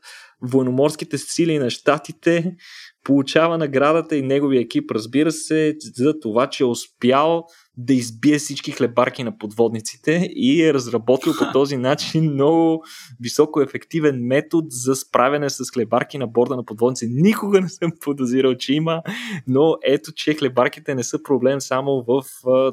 военноморските 0.42 1.18
сили 1.18 1.58
на 1.58 1.70
щатите, 1.70 2.56
получава 3.04 3.58
наградата 3.58 4.16
и 4.16 4.22
неговия 4.22 4.60
екип, 4.60 4.90
разбира 4.90 5.32
се, 5.32 5.76
за 5.96 6.20
това, 6.20 6.46
че 6.46 6.62
е 6.62 6.66
успял 6.66 7.44
да 7.76 7.94
избие 7.94 8.38
всички 8.38 8.72
хлебарки 8.72 9.24
на 9.24 9.38
подводниците 9.38 10.30
и 10.34 10.62
е 10.62 10.74
разработил 10.74 11.32
по 11.38 11.44
този 11.52 11.76
начин 11.76 12.32
много 12.32 12.84
високо 13.20 13.60
ефективен 13.60 14.26
метод 14.26 14.66
за 14.70 14.96
справяне 14.96 15.50
с 15.50 15.70
хлебарки 15.70 16.18
на 16.18 16.26
борда 16.26 16.56
на 16.56 16.64
подводници. 16.64 17.08
Никога 17.10 17.60
не 17.60 17.68
съм 17.68 17.92
подозирал, 18.00 18.54
че 18.54 18.74
има, 18.74 19.02
но 19.46 19.76
ето, 19.82 20.12
че 20.12 20.34
хлебарките 20.34 20.94
не 20.94 21.04
са 21.04 21.22
проблем 21.22 21.60
само 21.60 22.04
в 22.08 22.22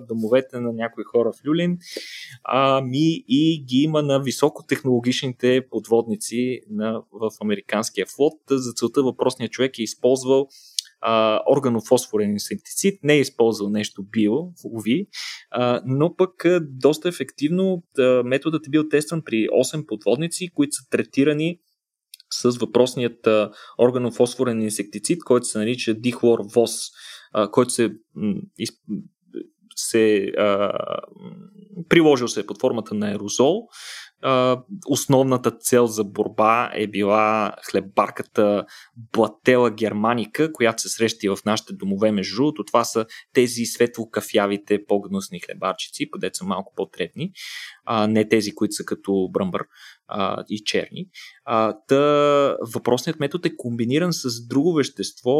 домовете 0.07 0.59
на 0.59 0.73
някои 0.73 1.03
хора 1.03 1.31
в 1.31 1.45
Люлин, 1.47 1.77
ами 2.43 3.23
и 3.27 3.63
ги 3.67 3.77
има 3.77 4.01
на 4.01 4.19
високотехнологичните 4.19 5.61
подводници 5.71 6.61
на, 6.69 7.01
в 7.11 7.31
американския 7.41 8.05
флот. 8.05 8.33
За 8.49 8.73
целта 8.73 9.03
въпросният 9.03 9.51
човек 9.51 9.79
е 9.79 9.83
използвал 9.83 10.47
органофосфорен 11.57 12.31
инсектицид, 12.31 12.99
не 13.03 13.13
е 13.13 13.19
използвал 13.19 13.69
нещо 13.69 14.03
био, 14.03 14.37
уви, 14.65 15.07
а, 15.51 15.81
но 15.85 16.15
пък 16.15 16.45
а, 16.45 16.61
доста 16.63 17.09
ефективно 17.09 17.83
а, 17.99 18.23
методът 18.23 18.67
е 18.67 18.69
бил 18.69 18.89
тестван 18.89 19.21
при 19.25 19.47
8 19.47 19.85
подводници, 19.85 20.49
които 20.55 20.75
са 20.75 20.89
третирани 20.89 21.59
с 22.33 22.57
въпросният 22.57 23.27
а, 23.27 23.51
органофосфорен 23.79 24.61
инсектицид, 24.61 25.23
който 25.23 25.45
се 25.45 25.57
нарича 25.57 25.93
дихлорвос, 25.93 26.71
а, 27.33 27.51
който 27.51 27.71
се, 27.71 27.91
из, 28.57 28.69
се 29.75 30.31
а, 30.37 30.71
приложил 31.89 32.27
се 32.27 32.45
под 32.45 32.61
формата 32.61 32.95
на 32.95 33.07
аерозол 33.07 33.67
основната 34.87 35.51
цел 35.51 35.87
за 35.87 36.03
борба 36.03 36.71
е 36.73 36.87
била 36.87 37.53
хлебарката 37.69 38.65
Блатела 39.13 39.71
германика, 39.71 40.53
която 40.53 40.81
се 40.81 40.89
среща 40.89 41.25
и 41.25 41.29
в 41.29 41.37
нашите 41.45 41.73
домове 41.73 42.11
между 42.11 42.35
другото. 42.35 42.63
Това 42.63 42.83
са 42.83 43.05
тези 43.33 43.65
светло-кафявите 43.65 44.85
по-гнусни 44.85 45.39
хлебарчици, 45.39 46.09
където 46.11 46.37
са 46.37 46.45
малко 46.45 46.73
по-трепни, 46.75 47.31
а 47.85 48.07
не 48.07 48.27
тези, 48.27 48.55
които 48.55 48.73
са 48.73 48.85
като 48.85 49.29
бръмбър 49.31 49.63
а, 50.07 50.43
и 50.49 50.63
черни. 50.65 51.05
А, 51.45 51.77
та, 51.87 51.95
въпросният 52.73 53.19
метод 53.19 53.49
е 53.49 53.55
комбиниран 53.57 54.13
с 54.13 54.47
друго 54.47 54.73
вещество, 54.73 55.33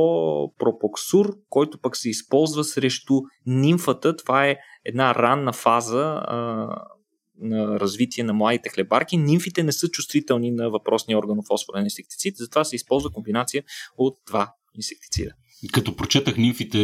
пропоксур, 0.57 1.37
който 1.49 1.79
пък 1.81 1.97
се 1.97 2.09
използва 2.09 2.63
срещу 2.63 3.13
нимфата. 3.45 4.15
Това 4.15 4.47
е 4.47 4.57
една 4.85 5.15
ранна 5.15 5.53
фаза 5.53 6.21
а, 6.23 6.67
на 7.41 7.79
развитие 7.79 8.23
на 8.23 8.33
младите 8.33 8.69
хлебарки. 8.69 9.17
Нимфите 9.17 9.63
не 9.63 9.71
са 9.71 9.87
чувствителни 9.87 10.51
на 10.51 10.69
въпросния 10.69 11.17
органофосфорен 11.17 11.83
инсектицид, 11.83 12.37
затова 12.37 12.63
се 12.63 12.75
използва 12.75 13.09
комбинация 13.11 13.63
от 13.97 14.17
два 14.27 14.53
инсектицида. 14.75 15.31
Като 15.71 15.95
прочетах 15.95 16.37
нимфите 16.37 16.79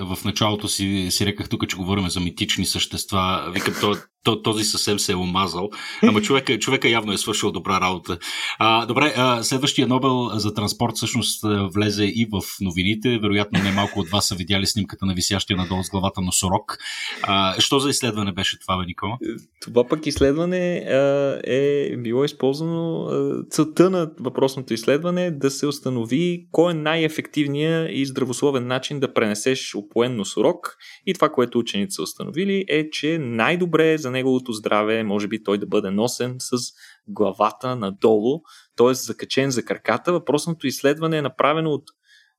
в 0.00 0.24
началото 0.24 0.68
си, 0.68 1.08
си 1.10 1.26
реках 1.26 1.48
тук, 1.48 1.68
че 1.68 1.76
говорим 1.76 2.08
за 2.08 2.20
митични 2.20 2.66
същества. 2.66 3.50
Викам, 3.54 3.74
то, 3.80 3.94
то, 3.94 4.00
този 4.24 4.64
съвсем 4.64 4.98
се 4.98 5.12
е 5.12 5.16
омазал. 5.16 5.70
Ама 6.02 6.22
човека, 6.22 6.58
човека 6.58 6.88
явно 6.88 7.12
е 7.12 7.18
свършил 7.18 7.52
добра 7.52 7.80
работа. 7.80 8.18
А, 8.58 8.86
добре, 8.86 9.14
а, 9.16 9.42
следващия 9.42 9.86
Нобел 9.86 10.28
за 10.34 10.54
транспорт 10.54 10.96
всъщност 10.96 11.44
влезе 11.74 12.04
и 12.04 12.26
в 12.32 12.42
новините. 12.60 13.18
Вероятно 13.18 13.62
не 13.62 13.72
малко 13.72 14.00
от 14.00 14.08
вас 14.08 14.28
са 14.28 14.34
видяли 14.34 14.66
снимката 14.66 15.06
на 15.06 15.14
висящия 15.14 15.56
надолу 15.56 15.84
с 15.84 15.90
главата 15.90 16.20
носорог. 16.20 16.78
А, 17.22 17.60
що 17.60 17.78
за 17.78 17.90
изследване 17.90 18.32
беше 18.32 18.58
това, 18.60 18.78
бе, 18.78 18.86
Никола? 18.86 19.18
Това 19.60 19.88
пък 19.88 20.06
изследване 20.06 20.76
а, 20.76 21.40
е 21.44 21.96
било 21.96 22.24
използвано. 22.24 23.08
целта 23.50 23.90
на 23.90 24.10
въпросното 24.20 24.74
изследване 24.74 25.26
е 25.26 25.30
да 25.30 25.50
се 25.50 25.66
установи 25.66 26.46
кой 26.50 26.72
е 26.72 26.74
най-ефективният 26.74 27.88
и 27.92 28.06
здравословен 28.06 28.66
начин 28.66 29.00
да 29.00 29.14
пренесеш 29.14 29.74
опоен 29.74 30.16
носорог. 30.16 30.76
И 31.06 31.14
това, 31.14 31.28
което 31.28 31.58
учените 31.58 31.90
са 31.90 32.02
установили 32.02 32.64
е, 32.68 32.90
че 32.90 33.18
най-добре 33.18 33.98
за 33.98 34.11
неговото 34.12 34.52
здраве 34.52 35.02
може 35.02 35.28
би 35.28 35.42
той 35.42 35.58
да 35.58 35.66
бъде 35.66 35.90
носен 35.90 36.36
с 36.38 36.56
главата 37.08 37.76
надолу, 37.76 38.40
т.е. 38.76 38.94
закачен 38.94 39.50
за 39.50 39.64
краката. 39.64 40.12
Въпросното 40.12 40.66
изследване 40.66 41.18
е 41.18 41.22
направено 41.22 41.70
от 41.70 41.84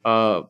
а, 0.04 0.44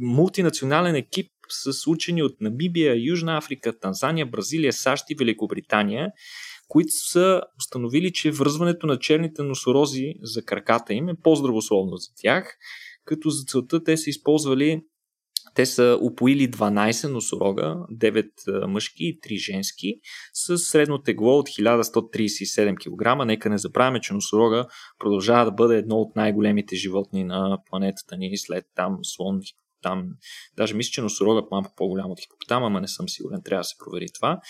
мултинационален 0.00 0.94
екип 0.94 1.30
с 1.48 1.86
учени 1.86 2.22
от 2.22 2.40
Намибия, 2.40 2.94
Южна 3.08 3.36
Африка, 3.36 3.78
Танзания, 3.78 4.26
Бразилия, 4.26 4.72
САЩ 4.72 5.10
и 5.10 5.14
Великобритания, 5.14 6.08
които 6.68 6.90
са 6.90 7.42
установили, 7.58 8.12
че 8.12 8.30
връзването 8.30 8.86
на 8.86 8.98
черните 8.98 9.42
носорози 9.42 10.14
за 10.22 10.44
краката 10.44 10.94
им 10.94 11.08
е 11.08 11.20
по-здравословно 11.22 11.96
за 11.96 12.08
тях, 12.22 12.56
като 13.04 13.30
за 13.30 13.44
целта 13.44 13.84
те 13.84 13.96
са 13.96 14.10
използвали 14.10 14.82
те 15.56 15.66
са 15.66 15.98
упоили 16.02 16.50
12 16.50 17.08
носорога, 17.08 17.76
9 17.92 18.66
мъжки 18.66 19.04
и 19.04 19.20
3 19.20 19.52
женски, 19.52 19.94
с 20.32 20.58
средно 20.58 21.02
тегло 21.02 21.38
от 21.38 21.48
1137 21.48 22.76
кг. 22.76 23.26
Нека 23.26 23.50
не 23.50 23.58
забравяме, 23.58 24.00
че 24.00 24.14
носорога 24.14 24.66
продължава 24.98 25.44
да 25.44 25.50
бъде 25.50 25.76
едно 25.76 25.96
от 25.96 26.16
най-големите 26.16 26.76
животни 26.76 27.24
на 27.24 27.58
планетата 27.70 28.16
ни, 28.16 28.38
след 28.38 28.64
там 28.74 28.98
слон, 29.02 29.40
там, 29.82 30.08
даже 30.56 30.74
мисля, 30.74 30.90
че 30.90 31.02
носорога 31.02 31.40
е 31.40 31.48
малко 31.50 31.72
по-голям 31.76 32.10
от 32.10 32.20
хипопотама, 32.20 32.66
ама 32.66 32.80
не 32.80 32.88
съм 32.88 33.08
сигурен, 33.08 33.42
трябва 33.44 33.60
да 33.60 33.64
се 33.64 33.76
провери 33.84 34.06
това. 34.14 34.40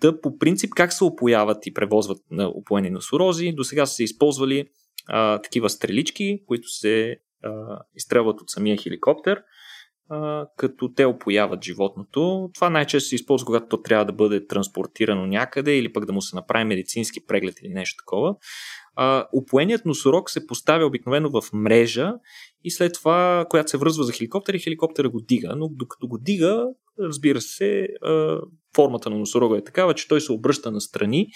Та 0.00 0.20
по 0.20 0.38
принцип 0.38 0.70
как 0.70 0.92
се 0.92 1.04
опояват 1.04 1.66
и 1.66 1.74
превозват 1.74 2.18
на 2.30 2.48
опоени 2.48 2.90
носорози, 2.90 3.52
до 3.52 3.64
сега 3.64 3.86
са 3.86 3.94
се 3.94 4.04
използвали 4.04 4.68
а, 5.06 5.42
такива 5.42 5.70
стрелички, 5.70 6.42
които 6.46 6.68
се 6.68 7.16
а, 7.42 7.50
изстрелват 7.94 8.40
от 8.40 8.50
самия 8.50 8.76
хеликоптер 8.76 9.42
като 10.56 10.92
те 10.92 11.04
опояват 11.04 11.64
животното. 11.64 12.50
Това 12.54 12.70
най-често 12.70 13.08
се 13.08 13.14
използва, 13.14 13.46
когато 13.46 13.66
то 13.68 13.82
трябва 13.82 14.04
да 14.04 14.12
бъде 14.12 14.46
транспортирано 14.46 15.26
някъде 15.26 15.78
или 15.78 15.92
пък 15.92 16.06
да 16.06 16.12
му 16.12 16.22
се 16.22 16.36
направи 16.36 16.64
медицински 16.64 17.26
преглед 17.26 17.54
или 17.62 17.72
нещо 17.72 17.96
такова. 18.04 18.34
Опоеният 19.32 19.84
носорог 19.84 20.30
се 20.30 20.46
поставя 20.46 20.86
обикновено 20.86 21.30
в 21.30 21.52
мрежа 21.52 22.12
и 22.64 22.70
след 22.70 22.92
това, 22.94 23.46
която 23.50 23.70
се 23.70 23.78
връзва 23.78 24.04
за 24.04 24.12
хеликоптер 24.12 24.54
и 24.54 24.58
хеликоптера 24.58 25.08
го 25.08 25.20
дига. 25.20 25.54
Но 25.56 25.68
докато 25.68 26.08
го 26.08 26.18
дига, 26.18 26.64
разбира 27.00 27.40
се, 27.40 27.88
формата 28.76 29.10
на 29.10 29.18
носорога 29.18 29.58
е 29.58 29.64
такава, 29.64 29.94
че 29.94 30.08
той 30.08 30.20
се 30.20 30.32
обръща 30.32 30.70
на 30.70 30.80
страни 30.80 31.28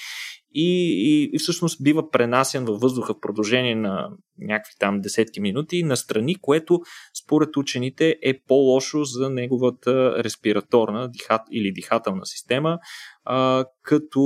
и, 0.55 0.93
и, 0.93 1.31
и 1.33 1.39
всъщност 1.39 1.83
бива 1.83 2.11
пренасен 2.11 2.65
във 2.65 2.81
въздуха 2.81 3.15
в 3.15 3.21
продължение 3.21 3.75
на 3.75 4.09
някакви 4.39 4.73
там 4.79 5.01
десетки 5.01 5.41
минути 5.41 5.83
на 5.83 5.97
страни, 5.97 6.35
което 6.35 6.81
според 7.25 7.57
учените 7.57 8.17
е 8.23 8.41
по-лошо 8.41 9.05
за 9.05 9.31
неговата 9.31 10.25
респираторна 10.25 11.09
дихат, 11.09 11.43
или 11.53 11.73
дихателна 11.73 12.27
система, 12.27 12.79
а, 13.25 13.65
като 13.83 14.21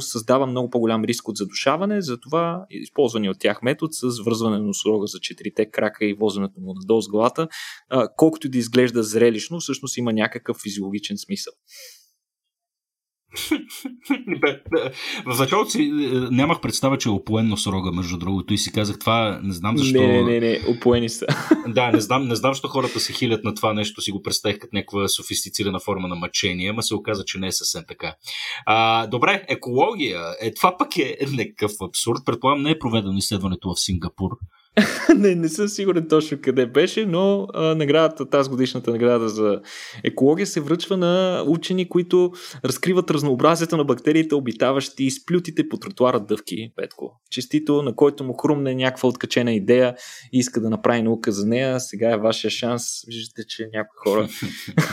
създава 0.00 0.46
много 0.46 0.70
по-голям 0.70 1.04
риск 1.04 1.28
от 1.28 1.36
задушаване, 1.36 2.02
затова 2.02 2.64
използвани 2.70 3.30
от 3.30 3.38
тях 3.38 3.62
метод 3.62 3.92
с 3.92 4.24
връзване 4.24 4.58
на 4.58 4.64
носорога 4.64 5.06
за 5.06 5.18
четирите 5.20 5.70
крака 5.70 6.04
и 6.04 6.14
возенето 6.14 6.60
му 6.60 6.74
надолу 6.74 7.00
с 7.00 7.08
главата, 7.08 7.48
а, 7.88 8.08
колкото 8.16 8.48
да 8.48 8.58
изглежда 8.58 9.02
зрелищно, 9.02 9.60
всъщност 9.60 9.96
има 9.96 10.12
някакъв 10.12 10.56
физиологичен 10.62 11.18
смисъл. 11.18 11.52
В 15.26 15.38
началото 15.38 15.70
си 15.70 15.82
е, 15.82 15.90
нямах 16.30 16.60
представа, 16.60 16.98
че 16.98 17.08
е 17.08 17.12
опоен 17.12 17.48
носорога, 17.48 17.92
между 17.92 18.18
другото, 18.18 18.54
и 18.54 18.58
си 18.58 18.72
казах 18.72 18.98
това, 18.98 19.40
не 19.42 19.52
знам 19.52 19.78
защо. 19.78 20.00
Не, 20.00 20.22
не, 20.22 20.40
не, 20.40 20.60
опоени 20.68 21.08
са. 21.08 21.26
да, 21.68 21.90
не 21.92 22.00
знам, 22.00 22.28
не 22.28 22.34
знам, 22.34 22.54
защо 22.54 22.68
хората 22.68 23.00
се 23.00 23.12
хилят 23.12 23.44
на 23.44 23.54
това 23.54 23.72
нещо, 23.72 24.00
си 24.00 24.10
го 24.10 24.22
представих 24.22 24.58
като 24.58 24.76
някаква 24.76 25.08
софистицирана 25.08 25.80
форма 25.80 26.08
на 26.08 26.14
мъчение, 26.14 26.70
ама 26.70 26.82
се 26.82 26.94
оказа, 26.94 27.24
че 27.24 27.38
не 27.38 27.46
е 27.46 27.52
съвсем 27.52 27.84
така. 27.88 28.14
А, 28.66 29.06
добре, 29.06 29.44
екология. 29.48 30.20
Е, 30.40 30.54
това 30.54 30.76
пък 30.78 30.96
е 30.96 31.16
някакъв 31.30 31.72
абсурд. 31.82 32.18
Предполагам, 32.26 32.62
не 32.62 32.70
е 32.70 32.78
проведено 32.78 33.18
изследването 33.18 33.74
в 33.74 33.80
Сингапур. 33.80 34.30
не, 35.16 35.34
не 35.34 35.48
съм 35.48 35.68
сигурен 35.68 36.08
точно 36.08 36.38
къде 36.42 36.66
беше, 36.66 37.06
но 37.06 37.46
а, 37.54 37.74
наградата, 37.74 38.30
тази 38.30 38.50
годишната 38.50 38.90
награда 38.90 39.28
за 39.28 39.60
екология 40.04 40.46
се 40.46 40.60
връчва 40.60 40.96
на 40.96 41.44
учени, 41.46 41.88
които 41.88 42.32
разкриват 42.64 43.10
разнообразието 43.10 43.76
на 43.76 43.84
бактериите, 43.84 44.34
обитаващи 44.34 45.10
сплютите 45.10 45.68
по 45.68 45.76
тротуара 45.76 46.20
дъвки, 46.20 46.72
Петко. 46.76 47.20
Честито, 47.30 47.82
на 47.82 47.94
който 47.96 48.24
му 48.24 48.32
хрумне 48.32 48.74
някаква 48.74 49.08
откачена 49.08 49.52
идея 49.52 49.94
и 50.32 50.38
иска 50.38 50.60
да 50.60 50.70
направи 50.70 51.02
наука 51.02 51.32
за 51.32 51.46
нея, 51.46 51.80
сега 51.80 52.10
е 52.10 52.18
вашия 52.18 52.50
шанс. 52.50 52.82
Виждате, 53.06 53.46
че 53.48 53.68
някои 53.72 53.96
хора... 54.12 54.28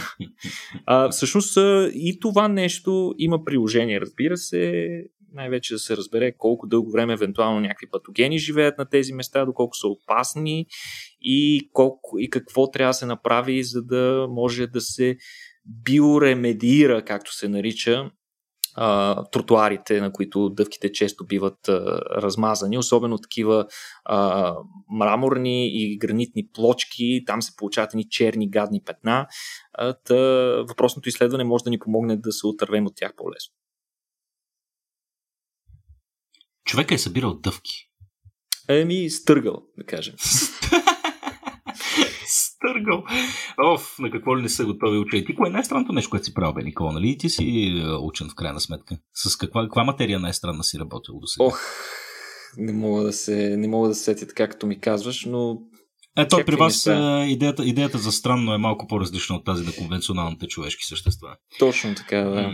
а, 0.86 1.09
всъщност 1.09 1.57
и 1.93 2.17
това 2.21 2.47
нещо 2.47 3.13
има 3.17 3.43
приложение, 3.45 4.01
разбира 4.01 4.38
се 4.38 4.88
най-вече 5.38 5.73
да 5.73 5.79
се 5.79 5.97
разбере 5.97 6.31
колко 6.38 6.67
дълго 6.67 6.91
време 6.91 7.13
евентуално 7.13 7.59
някакви 7.59 7.89
патогени 7.91 8.38
живеят 8.38 8.77
на 8.77 8.89
тези 8.89 9.13
места, 9.13 9.45
доколко 9.45 9.75
са 9.75 9.88
опасни 9.88 10.65
и, 11.21 11.69
колко, 11.73 12.19
и 12.19 12.29
какво 12.29 12.71
трябва 12.71 12.89
да 12.89 12.93
се 12.93 13.05
направи, 13.05 13.63
за 13.63 13.83
да 13.83 14.27
може 14.29 14.67
да 14.67 14.81
се 14.81 15.17
биоремедира, 15.65 17.05
както 17.05 17.33
се 17.33 17.49
нарича, 17.49 18.11
тротуарите, 19.31 20.01
на 20.01 20.11
които 20.11 20.49
дъвките 20.49 20.91
често 20.91 21.25
биват 21.25 21.69
размазани, 22.17 22.77
особено 22.77 23.17
такива 23.17 23.65
а, 24.05 24.55
мраморни 24.91 25.67
и 25.67 25.97
гранитни 25.97 26.47
плочки, 26.53 27.23
там 27.27 27.41
се 27.41 27.55
получават 27.57 27.93
ни 27.93 28.09
черни 28.09 28.49
гадни 28.49 28.81
петна. 28.85 29.27
А, 29.73 29.93
та, 29.93 30.15
въпросното 30.69 31.09
изследване 31.09 31.43
може 31.43 31.63
да 31.63 31.69
ни 31.69 31.79
помогне 31.79 32.17
да 32.17 32.31
се 32.31 32.47
отървем 32.47 32.85
от 32.85 32.93
тях 32.95 33.13
по-лесно. 33.17 33.53
Човека 36.68 36.95
е 36.95 36.97
събирал 36.97 37.34
дъвки. 37.34 37.89
Еми, 38.70 39.09
стъргал, 39.09 39.63
да 39.78 39.86
кажем. 39.86 40.15
Стъргал. 42.26 43.03
Оф, 43.63 43.99
на 43.99 44.11
какво 44.11 44.38
ли 44.38 44.41
не 44.41 44.49
са 44.49 44.65
готови 44.65 44.97
учени? 44.97 45.26
Ти 45.26 45.36
кое 45.36 45.49
е 45.49 45.51
най-странното 45.51 45.93
нещо, 45.93 46.09
което 46.09 46.26
си 46.26 46.34
правил, 46.34 46.53
бе, 46.53 46.63
Никола? 46.63 46.93
Нали? 46.93 47.18
Ти 47.18 47.30
си 47.30 47.43
е, 47.43 47.95
учен 47.95 48.30
в 48.30 48.36
крайна 48.36 48.59
сметка. 48.59 48.97
С 49.13 49.36
каква, 49.36 49.63
каква 49.63 49.84
материя 49.84 50.20
най-странна 50.20 50.63
си 50.63 50.80
работил 50.80 51.20
до 51.20 51.28
сега? 51.28 51.45
Ох, 51.45 51.59
не 52.57 52.74
мога 52.74 53.03
да 53.03 53.13
се, 53.13 53.57
не 53.57 53.68
мога 53.68 53.88
да 53.88 53.95
се 53.95 54.03
сети 54.03 54.28
така, 54.28 54.47
като 54.49 54.68
ми 54.68 54.80
казваш, 54.80 55.26
но 55.26 55.61
е, 56.18 56.28
той 56.28 56.45
при 56.45 56.55
вас 56.55 56.86
идеята, 57.28 57.65
идеята 57.65 57.97
за 57.97 58.11
странно 58.11 58.53
е 58.53 58.57
малко 58.57 58.88
по-различна 58.88 59.36
от 59.36 59.45
тази 59.45 59.65
на 59.65 59.72
конвенционалните 59.72 60.47
човешки 60.47 60.84
същества. 60.84 61.28
Точно 61.59 61.95
така, 61.95 62.18
да. 62.18 62.51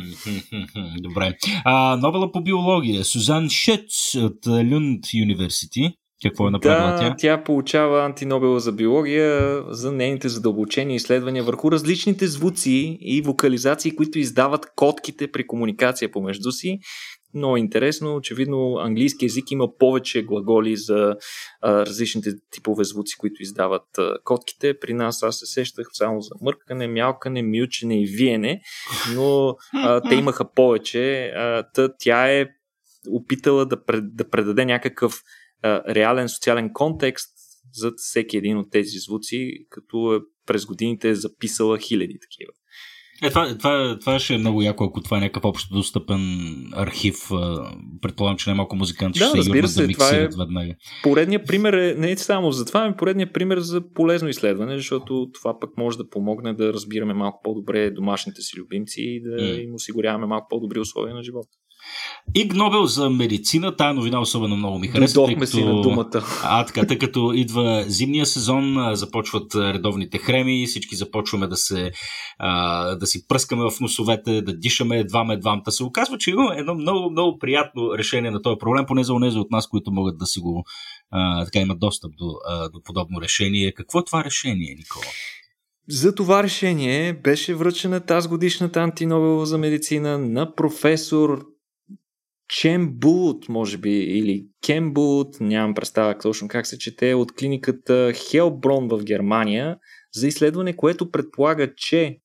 Добре. 0.99 1.33
А, 1.65 1.97
новела 1.97 2.31
по 2.31 2.41
биология. 2.41 3.05
Сузан 3.05 3.49
Шец 3.49 4.15
от 4.15 4.47
Люнд 4.47 5.05
Юниверсити. 5.13 5.93
Какво 6.23 6.47
е 6.47 6.51
направила 6.51 6.91
да, 6.91 6.99
тя? 6.99 7.15
Тя 7.17 7.43
получава 7.43 8.05
антинобела 8.05 8.59
за 8.59 8.71
биология 8.71 9.63
за 9.69 9.91
нейните 9.91 10.29
задълбочени 10.29 10.95
изследвания 10.95 11.43
върху 11.43 11.71
различните 11.71 12.27
звуци 12.27 12.97
и 13.01 13.21
вокализации, 13.21 13.95
които 13.95 14.19
издават 14.19 14.65
котките 14.75 15.31
при 15.31 15.47
комуникация 15.47 16.11
помежду 16.11 16.51
си 16.51 16.79
много 17.33 17.57
интересно. 17.57 18.15
Очевидно, 18.15 18.77
английски 18.77 19.25
язик 19.25 19.51
има 19.51 19.77
повече 19.77 20.23
глаголи 20.23 20.75
за 20.75 21.15
а, 21.61 21.85
различните 21.85 22.29
типове 22.51 22.83
звуци, 22.83 23.17
които 23.17 23.43
издават 23.43 23.97
а, 23.97 24.17
котките. 24.23 24.79
При 24.79 24.93
нас 24.93 25.23
аз 25.23 25.39
се 25.39 25.45
сещах 25.45 25.87
само 25.93 26.21
за 26.21 26.35
мъркане, 26.41 26.87
мялкане, 26.87 27.43
мючене 27.43 28.01
и 28.01 28.05
виене, 28.05 28.61
но 29.15 29.55
а, 29.73 30.09
те 30.09 30.15
имаха 30.15 30.51
повече. 30.51 31.25
А, 31.35 31.63
та, 31.73 31.89
тя 31.99 32.31
е 32.31 32.47
опитала 33.09 33.65
да, 33.65 33.83
пред, 33.83 34.15
да 34.15 34.29
предаде 34.29 34.65
някакъв 34.65 35.13
а, 35.61 35.95
реален 35.95 36.29
социален 36.29 36.73
контекст 36.73 37.33
за 37.73 37.91
всеки 37.97 38.37
един 38.37 38.57
от 38.57 38.71
тези 38.71 38.97
звуци, 38.97 39.67
като 39.69 40.15
е, 40.15 40.19
през 40.45 40.65
годините 40.65 41.09
е 41.09 41.15
записала 41.15 41.79
хиляди 41.79 42.17
такива. 42.21 42.51
Е, 43.23 43.29
това, 43.29 43.57
това, 43.57 43.97
това 43.99 44.19
ще 44.19 44.33
е 44.33 44.37
много 44.37 44.61
яко, 44.61 44.83
ако 44.83 45.01
това 45.01 45.17
е 45.17 45.19
някакъв 45.19 45.45
общо 45.45 45.73
достъпен 45.73 46.21
архив. 46.73 47.15
Предполагам, 48.01 48.37
че 48.37 48.49
немалко 48.49 48.75
музиканти 48.75 49.19
да, 49.19 49.25
ще 49.25 49.43
се 49.43 49.49
юрнат 49.49 49.75
да 49.75 49.87
миксират 49.87 50.33
е 50.33 50.37
веднага. 50.37 50.75
Поредният 51.03 51.47
пример 51.47 51.73
е 51.73 51.95
не 51.97 52.11
е 52.11 52.17
само 52.17 52.51
за 52.51 52.65
това, 52.65 52.79
ами 52.79 52.95
поредният 52.95 53.33
пример 53.33 53.59
за 53.59 53.81
полезно 53.93 54.29
изследване, 54.29 54.77
защото 54.77 55.27
това 55.33 55.59
пък 55.59 55.77
може 55.77 55.97
да 55.97 56.09
помогне 56.09 56.53
да 56.53 56.73
разбираме 56.73 57.13
малко 57.13 57.39
по-добре 57.43 57.91
домашните 57.91 58.41
си 58.41 58.59
любимци 58.59 59.01
и 59.01 59.21
да 59.21 59.29
mm. 59.29 59.63
им 59.63 59.75
осигуряваме 59.75 60.25
малко 60.25 60.47
по-добри 60.49 60.79
условия 60.79 61.15
на 61.15 61.23
живота. 61.23 61.49
Иг 62.35 62.53
Нобел 62.53 62.85
за 62.85 63.09
медицина, 63.09 63.75
тая 63.75 63.93
новина 63.93 64.19
особено 64.19 64.55
много 64.55 64.79
ми 64.79 64.87
харесва. 64.87 65.21
Дойдохме 65.21 65.45
като... 65.45 65.57
си 65.57 65.63
на 65.63 65.81
думата. 65.81 66.23
А, 66.43 66.65
така, 66.65 66.85
тъй 66.87 66.97
като 66.97 67.33
идва 67.35 67.83
зимния 67.87 68.25
сезон, 68.25 68.95
започват 68.95 69.55
редовните 69.55 70.17
хреми, 70.17 70.65
всички 70.67 70.95
започваме 70.95 71.47
да 71.47 71.57
се 71.57 71.91
а, 72.39 72.95
да 72.95 73.07
си 73.07 73.27
пръскаме 73.27 73.63
в 73.63 73.79
носовете, 73.79 74.41
да 74.41 74.57
дишаме 74.57 74.97
едвам 74.97 75.31
едвам. 75.31 75.61
Та 75.65 75.71
се 75.71 75.83
оказва, 75.83 76.17
че 76.17 76.29
има 76.29 76.53
едно 76.57 76.75
много, 76.75 77.09
много 77.11 77.37
приятно 77.39 77.97
решение 77.97 78.31
на 78.31 78.41
този 78.41 78.57
проблем, 78.59 78.85
поне 78.87 79.03
за 79.03 79.13
онези 79.13 79.37
от 79.37 79.51
нас, 79.51 79.67
които 79.67 79.91
могат 79.91 80.17
да 80.17 80.25
си 80.25 80.39
го 80.39 80.63
а, 81.11 81.45
така 81.45 81.59
имат 81.59 81.79
достъп 81.79 82.11
до, 82.17 82.25
а, 82.47 82.69
до 82.69 82.81
подобно 82.83 83.21
решение. 83.21 83.73
Какво 83.73 83.99
е 83.99 84.05
това 84.05 84.23
решение, 84.23 84.75
Никола? 84.77 85.05
За 85.89 86.15
това 86.15 86.43
решение 86.43 87.13
беше 87.13 87.55
връчена 87.55 87.99
тази 87.99 88.29
годишната 88.29 88.79
антинобелова 88.79 89.45
за 89.45 89.57
медицина 89.57 90.17
на 90.17 90.55
професор 90.55 91.45
Чем 92.49 92.99
Булт, 92.99 93.49
може 93.49 93.77
би, 93.77 93.89
или 93.89 94.47
Кен 94.65 94.93
Булт, 94.93 95.39
нямам 95.39 95.73
представа 95.73 96.17
точно 96.17 96.47
как 96.47 96.67
се 96.67 96.77
чете, 96.77 97.13
от 97.13 97.31
клиниката 97.31 98.13
Хелброн 98.13 98.87
в 98.87 99.03
Германия, 99.03 99.77
за 100.13 100.27
изследване, 100.27 100.75
което 100.75 101.11
предполага, 101.11 101.73
че 101.75 102.19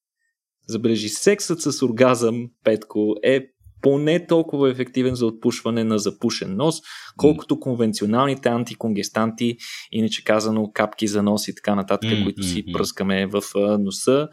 забележи 0.69 1.09
сексът 1.09 1.63
с 1.63 1.83
оргазъм, 1.83 2.51
Петко, 2.65 3.15
е 3.23 3.47
поне 3.83 4.27
толкова 4.27 4.71
ефективен 4.71 5.15
за 5.15 5.27
отпушване 5.27 5.85
на 5.85 5.99
запушен 5.99 6.57
нос, 6.57 6.81
колкото 7.17 7.61
конвенционалните 7.61 8.49
антиконгестанти, 8.49 9.57
иначе 9.93 10.25
казано 10.25 10.71
капки 10.75 11.07
за 11.07 11.23
нос 11.23 11.49
и 11.49 11.55
така 11.55 11.75
нататък, 11.75 12.11
mm, 12.11 12.25
които 12.25 12.43
си 12.43 12.65
пръскаме 12.73 13.27
в 13.27 13.43
носа. 13.79 14.29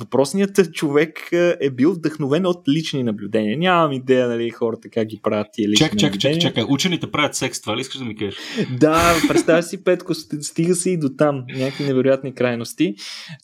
въпросният 0.00 0.72
човек 0.72 1.28
е 1.60 1.70
бил 1.70 1.92
вдъхновен 1.92 2.46
от 2.46 2.68
лични 2.68 3.02
наблюдения. 3.02 3.58
Нямам 3.58 3.92
идея, 3.92 4.28
нали, 4.28 4.50
хората 4.50 4.88
как 4.88 5.06
ги 5.06 5.20
правят 5.22 5.46
тия 5.52 5.68
лични 5.68 5.88
чак, 5.88 5.98
чак, 5.98 6.18
чак, 6.18 6.40
чакай, 6.40 6.64
учените 6.68 7.10
правят 7.10 7.34
секс, 7.34 7.60
това 7.60 7.76
ли 7.76 7.80
искаш 7.80 7.98
да 7.98 8.04
ми 8.04 8.16
кажеш? 8.16 8.36
Да, 8.80 9.14
представя 9.28 9.62
си, 9.62 9.84
Петко, 9.84 10.14
стига 10.14 10.74
се 10.74 10.90
и 10.90 10.96
до 10.96 11.08
там. 11.08 11.44
Някакви 11.56 11.84
невероятни 11.84 12.34
крайности. 12.34 12.94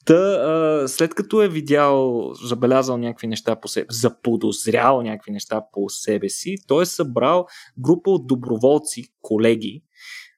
Та, 0.04 0.88
след 0.88 1.14
като 1.14 1.42
е 1.42 1.48
видял, 1.48 2.30
забелязал 2.44 2.98
някакви 2.98 3.26
неща 3.26 3.56
по 3.56 3.68
себе, 3.68 3.86
заподозрял 3.90 4.95
някакви 5.02 5.32
неща 5.32 5.62
по 5.72 5.88
себе 5.88 6.28
си, 6.28 6.56
той 6.68 6.82
е 6.82 6.86
събрал 6.86 7.46
група 7.78 8.10
от 8.10 8.26
доброволци, 8.26 9.02
колеги, 9.22 9.82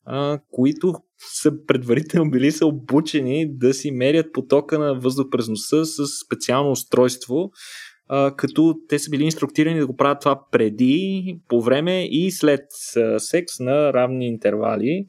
а, 0.04 0.40
които 0.50 0.94
са 1.18 1.52
предварително 1.66 2.30
били 2.30 2.52
са 2.52 2.66
обучени 2.66 3.56
да 3.56 3.74
си 3.74 3.90
мерят 3.90 4.32
потока 4.32 4.78
на 4.78 5.00
въздух 5.00 5.26
през 5.30 5.48
носа 5.48 5.84
с 5.84 6.06
специално 6.26 6.70
устройство, 6.70 7.50
а, 8.08 8.36
като 8.36 8.74
те 8.88 8.98
са 8.98 9.10
били 9.10 9.24
инструктирани 9.24 9.80
да 9.80 9.86
го 9.86 9.96
правят 9.96 10.20
това 10.20 10.40
преди, 10.50 11.40
по 11.48 11.62
време 11.62 12.04
и 12.04 12.30
след 12.30 12.64
а, 12.96 13.20
секс 13.20 13.58
на 13.60 13.92
равни 13.92 14.26
интервали. 14.26 15.06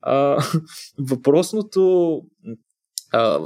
А, 0.00 0.42
въпросното 0.98 2.20
а, 3.12 3.40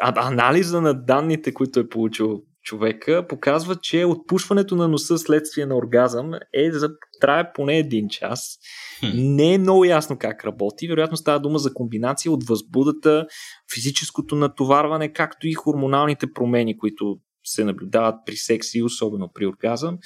анализа 0.00 0.80
на 0.80 1.04
данните, 1.04 1.54
които 1.54 1.80
е 1.80 1.88
получил 1.88 2.42
човека 2.64 3.26
показва, 3.28 3.76
че 3.76 4.04
отпушването 4.04 4.76
на 4.76 4.88
носа 4.88 5.18
следствие 5.18 5.66
на 5.66 5.76
оргазъм 5.76 6.32
е 6.54 6.72
за 6.72 6.90
трае 7.20 7.52
поне 7.52 7.78
един 7.78 8.08
час. 8.08 8.58
Хм. 9.00 9.06
Не 9.14 9.54
е 9.54 9.58
много 9.58 9.84
ясно 9.84 10.18
как 10.18 10.44
работи. 10.44 10.88
Вероятно 10.88 11.16
става 11.16 11.40
дума 11.40 11.58
за 11.58 11.74
комбинация 11.74 12.32
от 12.32 12.44
възбудата, 12.44 13.26
физическото 13.74 14.36
натоварване, 14.36 15.12
както 15.12 15.48
и 15.48 15.54
хормоналните 15.54 16.32
промени, 16.32 16.78
които 16.78 17.16
се 17.44 17.64
наблюдават 17.64 18.14
при 18.26 18.36
секс 18.36 18.74
и 18.74 18.82
особено 18.82 19.30
при 19.34 19.46
оргазъм. 19.46 19.98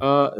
А, 0.00 0.30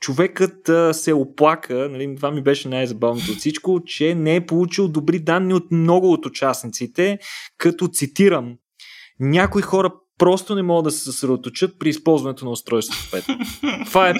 човекът 0.00 0.68
а, 0.68 0.94
се 0.94 1.12
оплака, 1.12 1.88
нали, 1.90 2.16
това 2.16 2.30
ми 2.30 2.42
беше 2.42 2.68
най-забавното 2.68 3.32
от 3.32 3.38
всичко, 3.38 3.80
че 3.86 4.14
не 4.14 4.36
е 4.36 4.46
получил 4.46 4.88
добри 4.88 5.18
данни 5.18 5.54
от 5.54 5.70
много 5.70 6.12
от 6.12 6.26
участниците, 6.26 7.18
като 7.58 7.88
цитирам 7.88 8.56
някои 9.20 9.62
хора 9.62 9.92
просто 10.20 10.54
не 10.54 10.62
могат 10.62 10.84
да 10.84 10.90
се 10.90 11.04
съсредоточат 11.04 11.78
при 11.78 11.88
използването 11.88 12.44
на 12.44 12.50
устройството 12.50 13.16
5. 13.16 13.86
Това 13.86 14.08
е... 14.08 14.14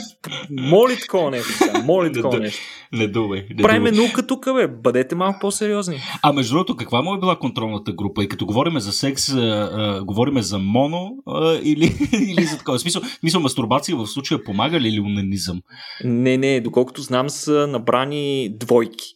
Моли 0.51 0.97
такова 1.01 1.31
нещо 1.31 1.53
сега. 1.53 1.83
Моли 1.85 2.13
такова 2.13 2.39
нещо. 2.39 2.61
Не 2.93 3.09
думай. 3.09 3.47
Правиме 3.63 3.91
наука 3.91 4.27
тук, 4.27 4.55
бе. 4.55 4.69
Бъдете 4.69 5.15
малко 5.15 5.39
по-сериозни. 5.41 6.01
А 6.23 6.33
между 6.33 6.55
другото, 6.55 6.77
каква 6.77 7.03
му 7.03 7.15
е 7.15 7.19
била 7.21 7.39
контролната 7.39 7.93
група? 7.93 8.25
И 8.25 8.29
като 8.29 8.47
говорим 8.47 8.81
за 8.81 8.93
секс, 8.93 9.29
а, 9.29 9.39
а, 9.39 10.05
говорим 10.05 10.43
за 10.43 10.59
моно 10.59 11.11
а, 11.27 11.59
или, 11.63 11.85
или 12.13 12.45
за 12.45 12.59
такова? 12.59 12.79
Смисъл, 12.79 13.03
мисъл, 13.23 13.41
мастурбация 13.41 13.97
в 13.97 14.07
случая 14.07 14.45
помага 14.45 14.81
ли 14.81 14.89
или 14.89 15.01
унанизъм? 15.01 15.61
Не, 16.05 16.37
не. 16.37 16.61
Доколкото 16.61 17.03
знам 17.03 17.31
са 17.31 17.67
набрани 17.67 18.57
двойки. 18.59 19.07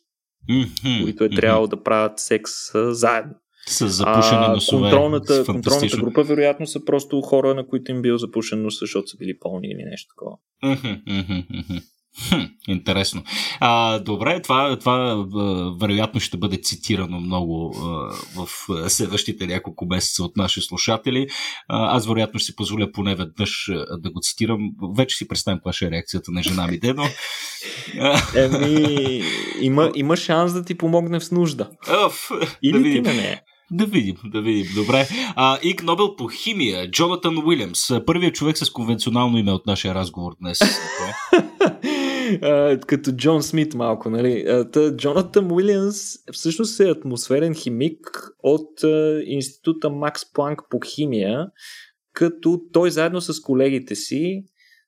Mm-hmm, 0.51 1.03
които 1.03 1.25
е 1.25 1.31
трябвало 1.31 1.67
mm-hmm. 1.67 1.71
да 1.71 1.83
правят 1.83 2.13
секс 2.17 2.75
а, 2.75 2.95
заедно. 2.95 3.35
С 3.67 3.89
запушени 3.89 4.49
носове. 4.49 4.83
Контролната, 4.83 5.45
контролната 5.45 5.97
група 5.97 6.23
вероятно 6.23 6.67
са 6.67 6.85
просто 6.85 7.21
хора, 7.21 7.55
на 7.55 7.67
които 7.67 7.91
им 7.91 8.03
бил 8.03 8.19
запушен 8.19 8.63
нос, 8.63 8.79
защото 8.81 9.09
са 9.09 9.17
били 9.17 9.39
пълни 9.41 9.69
или 9.69 9.85
нещо 9.91 10.09
такова. 10.15 10.37
Хм, 12.29 12.45
интересно. 12.69 13.23
А, 13.61 13.99
добре, 13.99 14.43
това, 14.43 14.79
това 14.79 15.27
вероятно 15.81 16.21
ще 16.21 16.37
бъде 16.37 16.57
цитирано 16.57 17.21
много 17.21 17.75
а, 17.77 18.15
в 18.37 18.49
следващите 18.91 19.47
няколко 19.47 19.87
месеца 19.87 20.25
от 20.25 20.37
наши 20.37 20.61
слушатели. 20.61 21.27
А, 21.69 21.97
аз 21.97 22.07
вероятно 22.07 22.41
ще 22.41 22.47
си 22.47 22.57
позволя 22.57 22.93
поне 22.93 23.15
веднъж 23.15 23.71
да 23.99 24.11
го 24.11 24.21
цитирам. 24.23 24.71
Вече 24.97 25.17
си 25.17 25.29
представям 25.29 25.59
каква 25.59 25.73
ще 25.73 25.87
е 25.87 25.91
реакцията 25.91 26.33
на 26.33 26.43
жена 26.43 26.67
ми, 26.67 26.81
но... 26.97 27.05
Еми, 28.37 29.23
има, 29.61 29.93
има 29.95 30.17
шанс 30.17 30.53
да 30.53 30.65
ти 30.65 30.75
помогне 30.75 31.21
в 31.21 31.31
нужда. 31.31 31.71
Оф, 32.07 32.31
Или 32.63 32.79
да 32.79 32.85
ти 32.85 33.01
на 33.01 33.15
нея. 33.15 33.41
Да 33.77 33.87
видим, 33.87 34.17
да 34.25 34.43
видим. 34.43 34.67
Добре. 34.75 35.09
А, 35.37 35.59
Иг 35.63 35.83
Нобел 35.83 36.17
по 36.17 36.29
химия. 36.29 36.91
Джонатан 36.91 37.39
Уилямс. 37.47 37.89
Първият 38.07 38.35
човек 38.35 38.59
с 38.59 38.71
конвенционално 38.71 39.39
име 39.39 39.53
от 39.53 39.67
нашия 39.67 39.95
разговор 39.95 40.33
днес. 40.41 40.59
като 42.87 43.13
Джон 43.13 43.43
Смит 43.43 43.75
малко, 43.75 44.11
нали? 44.11 44.45
Та, 44.73 44.97
Джонатан 44.97 45.53
Уилямс 45.53 45.97
всъщност 46.33 46.81
е 46.81 46.91
атмосферен 46.91 47.55
химик 47.55 48.31
от 48.43 48.71
института 49.27 49.91
Макс 49.91 50.33
Планк 50.33 50.61
по 50.71 50.81
химия, 50.95 51.47
като 52.13 52.61
той 52.73 52.91
заедно 52.91 53.21
с 53.21 53.41
колегите 53.41 53.95
си 53.95 54.45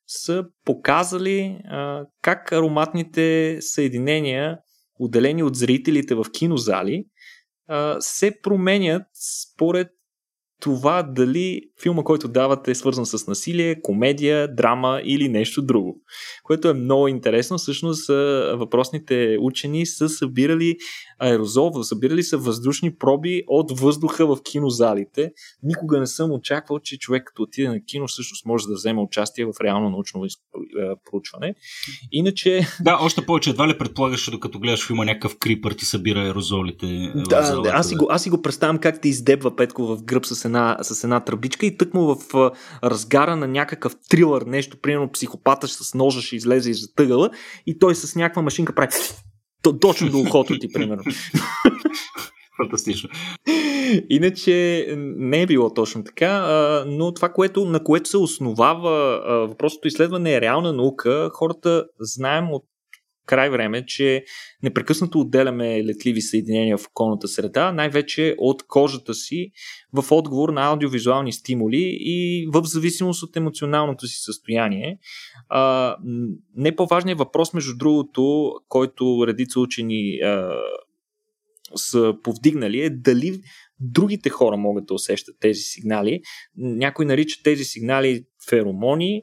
са 0.07 0.45
показали 0.65 1.59
а, 1.71 2.05
как 2.23 2.53
ароматните 2.53 3.57
съединения, 3.61 4.59
отделени 5.01 5.43
от 5.43 5.57
зрителите 5.57 6.15
в 6.15 6.25
кинозали, 6.33 7.05
се 8.01 8.41
променят 8.43 9.03
според 9.15 9.93
това 10.61 11.03
дали 11.03 11.61
филма, 11.83 12.03
който 12.03 12.29
давате 12.29 12.71
е 12.71 12.75
свързан 12.75 13.07
с 13.07 13.27
насилие, 13.27 13.81
комедия, 13.83 14.55
драма 14.55 15.01
или 15.05 15.29
нещо 15.29 15.63
друго. 15.63 16.01
Което 16.43 16.69
е 16.69 16.75
много 16.75 17.09
интересно. 17.09 17.59
Всъщност 17.59 18.09
въпросните 18.55 19.37
учени 19.41 19.87
са 19.87 20.09
събирали 20.09 20.77
аерозол, 21.19 21.83
събирали 21.83 22.23
са 22.23 22.39
въздушни 22.39 22.97
проби 22.97 23.43
от 23.47 23.81
въздуха 23.81 24.27
в 24.27 24.39
кинозалите. 24.43 25.33
Никога 25.63 26.01
не 26.01 26.07
съм 26.07 26.33
очаквал, 26.33 26.79
че 26.79 26.99
човек 26.99 27.23
като 27.27 27.43
отиде 27.43 27.69
на 27.69 27.85
кино 27.85 28.07
всъщност 28.09 28.47
може 28.47 28.67
да 28.67 28.75
вземе 28.75 29.01
участие 29.01 29.45
в 29.45 29.53
реално 29.65 29.91
научно 29.91 30.27
проучване. 31.11 31.55
Иначе... 32.13 32.67
Да, 32.81 32.99
още 33.03 33.27
повече 33.27 33.51
едва 33.51 33.69
ли 33.69 33.79
предполагаш, 33.79 34.31
докато 34.31 34.59
гледаш 34.59 34.87
филма 34.87 35.05
някакъв 35.05 35.39
крипър 35.39 35.73
ти 35.73 35.85
събира 35.85 36.21
аерозолите. 36.21 37.13
Да, 37.29 37.63
аз 37.73 37.89
си, 37.89 37.95
го, 37.95 38.07
аз 38.11 38.23
си 38.23 38.31
го 38.31 38.43
представям 38.43 38.79
как 38.79 39.01
ти 39.01 39.09
издебва 39.09 39.57
Петко 39.57 39.87
в 39.87 40.05
гръб 40.05 40.27
с 40.27 40.46
една, 40.47 40.77
с 40.83 41.05
една 41.05 41.21
тръбичка 41.21 41.67
и 41.67 41.77
тъкмо 41.77 42.15
в 42.15 42.17
разгара 42.85 43.37
на 43.37 43.49
някакъв 43.49 43.97
трилър, 44.09 44.43
нещо, 44.43 44.81
примерно 44.83 45.13
психопата 45.13 45.69
с 45.69 45.95
ножа 45.95 46.23
ще 46.23 46.37
излезе 46.37 46.71
из 46.71 46.95
тъгъла 46.95 47.31
и 47.67 47.79
той 47.79 47.95
с 47.95 48.17
някаква 48.17 48.43
машинка 48.43 48.75
прави 48.75 48.89
точно 49.81 50.11
до 50.11 50.19
ухото 50.19 50.59
ти, 50.59 50.73
примерно. 50.73 51.03
Фантастично. 52.57 53.09
Иначе 54.09 54.87
не 54.97 55.43
е 55.43 55.47
било 55.47 55.75
точно 55.75 56.05
така, 56.05 56.45
но 56.87 57.15
това, 57.15 57.29
което, 57.29 57.65
на 57.65 57.85
което 57.85 58.09
се 58.09 58.17
основава 58.17 59.21
въпросното 59.49 59.89
изследване 59.89 60.35
е 60.35 60.41
реална 60.41 60.73
наука. 60.73 61.31
Хората 61.33 61.85
знаем 62.01 62.53
от 62.53 62.65
край 63.27 63.51
време, 63.51 63.87
че 63.87 64.25
непрекъснато 64.63 65.21
отделяме 65.21 65.85
летливи 65.85 66.21
съединения 66.21 66.79
в 66.79 66.87
околната 66.87 67.29
среда, 67.29 67.73
най-вече 67.73 68.35
от 68.39 68.63
кожата 68.67 69.15
си 69.15 69.51
в 69.93 70.13
отговор 70.13 70.49
на 70.49 70.67
аудиовизуални 70.67 71.33
стимули 71.33 71.97
и 72.01 72.49
в 72.53 72.63
зависимост 72.65 73.23
от 73.23 73.37
емоционалното 73.37 74.07
си 74.07 74.17
състояние. 74.21 74.99
А, 75.49 75.97
не 76.57 76.77
по-важният 76.77 77.19
въпрос, 77.19 77.55
между 77.55 77.77
другото, 77.77 78.53
който 78.69 79.25
редица 79.27 79.61
учени 79.61 80.19
а, 80.25 80.53
са 81.75 82.15
повдигнали 82.23 82.81
е 82.81 82.91
дали 82.91 83.41
другите 83.81 84.31
хора 84.31 84.57
могат 84.57 84.87
да 84.87 84.95
усещат 84.95 85.37
тези 85.41 85.61
сигнали. 85.61 86.21
Някой 86.57 87.05
нарича 87.05 87.43
тези 87.43 87.65
сигнали 87.65 88.25
феромони, 88.49 89.23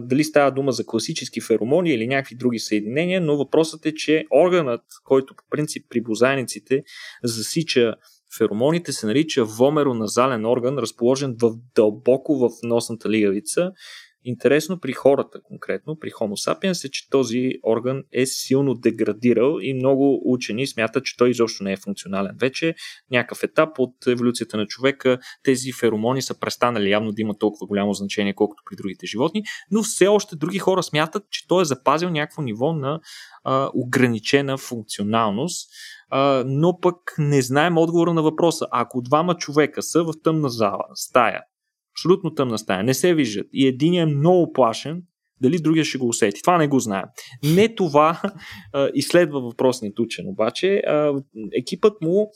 дали 0.00 0.24
става 0.24 0.50
дума 0.50 0.72
за 0.72 0.86
класически 0.86 1.40
феромони 1.40 1.90
или 1.90 2.06
някакви 2.06 2.36
други 2.36 2.58
съединения, 2.58 3.20
но 3.20 3.36
въпросът 3.36 3.86
е, 3.86 3.94
че 3.94 4.24
органът, 4.34 4.82
който 5.04 5.34
по 5.36 5.44
принцип 5.50 5.86
при 5.90 6.00
бозайниците 6.00 6.82
засича 7.24 7.94
феромоните, 8.38 8.92
се 8.92 9.06
нарича 9.06 9.44
вомероназален 9.44 10.46
орган, 10.46 10.78
разположен 10.78 11.36
в 11.42 11.52
дълбоко 11.74 12.38
в 12.38 12.50
носната 12.62 13.10
лигавица 13.10 13.72
Интересно 14.28 14.80
при 14.80 14.92
хората 14.92 15.42
конкретно, 15.42 15.98
при 15.98 16.10
Homo 16.10 16.50
sapiens 16.50 16.84
е, 16.84 16.90
че 16.90 17.10
този 17.10 17.52
орган 17.62 18.02
е 18.12 18.26
силно 18.26 18.74
деградирал 18.74 19.58
и 19.60 19.74
много 19.74 20.22
учени 20.24 20.66
смятат, 20.66 21.04
че 21.04 21.16
той 21.16 21.30
изобщо 21.30 21.64
не 21.64 21.72
е 21.72 21.76
функционален. 21.76 22.36
Вече 22.40 22.74
някакъв 23.10 23.42
етап 23.42 23.78
от 23.78 24.06
еволюцията 24.06 24.56
на 24.56 24.66
човека 24.66 25.18
тези 25.42 25.72
феромони 25.72 26.22
са 26.22 26.38
престанали 26.40 26.90
явно 26.90 27.12
да 27.12 27.22
имат 27.22 27.38
толкова 27.38 27.66
голямо 27.66 27.92
значение, 27.92 28.34
колкото 28.34 28.62
при 28.70 28.76
другите 28.76 29.06
животни, 29.06 29.42
но 29.70 29.82
все 29.82 30.06
още 30.06 30.36
други 30.36 30.58
хора 30.58 30.82
смятат, 30.82 31.22
че 31.30 31.46
той 31.48 31.62
е 31.62 31.64
запазил 31.64 32.10
някакво 32.10 32.42
ниво 32.42 32.72
на 32.72 33.00
а, 33.44 33.70
ограничена 33.74 34.58
функционалност, 34.58 35.70
а, 36.10 36.44
но 36.46 36.78
пък 36.80 36.96
не 37.18 37.42
знаем 37.42 37.78
отговора 37.78 38.14
на 38.14 38.22
въпроса. 38.22 38.66
Ако 38.70 39.02
двама 39.02 39.36
човека 39.36 39.82
са 39.82 40.04
в 40.04 40.12
тъмна 40.24 40.48
зала, 40.48 40.84
стая, 40.94 41.40
абсолютно 41.96 42.34
тъмна 42.34 42.58
стая, 42.58 42.84
не 42.84 42.94
се 42.94 43.14
виждат 43.14 43.46
и 43.52 43.66
един 43.66 43.94
е 43.94 44.06
много 44.06 44.52
плашен, 44.52 45.02
дали 45.40 45.58
другия 45.58 45.84
ще 45.84 45.98
го 45.98 46.08
усети. 46.08 46.42
Това 46.42 46.58
не 46.58 46.68
го 46.68 46.78
знаем. 46.78 47.04
Не 47.54 47.74
това 47.74 48.22
а, 48.72 48.90
изследва 48.94 49.40
въпросният 49.40 49.98
учен, 49.98 50.28
обаче 50.28 50.76
а, 50.76 51.12
екипът 51.58 52.00
му 52.02 52.30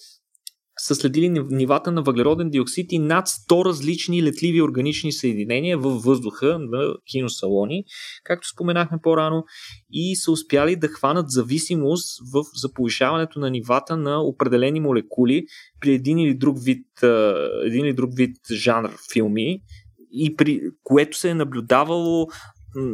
са 0.87 0.95
следили 0.95 1.29
нивата 1.29 1.93
на 1.93 2.03
въглероден 2.03 2.51
диоксид 2.51 2.93
и 2.93 2.99
над 2.99 3.29
100 3.29 3.65
различни 3.65 4.23
летливи 4.23 4.63
органични 4.63 5.13
съединения 5.13 5.79
във 5.79 6.03
въздуха 6.03 6.59
на 6.59 6.95
киносалони, 7.11 7.85
както 8.25 8.49
споменахме 8.49 8.99
по-рано, 9.03 9.45
и 9.93 10.17
са 10.17 10.33
успяли 10.33 10.77
да 10.77 10.89
хванат 10.89 11.31
зависимост 11.31 12.21
в, 12.33 12.45
за 12.55 12.73
повишаването 12.73 13.41
на 13.41 13.51
нивата 13.51 13.97
на 13.97 14.23
определени 14.23 14.81
молекули 14.81 15.45
при 15.81 15.95
един 15.95 16.19
или 16.19 16.35
друг 16.35 16.57
вид, 16.65 16.87
един 17.65 17.85
или 17.85 17.95
друг 17.95 18.11
вид 18.17 18.37
жанр 18.53 18.91
филми, 19.13 19.61
и 20.13 20.37
при 20.37 20.61
което 20.83 21.19
се 21.19 21.31
е 21.31 21.35
наблюдавало 21.35 22.27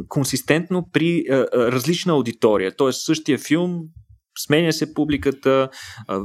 консистентно 0.07 0.89
при 0.93 1.23
различна 1.53 2.13
аудитория. 2.13 2.75
Тоест 2.75 3.05
същия 3.05 3.37
филм 3.37 3.81
сменя 4.37 4.73
се 4.73 4.93
публиката, 4.93 5.69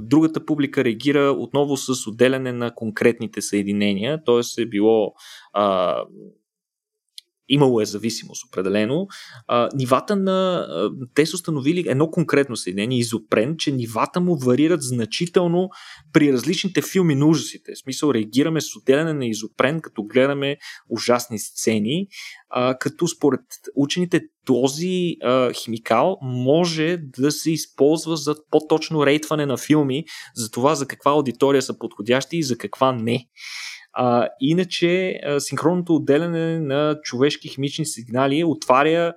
другата 0.01 0.45
публика 0.45 0.85
реагира 0.85 1.21
отново 1.39 1.77
с 1.77 2.07
отделяне 2.07 2.53
на 2.53 2.75
конкретните 2.75 3.43
съединения, 3.43 4.25
т.е. 4.25 4.63
е 4.63 4.67
било 4.67 5.13
а, 5.53 5.97
имало 7.49 7.81
е 7.81 7.85
зависимост 7.85 8.45
определено. 8.49 9.07
А, 9.47 9.69
нивата 9.75 10.17
на... 10.17 10.67
А, 10.69 10.91
те 11.15 11.27
са 11.27 11.37
установили 11.37 11.85
едно 11.89 12.11
конкретно 12.11 12.57
съединение, 12.57 12.99
изопрен, 12.99 13.57
че 13.57 13.73
нивата 13.73 14.21
му 14.21 14.37
варират 14.37 14.83
значително 14.83 15.69
при 16.13 16.33
различните 16.33 16.83
филми 16.83 17.15
на 17.15 17.27
ужасите. 17.27 17.73
В 17.75 17.79
смисъл, 17.79 18.15
реагираме 18.15 18.61
с 18.61 18.77
отделяне 18.77 19.13
на 19.13 19.27
изопрен, 19.27 19.81
като 19.81 20.03
гледаме 20.03 20.57
ужасни 20.89 21.39
сцени, 21.39 22.07
а, 22.51 22.79
като 22.79 23.09
според 23.09 23.41
учените 23.77 24.21
този 24.47 25.17
а, 25.23 25.53
химикал 25.53 26.19
може 26.23 26.99
да 27.19 27.33
се 27.33 27.51
използва 27.51 28.17
за 28.17 28.35
по-точно 28.51 29.07
рейтване 29.07 29.47
на 29.47 29.57
филми, 29.57 30.05
за 30.35 30.51
това 30.51 30.75
за 30.75 30.87
каква 30.87 31.11
аудитория 31.11 31.63
са 31.63 31.79
подходящи 31.79 32.37
и 32.37 32.43
за 32.43 32.59
каква 32.59 32.93
не. 32.93 33.27
А, 33.93 34.29
иначе, 34.41 35.21
синхронното 35.39 35.95
отделяне 35.95 36.59
на 36.59 37.01
човешки 37.03 37.49
химични 37.49 37.87
сигнали 37.87 38.45
отваря 38.45 39.15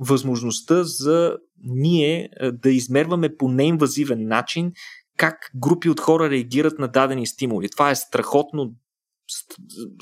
възможността 0.00 0.84
за 0.84 1.36
ние 1.64 2.28
да 2.52 2.70
измерваме 2.70 3.36
по 3.36 3.48
неинвазивен 3.48 4.28
начин 4.28 4.72
как 5.16 5.50
групи 5.54 5.88
от 5.88 6.00
хора 6.00 6.30
реагират 6.30 6.78
на 6.78 6.88
дадени 6.88 7.26
стимули. 7.26 7.68
Това 7.68 7.90
е 7.90 7.94
страхотно 7.94 8.74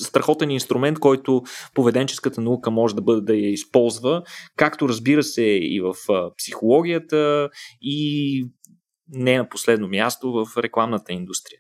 страхотен 0.01 0.51
инструмент, 0.51 0.99
който 0.99 1.43
поведенческата 1.75 2.41
наука 2.41 2.71
може 2.71 2.95
да 2.95 3.03
бъде 3.03 3.21
да 3.21 3.35
я 3.35 3.51
използва, 3.53 4.23
както 4.57 4.89
разбира 4.89 5.23
се 5.23 5.43
и 5.43 5.81
в 5.81 5.95
психологията 6.39 7.51
и 7.83 8.47
не 9.09 9.39
на 9.39 9.49
последно 9.49 9.89
място 9.89 10.33
в 10.33 10.63
рекламната 10.63 11.13
индустрия. 11.13 11.59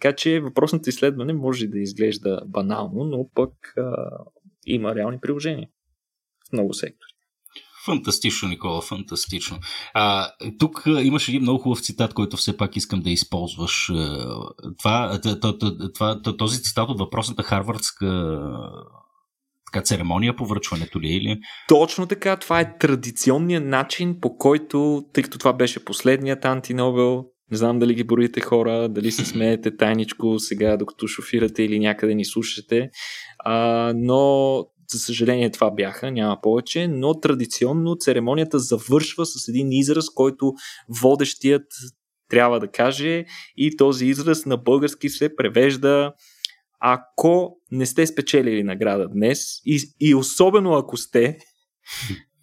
Така 0.00 0.16
че 0.16 0.40
въпросното 0.40 0.88
изследване 0.88 1.32
може 1.32 1.66
да 1.66 1.78
изглежда 1.78 2.40
банално, 2.46 3.04
но 3.04 3.28
пък 3.34 3.52
а, 3.76 4.08
има 4.66 4.94
реални 4.94 5.18
приложения 5.20 5.68
в 6.48 6.52
много 6.52 6.74
сектори. 6.74 7.10
Фантастично, 7.84 8.48
Никола, 8.48 8.82
фантастично. 8.82 9.58
А, 9.94 10.32
тук 10.58 10.82
имаш 10.86 11.28
един 11.28 11.42
много 11.42 11.58
хубав 11.58 11.80
цитат, 11.80 12.14
който 12.14 12.36
все 12.36 12.56
пак 12.56 12.76
искам 12.76 13.00
да 13.00 13.10
използваш. 13.10 13.92
Това, 14.78 15.20
това, 15.94 16.22
този 16.38 16.62
цитат 16.62 16.88
от 16.88 16.98
въпросната 16.98 17.42
харвардска 17.42 18.40
така, 19.74 19.84
церемония 19.84 20.36
по 20.36 20.46
връчването 20.46 21.00
ли 21.00 21.08
е, 21.08 21.16
или? 21.16 21.40
Точно 21.68 22.06
така, 22.06 22.36
това 22.36 22.60
е 22.60 22.78
традиционният 22.78 23.64
начин, 23.64 24.20
по 24.20 24.38
който, 24.38 25.04
тъй 25.12 25.22
като 25.22 25.38
това 25.38 25.52
беше 25.52 25.84
последният 25.84 26.44
антинобел, 26.44 27.24
не 27.50 27.56
знам 27.56 27.78
дали 27.78 27.94
ги 27.94 28.04
броите 28.04 28.40
хора, 28.40 28.88
дали 28.88 29.12
се 29.12 29.24
смеете 29.24 29.76
тайничко 29.76 30.38
сега, 30.38 30.76
докато 30.76 31.06
шофирате 31.06 31.62
или 31.62 31.78
някъде 31.78 32.14
ни 32.14 32.24
слушате. 32.24 32.90
А, 33.38 33.92
но, 33.96 34.58
за 34.92 34.98
съжаление, 34.98 35.50
това 35.50 35.70
бяха, 35.70 36.10
няма 36.10 36.38
повече. 36.42 36.88
Но 36.88 37.20
традиционно 37.20 37.96
церемонията 37.96 38.58
завършва 38.58 39.26
с 39.26 39.48
един 39.48 39.72
израз, 39.72 40.10
който 40.10 40.52
водещият 41.00 41.66
трябва 42.30 42.60
да 42.60 42.68
каже. 42.68 43.24
И 43.56 43.76
този 43.76 44.06
израз 44.06 44.46
на 44.46 44.56
български 44.56 45.08
се 45.08 45.36
превежда 45.36 46.12
ако 46.86 47.56
не 47.70 47.86
сте 47.86 48.06
спечелили 48.06 48.62
награда 48.62 49.08
днес 49.08 49.40
и, 49.66 49.80
и 50.00 50.14
особено 50.14 50.74
ако 50.74 50.96
сте, 50.96 51.38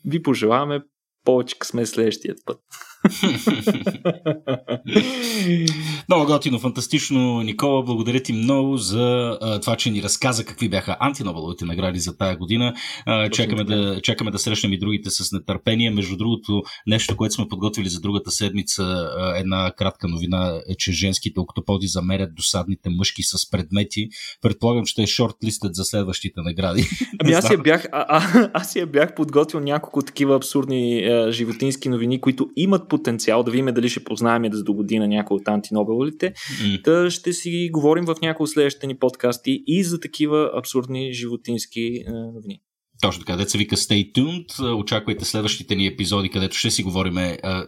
ви 0.06 0.22
пожелаваме 0.24 0.82
повече 1.26 1.60
късме 1.60 1.86
следващият 1.86 2.38
път. 2.46 2.60
много 6.10 6.26
готино, 6.26 6.60
фантастично. 6.60 7.42
Никола, 7.42 7.84
благодаря 7.84 8.20
ти 8.20 8.34
много 8.34 8.78
за 8.78 9.38
а, 9.42 9.60
това, 9.60 9.76
че 9.76 9.92
ни 9.92 10.04
разказа 10.04 10.46
какви 10.46 10.70
бяха 10.70 10.98
антинобеловите 11.00 11.66
награди 11.66 12.00
за 12.00 12.18
тая 12.18 12.38
година. 12.38 12.74
А, 13.06 13.30
чакаме, 13.30 13.64
да, 13.64 14.02
чакаме 14.02 14.32
да 14.32 14.40
срещнем 14.40 14.74
и 14.74 14.80
другите 14.80 15.10
с 15.10 15.32
нетърпение. 15.32 15.92
Между 15.92 16.18
другото, 16.18 16.64
нещо, 16.88 17.18
което 17.18 17.36
сме 17.36 17.48
подготвили 17.48 17.90
за 17.90 18.00
другата 18.00 18.32
седмица, 18.32 18.84
а, 18.84 19.38
една 19.38 19.72
кратка 19.78 20.08
новина 20.08 20.62
е, 20.70 20.76
че 20.76 20.92
женските 20.92 21.40
октоподи 21.40 21.88
замерят 21.88 22.36
досадните 22.36 22.90
мъжки 22.90 23.24
с 23.24 23.50
предмети. 23.50 24.10
Предполагам, 24.42 24.86
че 24.86 25.02
е 25.02 25.08
шорт 25.08 25.36
листът 25.44 25.76
за 25.76 25.84
следващите 25.84 26.42
награди. 26.42 26.90
Ами 27.20 27.34
аз 27.34 27.52
я 27.52 27.58
бях, 27.58 27.86
а, 27.92 28.06
а, 28.08 28.50
аз 28.54 28.76
я 28.76 28.88
бях 28.88 29.16
подготвил 29.16 29.60
няколко 29.60 30.02
такива 30.02 30.36
абсурдни 30.36 31.04
а, 31.04 31.32
животински 31.32 31.90
новини, 31.90 32.22
които 32.22 32.50
имат 32.56 32.91
потенциал 32.92 33.44
да 33.44 33.52
видим 33.52 33.66
дали 33.66 33.90
ще 33.90 34.04
познаем 34.04 34.42
да 34.42 34.64
до 34.64 34.74
година 34.74 35.08
някой 35.08 35.36
от 35.36 35.48
антинобелите. 35.48 36.34
Mm. 36.34 36.84
Та 36.84 37.10
ще 37.10 37.34
си 37.34 37.70
говорим 37.74 38.06
в 38.06 38.16
някои 38.22 38.44
от 38.44 38.50
следващите 38.50 38.88
ни 38.88 38.98
подкасти 38.98 39.64
и 39.68 39.84
за 39.84 40.00
такива 40.00 40.52
абсурдни 40.58 41.14
животински 41.14 42.04
е, 42.08 42.12
новини. 42.12 42.62
Точно 43.02 43.20
така, 43.26 43.38
деца 43.38 43.58
вика 43.58 43.76
Stay 43.76 44.12
tuned. 44.14 44.74
Очаквайте 44.74 45.26
следващите 45.26 45.76
ни 45.76 45.88
епизоди, 45.88 46.30
където 46.30 46.58
ще 46.58 46.72
си 46.72 46.84
говорим 46.84 47.18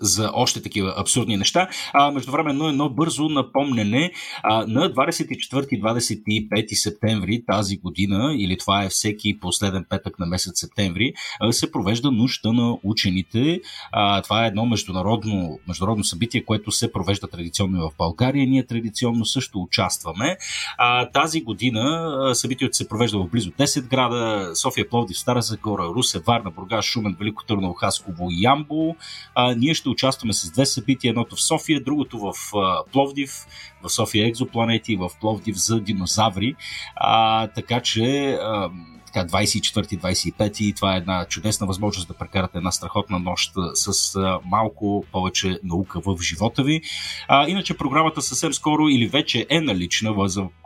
за 0.01 0.31
още 0.33 0.61
такива 0.61 0.93
абсурдни 0.97 1.37
неща. 1.37 1.67
А, 1.93 2.11
междувременно 2.11 2.67
едно 2.67 2.89
бързо 2.89 3.29
напомнене. 3.29 4.11
А, 4.43 4.65
на 4.67 4.93
24-25 4.93 6.73
септември 6.73 7.43
тази 7.45 7.77
година, 7.77 8.35
или 8.37 8.57
това 8.57 8.83
е 8.83 8.89
всеки 8.89 9.39
последен 9.39 9.85
петък 9.89 10.19
на 10.19 10.25
месец 10.25 10.59
септември, 10.59 11.13
а, 11.39 11.53
се 11.53 11.71
провежда 11.71 12.11
нощта 12.11 12.51
на 12.51 12.77
учените. 12.83 13.61
А, 13.91 14.21
това 14.21 14.45
е 14.45 14.47
едно 14.47 14.65
международно, 14.65 15.59
международно 15.67 16.03
събитие, 16.03 16.45
което 16.45 16.71
се 16.71 16.91
провежда 16.91 17.27
традиционно 17.27 17.89
в 17.89 17.97
България. 17.97 18.47
Ние 18.47 18.65
традиционно 18.65 19.25
също 19.25 19.61
участваме. 19.61 20.37
А, 20.77 21.09
тази 21.09 21.41
година 21.41 22.31
събитието 22.33 22.77
се 22.77 22.87
провежда 22.87 23.17
в 23.17 23.29
близо 23.29 23.51
10 23.51 23.87
града. 23.87 24.51
София, 24.55 24.89
Пловдив, 24.89 25.22
Стара 25.23 25.41
Загора, 25.41 25.83
Русе, 25.83 26.19
Варна, 26.19 26.51
Бургас, 26.51 26.85
Шумен, 26.85 27.15
Велико 27.19 27.45
Търново, 27.45 27.73
Хасково 27.73 28.27
и. 28.31 28.95
А, 29.35 29.55
ние 29.55 29.73
ще 29.73 29.89
участваме 29.89 30.33
с 30.33 30.51
две 30.51 30.65
събития, 30.65 31.09
едното 31.09 31.35
в 31.35 31.43
София, 31.43 31.83
другото 31.83 32.19
в 32.19 32.33
а, 32.55 32.83
Пловдив, 32.91 33.45
в 33.83 33.89
София 33.89 34.27
екзопланети, 34.27 34.95
в 34.95 35.09
Пловдив 35.21 35.55
за 35.55 35.79
динозаври. 35.79 36.55
А, 36.95 37.47
така 37.47 37.79
че 37.79 38.31
а, 38.31 38.69
така 39.13 39.27
24-25 39.27 40.61
и 40.61 40.73
това 40.73 40.93
е 40.93 40.97
една 40.97 41.25
чудесна 41.25 41.67
възможност 41.67 42.07
да 42.07 42.13
прекарате 42.13 42.57
една 42.57 42.71
страхотна 42.71 43.19
нощ 43.19 43.53
с 43.73 44.19
малко 44.45 45.05
повече 45.11 45.59
наука 45.63 45.99
в 46.05 46.17
живота 46.21 46.63
ви. 46.63 46.81
А, 47.27 47.47
иначе 47.47 47.77
програмата 47.77 48.21
съвсем 48.21 48.53
скоро 48.53 48.89
или 48.89 49.07
вече 49.07 49.45
е 49.49 49.61
налична 49.61 50.13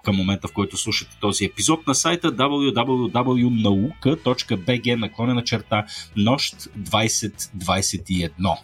към 0.08 0.16
момента, 0.16 0.48
в 0.48 0.54
който 0.54 0.78
слушате 0.78 1.18
този 1.22 1.46
епизод 1.46 1.88
на 1.88 1.96
сайта 1.96 2.32
www.nauka.bg 2.32 4.96
наклонена 4.96 5.44
черта 5.44 5.86
нощ 6.16 6.56
2021. 6.56 8.58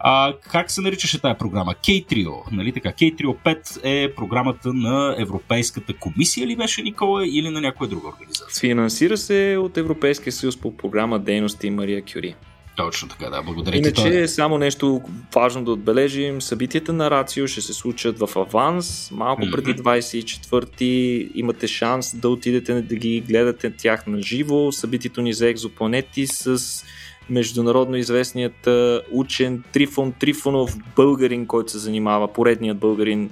А, 0.00 0.34
как 0.50 0.70
се 0.70 0.80
наричаше 0.80 1.20
тая 1.20 1.38
програма? 1.38 1.74
K-Trio, 1.74 2.52
нали 2.52 2.72
така? 2.72 2.92
K-Trio 2.92 3.36
5 3.44 3.80
е 3.84 4.14
програмата 4.14 4.72
на 4.72 5.16
Европейската 5.18 5.96
комисия 5.96 6.46
ли 6.46 6.56
беше, 6.56 6.82
Никола, 6.82 7.26
или 7.26 7.50
на 7.50 7.60
някоя 7.60 7.90
друга 7.90 8.08
организация? 8.08 8.60
Финансира 8.60 9.05
се 9.14 9.56
от 9.60 9.76
Европейския 9.76 10.32
съюз 10.32 10.56
по 10.56 10.76
програма 10.76 11.18
Дейности 11.18 11.70
Мария 11.70 12.02
Кюри. 12.12 12.34
Точно 12.76 13.08
така, 13.08 13.30
да. 13.30 13.42
Благодаря 13.42 13.76
Иначе, 13.76 13.92
ти. 13.92 14.00
Иначе 14.00 14.28
само 14.28 14.58
нещо 14.58 15.02
важно 15.34 15.64
да 15.64 15.72
отбележим. 15.72 16.42
Събитията 16.42 16.92
на 16.92 17.10
Рацио 17.10 17.46
ще 17.46 17.60
се 17.60 17.72
случат 17.72 18.18
в 18.18 18.28
аванс, 18.36 19.10
малко 19.12 19.42
mm-hmm. 19.42 19.52
преди 19.52 19.74
24-ти. 19.74 21.28
Имате 21.34 21.66
шанс 21.66 22.16
да 22.16 22.28
отидете 22.28 22.82
да 22.82 22.94
ги 22.94 23.20
гледате 23.20 23.70
тях 23.70 24.06
на 24.06 24.22
живо. 24.22 24.72
Събитието 24.72 25.22
ни 25.22 25.32
за 25.32 25.48
екзопланети 25.48 26.26
с 26.26 26.84
международно 27.30 27.96
известният 27.96 28.68
учен 29.12 29.64
Трифон 29.72 30.12
Трифонов, 30.12 30.76
българин, 30.96 31.46
който 31.46 31.72
се 31.72 31.78
занимава, 31.78 32.32
поредният 32.32 32.78
българин, 32.78 33.30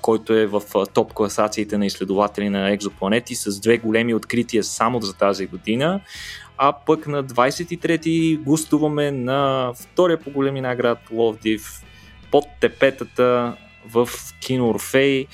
който 0.00 0.34
е 0.34 0.46
в 0.46 0.62
топ 0.94 1.12
класациите 1.12 1.78
на 1.78 1.86
изследователи 1.86 2.48
на 2.48 2.70
екзопланети 2.70 3.34
с 3.34 3.60
две 3.60 3.78
големи 3.78 4.14
открития 4.14 4.64
само 4.64 5.00
за 5.00 5.14
тази 5.14 5.46
година. 5.46 6.00
А 6.58 6.72
пък 6.86 7.06
на 7.06 7.24
23-ти 7.24 8.38
гостуваме 8.42 9.10
на 9.10 9.72
втория 9.74 10.20
по 10.20 10.30
големина 10.30 10.76
град 10.76 10.98
Ловдив 11.12 11.82
под 12.30 12.44
тепетата 12.60 13.56
в 13.88 14.08
кино 14.40 14.68
Орфей. 14.68 15.26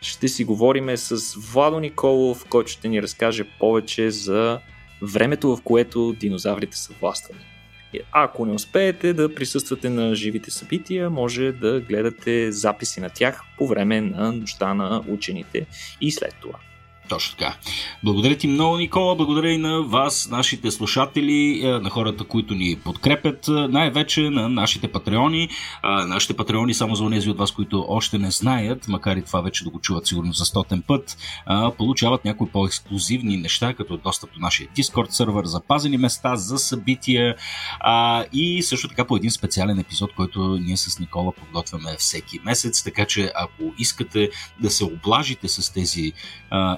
Ще 0.00 0.28
си 0.28 0.44
говориме 0.44 0.96
с 0.96 1.34
Владо 1.52 1.80
Николов, 1.80 2.44
който 2.48 2.70
ще 2.70 2.88
ни 2.88 3.02
разкаже 3.02 3.44
повече 3.58 4.10
за 4.10 4.60
времето, 5.02 5.56
в 5.56 5.62
което 5.62 6.12
динозаврите 6.12 6.76
са 6.76 6.92
властвани. 7.00 7.40
Ако 8.12 8.46
не 8.46 8.52
успеете 8.52 9.12
да 9.12 9.34
присъствате 9.34 9.90
на 9.90 10.14
живите 10.14 10.50
събития, 10.50 11.10
може 11.10 11.52
да 11.52 11.80
гледате 11.80 12.52
записи 12.52 13.00
на 13.00 13.10
тях 13.10 13.42
по 13.58 13.66
време 13.66 14.00
на 14.00 14.32
нощта 14.32 14.74
на 14.74 15.04
учените 15.08 15.66
и 16.00 16.10
след 16.10 16.34
това. 16.40 16.58
Точно 17.08 17.36
така. 17.36 17.56
Благодаря 18.04 18.36
ти 18.36 18.46
много, 18.46 18.76
Никола. 18.76 19.14
Благодаря 19.14 19.50
и 19.50 19.58
на 19.58 19.82
вас, 19.82 20.28
нашите 20.30 20.70
слушатели, 20.70 21.60
е, 21.64 21.68
на 21.68 21.90
хората, 21.90 22.24
които 22.24 22.54
ни 22.54 22.76
подкрепят, 22.84 23.48
е, 23.48 23.50
най-вече 23.50 24.30
на 24.30 24.48
нашите 24.48 24.88
патреони. 24.88 25.48
Нашите 25.84 26.36
патреони, 26.36 26.74
само 26.74 26.94
за 26.94 27.10
тези 27.10 27.30
от 27.30 27.38
вас, 27.38 27.50
които 27.50 27.84
още 27.88 28.18
не 28.18 28.30
знаят, 28.30 28.88
макар 28.88 29.16
и 29.16 29.22
това 29.22 29.40
вече 29.40 29.64
да 29.64 29.70
го 29.70 29.80
чуват 29.80 30.06
сигурно 30.06 30.32
за 30.32 30.44
стотен 30.44 30.82
път, 30.86 31.16
получават 31.78 32.24
някои 32.24 32.48
по-ексклюзивни 32.48 33.36
неща, 33.36 33.74
като 33.74 33.96
достъп 33.96 34.32
до 34.34 34.40
нашия 34.40 34.68
Discord 34.68 35.10
сервер, 35.10 35.44
запазени 35.44 35.96
места 35.96 36.36
за 36.36 36.58
събития 36.58 37.36
и 38.32 38.62
също 38.62 38.88
така 38.88 39.04
по 39.04 39.16
един 39.16 39.30
специален 39.30 39.78
епизод, 39.78 40.14
който 40.14 40.58
ние 40.62 40.76
с 40.76 40.98
Никола 40.98 41.32
подготвяме 41.32 41.96
всеки 41.98 42.40
месец. 42.44 42.82
Така 42.82 43.04
че 43.04 43.32
ако 43.34 43.62
искате 43.78 44.30
да 44.60 44.70
се 44.70 44.84
облажите 44.84 45.48
с 45.48 45.72
тези 45.72 46.12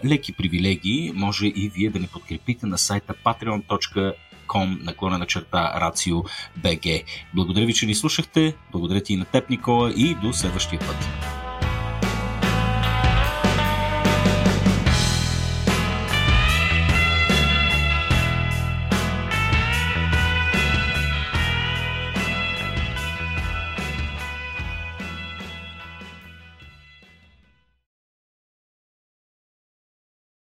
леки 0.05 0.18
привилегии, 0.33 1.13
може 1.15 1.47
и 1.47 1.69
вие 1.75 1.91
да 1.91 1.99
ни 1.99 2.07
подкрепите 2.07 2.67
на 2.67 2.79
сайта 2.79 3.15
patreon.com 3.25 4.85
наклонена 4.85 5.27
черта 5.27 5.81
Рацио 5.81 6.23
БГ. 6.57 7.05
Благодаря 7.35 7.67
ви, 7.67 7.75
че 7.75 7.87
ни 7.87 7.95
слушахте, 7.95 8.55
благодаря 8.73 9.01
ти 9.01 9.13
и 9.13 9.17
на 9.17 9.25
теб, 9.25 9.51
Никола, 9.51 9.93
и 9.97 10.15
до 10.15 10.33
следващия 10.33 10.79
път. 10.79 11.38